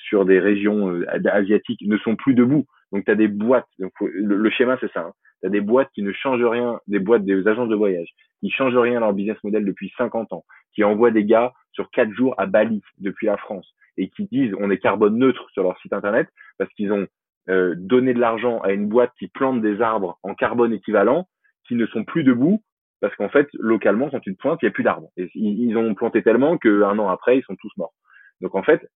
sur 0.09 0.25
des 0.25 0.39
régions 0.39 0.93
euh, 0.93 1.05
asiatiques 1.29 1.83
ne 1.83 1.97
sont 1.99 2.15
plus 2.15 2.35
debout 2.35 2.67
donc 2.95 3.05
tu 3.05 3.11
as 3.11 3.17
des 3.17 3.29
boîtes 3.29 3.69
donc 3.79 3.93
le, 4.01 4.51
schéma 4.51 4.79
c'est 4.81 4.91
ça 4.93 5.01
hein. 5.01 5.13
tu 5.41 5.49
as 5.49 5.51
des 5.51 5.61
boîtes 5.61 5.91
qui 5.95 6.03
ne 6.03 6.13
changent 6.13 6.45
rien 6.45 6.81
des 6.87 7.01
boîtes 7.01 7.25
des 7.25 7.47
agences 7.47 7.69
de 7.69 7.75
voyage 7.75 8.09
qui 8.41 8.51
changent 8.51 8.77
rien 8.77 8.99
à 8.99 9.01
leur 9.01 9.13
business 9.13 9.37
model 9.43 9.65
depuis 9.65 9.93
50 9.99 10.33
ans 10.33 10.45
qui 10.75 10.85
envoient 10.85 11.11
des 11.11 11.25
gars 11.25 11.53
sur 11.73 11.91
quatre 11.91 12.13
jours 12.13 12.35
à 12.39 12.47
Bali 12.47 12.83
depuis 12.99 13.27
la 13.27 13.37
France 13.37 13.75
et 13.97 14.09
qui 14.11 14.27
disent 14.27 14.55
on 14.61 14.71
est 14.71 14.79
carbone 14.79 15.19
neutre 15.19 15.51
sur 15.51 15.65
leur 15.65 15.79
site 15.81 15.93
internet 15.93 16.29
parce 16.57 16.73
qu'ils 16.75 16.93
ont 16.93 17.07
euh, 17.51 17.75
donné 17.77 18.15
de 18.15 18.21
l'argent 18.21 18.61
à 18.61 18.71
une 18.71 18.89
boîte 18.89 19.13
qui 19.19 19.27
plante 19.27 19.61
des 19.61 19.81
arbres 19.83 20.19
en 20.23 20.35
carbone 20.35 20.73
équivalent 20.73 21.29
qui 21.67 21.75
ne 21.75 21.87
sont 21.87 22.05
plus 22.05 22.23
debout 22.23 22.63
parce 23.01 23.15
qu'en 23.17 23.29
fait 23.29 23.49
localement 23.55 24.09
quand 24.09 24.21
tu 24.21 24.35
te 24.37 24.41
pointes 24.41 24.61
il 24.63 24.67
n'y 24.67 24.71
a 24.71 24.73
plus 24.73 24.85
d'arbres 24.85 25.11
ils, 25.17 25.31
ils, 25.35 25.77
ont 25.77 25.95
planté 25.95 26.23
tellement 26.23 26.59
qu'un 26.59 26.99
an 26.99 27.09
après 27.09 27.39
ils 27.39 27.45
sont 27.45 27.57
tous 27.57 27.73
morts 27.77 27.93
donc 28.41 28.55
en 28.55 28.63
fait 28.63 28.89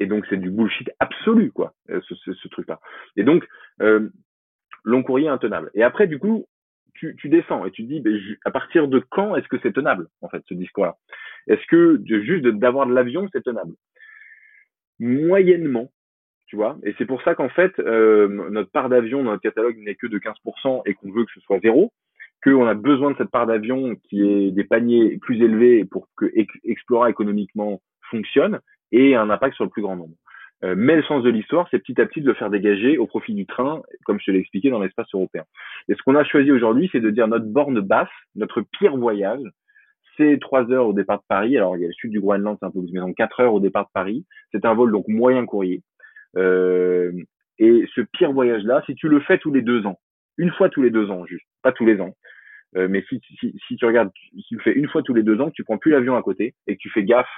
et 0.00 0.06
donc 0.06 0.26
c'est 0.28 0.36
du 0.36 0.50
bullshit 0.50 0.90
absolu 0.98 1.50
quoi 1.52 1.74
euh, 1.90 2.00
ce, 2.08 2.14
ce, 2.14 2.32
ce 2.32 2.48
truc 2.48 2.68
là 2.68 2.80
et 3.16 3.22
donc 3.22 3.46
euh, 3.80 4.08
long 4.84 5.02
courrier 5.02 5.28
intenable. 5.28 5.70
Et 5.74 5.82
après 5.82 6.06
du 6.06 6.18
coup 6.18 6.46
tu, 6.94 7.28
descends 7.28 7.66
et 7.66 7.70
tu 7.70 7.82
dis 7.82 8.00
ben, 8.00 8.18
à 8.46 8.50
partir 8.50 8.88
de 8.88 8.98
quand 9.10 9.36
est-ce 9.36 9.48
que 9.48 9.58
c'est 9.62 9.72
tenable 9.72 10.06
en 10.22 10.28
fait 10.28 10.42
ce 10.48 10.54
discours 10.54 10.86
là 10.86 10.96
est-ce 11.46 11.66
que 11.68 12.00
juste 12.22 12.46
d'avoir 12.46 12.86
de 12.86 12.94
l'avion 12.94 13.28
c'est 13.32 13.42
tenable? 13.42 13.74
Moyennement, 14.98 15.90
tu 16.46 16.56
vois. 16.56 16.78
Et 16.84 16.94
c'est 16.98 17.06
pour 17.06 17.22
ça 17.22 17.34
qu'en 17.34 17.48
fait, 17.48 17.78
euh, 17.80 18.28
notre 18.50 18.70
part 18.70 18.88
d'avion 18.88 19.22
dans 19.22 19.32
notre 19.32 19.42
catalogue 19.42 19.76
n'est 19.78 19.96
que 19.96 20.06
de 20.06 20.18
15% 20.18 20.82
et 20.86 20.94
qu'on 20.94 21.10
veut 21.10 21.24
que 21.24 21.32
ce 21.34 21.40
soit 21.40 21.60
zéro, 21.60 21.92
qu'on 22.42 22.66
a 22.66 22.74
besoin 22.74 23.10
de 23.10 23.16
cette 23.16 23.30
part 23.30 23.46
d'avion 23.46 23.96
qui 23.96 24.22
est 24.22 24.50
des 24.50 24.64
paniers 24.64 25.18
plus 25.18 25.42
élevés 25.42 25.84
pour 25.84 26.08
que 26.16 26.32
Explora 26.64 27.10
économiquement 27.10 27.80
fonctionne 28.10 28.60
et 28.92 29.16
un 29.16 29.30
impact 29.30 29.56
sur 29.56 29.64
le 29.64 29.70
plus 29.70 29.82
grand 29.82 29.96
nombre. 29.96 30.14
Euh, 30.62 30.74
mais 30.76 30.96
le 30.96 31.02
sens 31.02 31.22
de 31.22 31.30
l'histoire, 31.30 31.66
c'est 31.70 31.78
petit 31.78 32.00
à 32.00 32.06
petit 32.06 32.20
de 32.20 32.26
le 32.26 32.34
faire 32.34 32.48
dégager 32.48 32.96
au 32.96 33.06
profit 33.06 33.34
du 33.34 33.44
train, 33.44 33.82
comme 34.04 34.18
je 34.20 34.26
te 34.26 34.30
l'ai 34.30 34.38
expliqué 34.38 34.70
dans 34.70 34.80
l'espace 34.80 35.08
européen. 35.12 35.44
Et 35.88 35.94
ce 35.94 36.02
qu'on 36.02 36.14
a 36.14 36.24
choisi 36.24 36.50
aujourd'hui, 36.52 36.88
c'est 36.92 37.00
de 37.00 37.10
dire 37.10 37.28
notre 37.28 37.46
borne 37.46 37.80
basse, 37.80 38.08
notre 38.34 38.62
pire 38.62 38.96
voyage, 38.96 39.42
c'est 40.16 40.38
trois 40.40 40.70
heures 40.70 40.86
au 40.86 40.92
départ 40.92 41.18
de 41.18 41.24
Paris. 41.28 41.56
Alors, 41.56 41.76
il 41.76 41.82
y 41.82 41.84
a 41.84 41.88
le 41.88 41.92
sud 41.92 42.12
du 42.12 42.20
Groenland, 42.20 42.56
c'est 42.58 42.66
un 42.66 42.70
peu 42.70 42.80
plus, 42.80 42.92
mais 42.92 43.00
donc 43.00 43.16
quatre 43.16 43.40
heures 43.40 43.54
au 43.54 43.60
départ 43.60 43.84
de 43.84 43.90
Paris. 43.92 44.24
C'est 44.52 44.64
un 44.64 44.74
vol 44.74 44.92
donc 44.92 45.06
moyen 45.08 45.44
courrier. 45.44 45.82
Euh, 46.36 47.12
et 47.58 47.84
ce 47.94 48.00
pire 48.00 48.32
voyage-là, 48.32 48.82
si 48.86 48.94
tu 48.94 49.08
le 49.08 49.20
fais 49.20 49.38
tous 49.38 49.52
les 49.52 49.62
deux 49.62 49.86
ans, 49.86 49.98
une 50.38 50.50
fois 50.52 50.68
tous 50.68 50.82
les 50.82 50.90
deux 50.90 51.10
ans, 51.10 51.26
juste, 51.26 51.46
pas 51.62 51.72
tous 51.72 51.84
les 51.84 52.00
ans, 52.00 52.14
euh, 52.76 52.88
mais 52.88 53.04
si, 53.08 53.20
si, 53.40 53.76
tu 53.76 53.84
regardes, 53.84 54.10
si 54.32 54.42
tu 54.48 54.56
le 54.56 54.62
fais 54.62 54.72
une 54.72 54.88
fois 54.88 55.02
tous 55.02 55.14
les 55.14 55.22
deux 55.22 55.40
ans, 55.40 55.48
que 55.48 55.54
tu 55.54 55.64
prends 55.64 55.78
plus 55.78 55.92
l'avion 55.92 56.16
à 56.16 56.22
côté 56.22 56.54
et 56.66 56.76
que 56.76 56.80
tu 56.80 56.90
fais 56.90 57.04
gaffe 57.04 57.28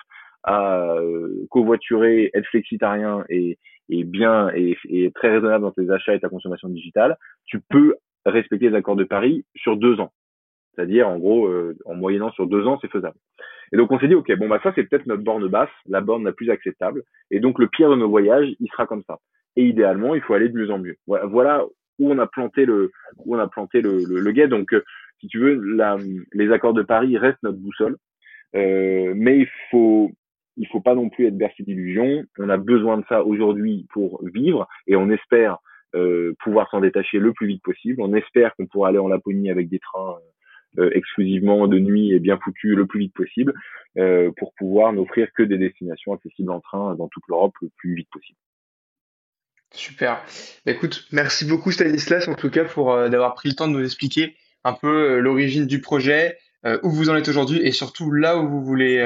à 0.43 0.95
euh, 0.95 1.47
covoiturer, 1.51 2.31
être 2.35 2.47
flexitarien 2.47 3.25
et, 3.29 3.59
et 3.89 4.05
bien 4.05 4.51
et, 4.55 4.77
et, 4.89 5.11
très 5.13 5.31
raisonnable 5.31 5.65
dans 5.65 5.73
tes 5.73 5.91
achats 5.91 6.15
et 6.15 6.21
ta 6.21 6.29
consommation 6.29 6.69
digitale, 6.69 7.17
tu 7.47 7.61
peux 7.61 7.97
respecter 8.25 8.71
les 8.71 8.77
accords 8.77 8.97
de 8.97 9.05
Paris 9.05 9.45
sur 9.55 9.77
deux 9.77 10.01
ans. 10.01 10.13
C'est-à-dire, 10.75 11.09
en 11.09 11.19
gros, 11.19 11.47
euh, 11.47 11.77
en 11.87 11.95
moyennant 11.95 12.31
sur 12.33 12.47
deux 12.47 12.67
ans, 12.67 12.79
c'est 12.83 12.91
faisable. 12.91 13.17
Et 13.73 13.77
donc, 13.77 13.91
on 13.91 13.99
s'est 13.99 14.09
dit, 14.09 14.15
OK, 14.15 14.31
bon, 14.37 14.49
bah, 14.49 14.61
ça, 14.63 14.73
c'est 14.75 14.85
peut-être 14.85 15.07
notre 15.07 15.23
borne 15.23 15.49
basse, 15.49 15.71
la 15.87 16.01
borne 16.01 16.25
la 16.25 16.33
plus 16.33 16.51
acceptable. 16.51 17.03
Et 17.31 17.41
donc, 17.41 17.59
le 17.59 17.69
pire 17.69 17.91
de 17.91 17.97
nos 17.97 18.09
voyages, 18.09 18.49
il 18.61 18.69
sera 18.69 18.87
comme 18.87 19.03
ça. 19.07 19.19
Et 19.57 19.65
idéalement, 19.65 20.15
il 20.15 20.21
faut 20.21 20.35
aller 20.35 20.49
de 20.49 20.57
mieux 20.57 20.71
en 20.71 20.79
mieux. 20.79 20.97
Voilà, 21.07 21.65
où 21.99 22.13
on 22.13 22.19
a 22.19 22.27
planté 22.27 22.67
le, 22.67 22.93
où 23.25 23.37
on 23.37 23.39
a 23.39 23.49
planté 23.49 23.81
le, 23.81 24.05
le, 24.05 24.33
guet. 24.33 24.49
Donc, 24.49 24.73
euh, 24.75 24.85
si 25.21 25.29
tu 25.29 25.39
veux, 25.39 25.55
la, 25.55 25.97
les 26.33 26.53
accords 26.53 26.75
de 26.75 26.83
Paris 26.83 27.17
restent 27.17 27.43
notre 27.43 27.59
boussole. 27.59 27.97
Euh, 28.55 29.13
mais 29.17 29.39
il 29.39 29.49
faut, 29.71 30.13
il 30.57 30.67
faut 30.69 30.81
pas 30.81 30.95
non 30.95 31.09
plus 31.09 31.27
être 31.27 31.37
bercé 31.37 31.63
d'illusions. 31.63 32.25
On 32.39 32.49
a 32.49 32.57
besoin 32.57 32.99
de 32.99 33.05
ça 33.09 33.25
aujourd'hui 33.25 33.87
pour 33.93 34.21
vivre 34.27 34.67
et 34.87 34.97
on 34.97 35.11
espère 35.11 35.59
euh, 35.95 36.35
pouvoir 36.41 36.71
s'en 36.71 36.81
détacher 36.81 37.19
le 37.19 37.33
plus 37.33 37.47
vite 37.47 37.63
possible. 37.63 38.01
On 38.01 38.15
espère 38.15 38.55
qu'on 38.57 38.67
pourra 38.67 38.89
aller 38.89 38.99
en 38.99 39.09
Laponie 39.09 39.51
avec 39.51 39.69
des 39.69 39.79
trains 39.79 40.17
euh, 40.79 40.91
exclusivement 40.93 41.69
de 41.69 41.79
nuit 41.79 42.13
et 42.13 42.19
bien 42.19 42.39
foutu 42.43 42.75
le 42.75 42.87
plus 42.87 43.01
vite 43.01 43.15
possible 43.15 43.55
euh, 43.97 44.31
pour 44.37 44.53
pouvoir 44.59 44.93
n'offrir 44.93 45.29
que 45.35 45.43
des 45.43 45.57
destinations 45.57 46.13
accessibles 46.13 46.51
en 46.51 46.61
train 46.61 46.95
dans 46.97 47.09
toute 47.09 47.23
l'Europe 47.29 47.55
le 47.63 47.71
plus 47.79 47.95
vite 47.95 48.09
possible. 48.11 48.39
Super. 49.73 50.23
Bah, 50.67 50.73
écoute, 50.73 51.07
merci 51.13 51.47
beaucoup 51.47 51.71
Stanislas 51.71 52.29
en 52.29 52.35
tout 52.35 52.51
cas 52.51 52.65
pour 52.65 52.93
euh, 52.93 53.09
d'avoir 53.09 53.35
pris 53.35 53.49
le 53.49 53.55
temps 53.55 53.69
de 53.69 53.73
nous 53.73 53.85
expliquer 53.85 54.37
un 54.65 54.75
peu 54.75 55.19
l'origine 55.19 55.67
du 55.67 55.81
projet, 55.81 56.37
où 56.83 56.91
vous 56.91 57.09
en 57.09 57.15
êtes 57.15 57.29
aujourd'hui 57.29 57.61
et 57.61 57.71
surtout 57.71 58.11
là 58.11 58.37
où 58.37 58.49
vous 58.49 58.65
voulez 58.65 58.99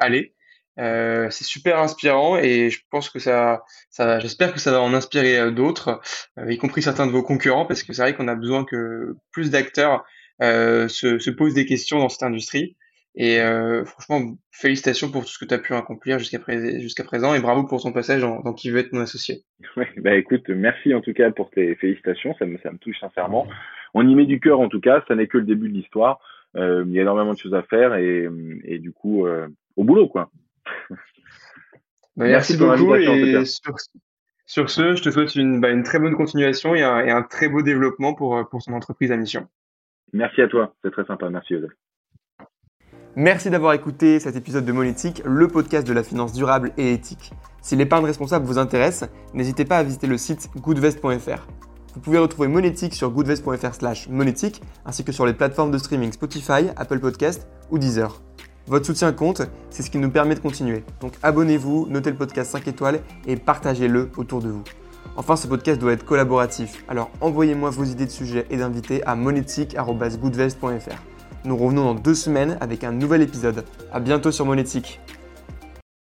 aller. 0.00 0.34
C'est 0.76 1.44
super 1.44 1.78
inspirant 1.78 2.36
et 2.36 2.70
je 2.70 2.80
pense 2.90 3.10
que 3.10 3.18
ça, 3.18 3.62
ça 3.90 4.18
j'espère 4.18 4.52
que 4.52 4.60
ça 4.60 4.72
va 4.72 4.80
en 4.80 4.94
inspirer 4.94 5.52
d'autres, 5.52 6.00
y 6.48 6.56
compris 6.58 6.82
certains 6.82 7.06
de 7.06 7.12
vos 7.12 7.22
concurrents, 7.22 7.66
parce 7.66 7.82
que 7.82 7.92
c'est 7.92 8.02
vrai 8.02 8.14
qu'on 8.14 8.28
a 8.28 8.34
besoin 8.34 8.64
que 8.64 9.14
plus 9.30 9.50
d'acteurs 9.50 10.04
euh, 10.42 10.88
se, 10.88 11.18
se 11.18 11.30
posent 11.30 11.54
des 11.54 11.66
questions 11.66 11.98
dans 11.98 12.08
cette 12.08 12.22
industrie. 12.22 12.76
Et 13.16 13.40
euh, 13.40 13.84
franchement, 13.84 14.36
félicitations 14.50 15.12
pour 15.12 15.22
tout 15.22 15.30
ce 15.30 15.38
que 15.38 15.44
tu 15.44 15.54
as 15.54 15.58
pu 15.58 15.72
accomplir 15.74 16.18
jusqu'à 16.18 16.40
présent 17.04 17.34
et 17.34 17.40
bravo 17.40 17.64
pour 17.64 17.80
ton 17.80 17.92
passage 17.92 18.22
dans, 18.22 18.40
dans 18.40 18.52
Qui 18.52 18.70
veut 18.70 18.80
être 18.80 18.92
mon 18.92 19.02
associé. 19.02 19.42
Ouais, 19.76 19.88
bah 19.98 20.16
écoute, 20.16 20.48
merci 20.48 20.92
en 20.94 21.00
tout 21.00 21.12
cas 21.12 21.30
pour 21.30 21.50
tes 21.50 21.76
félicitations, 21.76 22.34
ça 22.38 22.46
me, 22.46 22.58
ça 22.58 22.72
me 22.72 22.78
touche 22.78 22.98
sincèrement. 22.98 23.46
On 23.94 24.08
y 24.08 24.14
met 24.16 24.26
du 24.26 24.40
cœur 24.40 24.58
en 24.58 24.68
tout 24.68 24.80
cas, 24.80 25.04
ça 25.06 25.14
n'est 25.14 25.28
que 25.28 25.38
le 25.38 25.44
début 25.44 25.68
de 25.68 25.74
l'histoire. 25.74 26.18
Euh, 26.56 26.84
il 26.86 26.92
y 26.92 26.98
a 26.98 27.02
énormément 27.02 27.32
de 27.32 27.38
choses 27.38 27.54
à 27.54 27.62
faire 27.62 27.94
et, 27.94 28.28
et 28.64 28.78
du 28.78 28.92
coup, 28.92 29.26
euh, 29.26 29.46
au 29.76 29.84
boulot 29.84 30.08
quoi. 30.08 30.30
Bah, 32.16 32.26
merci, 32.26 32.56
beaucoup 32.56 32.94
et 32.94 33.44
sur, 33.44 33.74
sur, 34.46 34.70
ce, 34.70 34.94
je 34.94 35.02
te 35.02 35.10
souhaite 35.10 35.34
une, 35.34 35.60
bah, 35.60 35.70
une 35.70 35.82
très 35.82 35.98
bonne 35.98 36.14
continuation 36.14 36.74
et 36.74 36.82
un, 36.82 37.00
et 37.00 37.10
un 37.10 37.22
très 37.22 37.48
beau 37.48 37.62
développement 37.62 38.14
pour, 38.14 38.48
pour 38.48 38.62
ton 38.62 38.72
entreprise 38.72 39.10
à 39.10 39.16
mission. 39.16 39.48
Merci 40.12 40.42
à 40.42 40.48
toi, 40.48 40.74
c'est 40.82 40.92
très 40.92 41.04
sympa. 41.04 41.28
Merci 41.28 41.54
Joseph. 41.54 41.72
Merci 43.16 43.48
d'avoir 43.48 43.74
écouté 43.74 44.18
cet 44.18 44.34
épisode 44.34 44.64
de 44.64 44.72
Monétique, 44.72 45.22
le 45.24 45.46
podcast 45.46 45.86
de 45.86 45.92
la 45.92 46.02
finance 46.02 46.32
durable 46.32 46.72
et 46.76 46.92
éthique. 46.92 47.32
Si 47.62 47.76
l'épargne 47.76 48.04
responsable 48.04 48.44
vous 48.44 48.58
intéresse, 48.58 49.04
n'hésitez 49.34 49.64
pas 49.64 49.78
à 49.78 49.82
visiter 49.84 50.08
le 50.08 50.18
site 50.18 50.50
goodvest.fr. 50.56 51.46
Vous 51.94 52.00
pouvez 52.00 52.18
retrouver 52.18 52.48
Monétique 52.48 52.92
sur 52.92 53.10
goodvest.fr 53.10 53.74
slash 53.74 54.08
monétique, 54.08 54.60
ainsi 54.84 55.04
que 55.04 55.12
sur 55.12 55.26
les 55.26 55.32
plateformes 55.32 55.70
de 55.70 55.78
streaming 55.78 56.10
Spotify, 56.10 56.70
Apple 56.76 56.98
Podcast 56.98 57.46
ou 57.70 57.78
Deezer. 57.78 58.20
Votre 58.66 58.86
soutien 58.86 59.12
compte, 59.12 59.42
c'est 59.68 59.82
ce 59.82 59.90
qui 59.90 59.98
nous 59.98 60.10
permet 60.10 60.34
de 60.34 60.40
continuer. 60.40 60.84
Donc 61.00 61.12
abonnez-vous, 61.22 61.86
notez 61.90 62.10
le 62.10 62.16
podcast 62.16 62.50
5 62.50 62.66
étoiles 62.66 63.00
et 63.26 63.36
partagez-le 63.36 64.10
autour 64.16 64.40
de 64.40 64.48
vous. 64.48 64.64
Enfin, 65.16 65.36
ce 65.36 65.46
podcast 65.46 65.78
doit 65.80 65.92
être 65.92 66.04
collaboratif, 66.04 66.82
alors 66.88 67.10
envoyez-moi 67.20 67.68
vos 67.70 67.84
idées 67.84 68.06
de 68.06 68.10
sujets 68.10 68.46
et 68.50 68.56
d'invités 68.56 69.04
à 69.04 69.14
monétique.goodvest.fr. 69.16 71.02
Nous 71.44 71.56
revenons 71.58 71.84
dans 71.84 71.94
deux 71.94 72.14
semaines 72.14 72.56
avec 72.62 72.84
un 72.84 72.92
nouvel 72.92 73.20
épisode. 73.20 73.64
A 73.92 74.00
bientôt 74.00 74.32
sur 74.32 74.46
Monétique. 74.46 74.98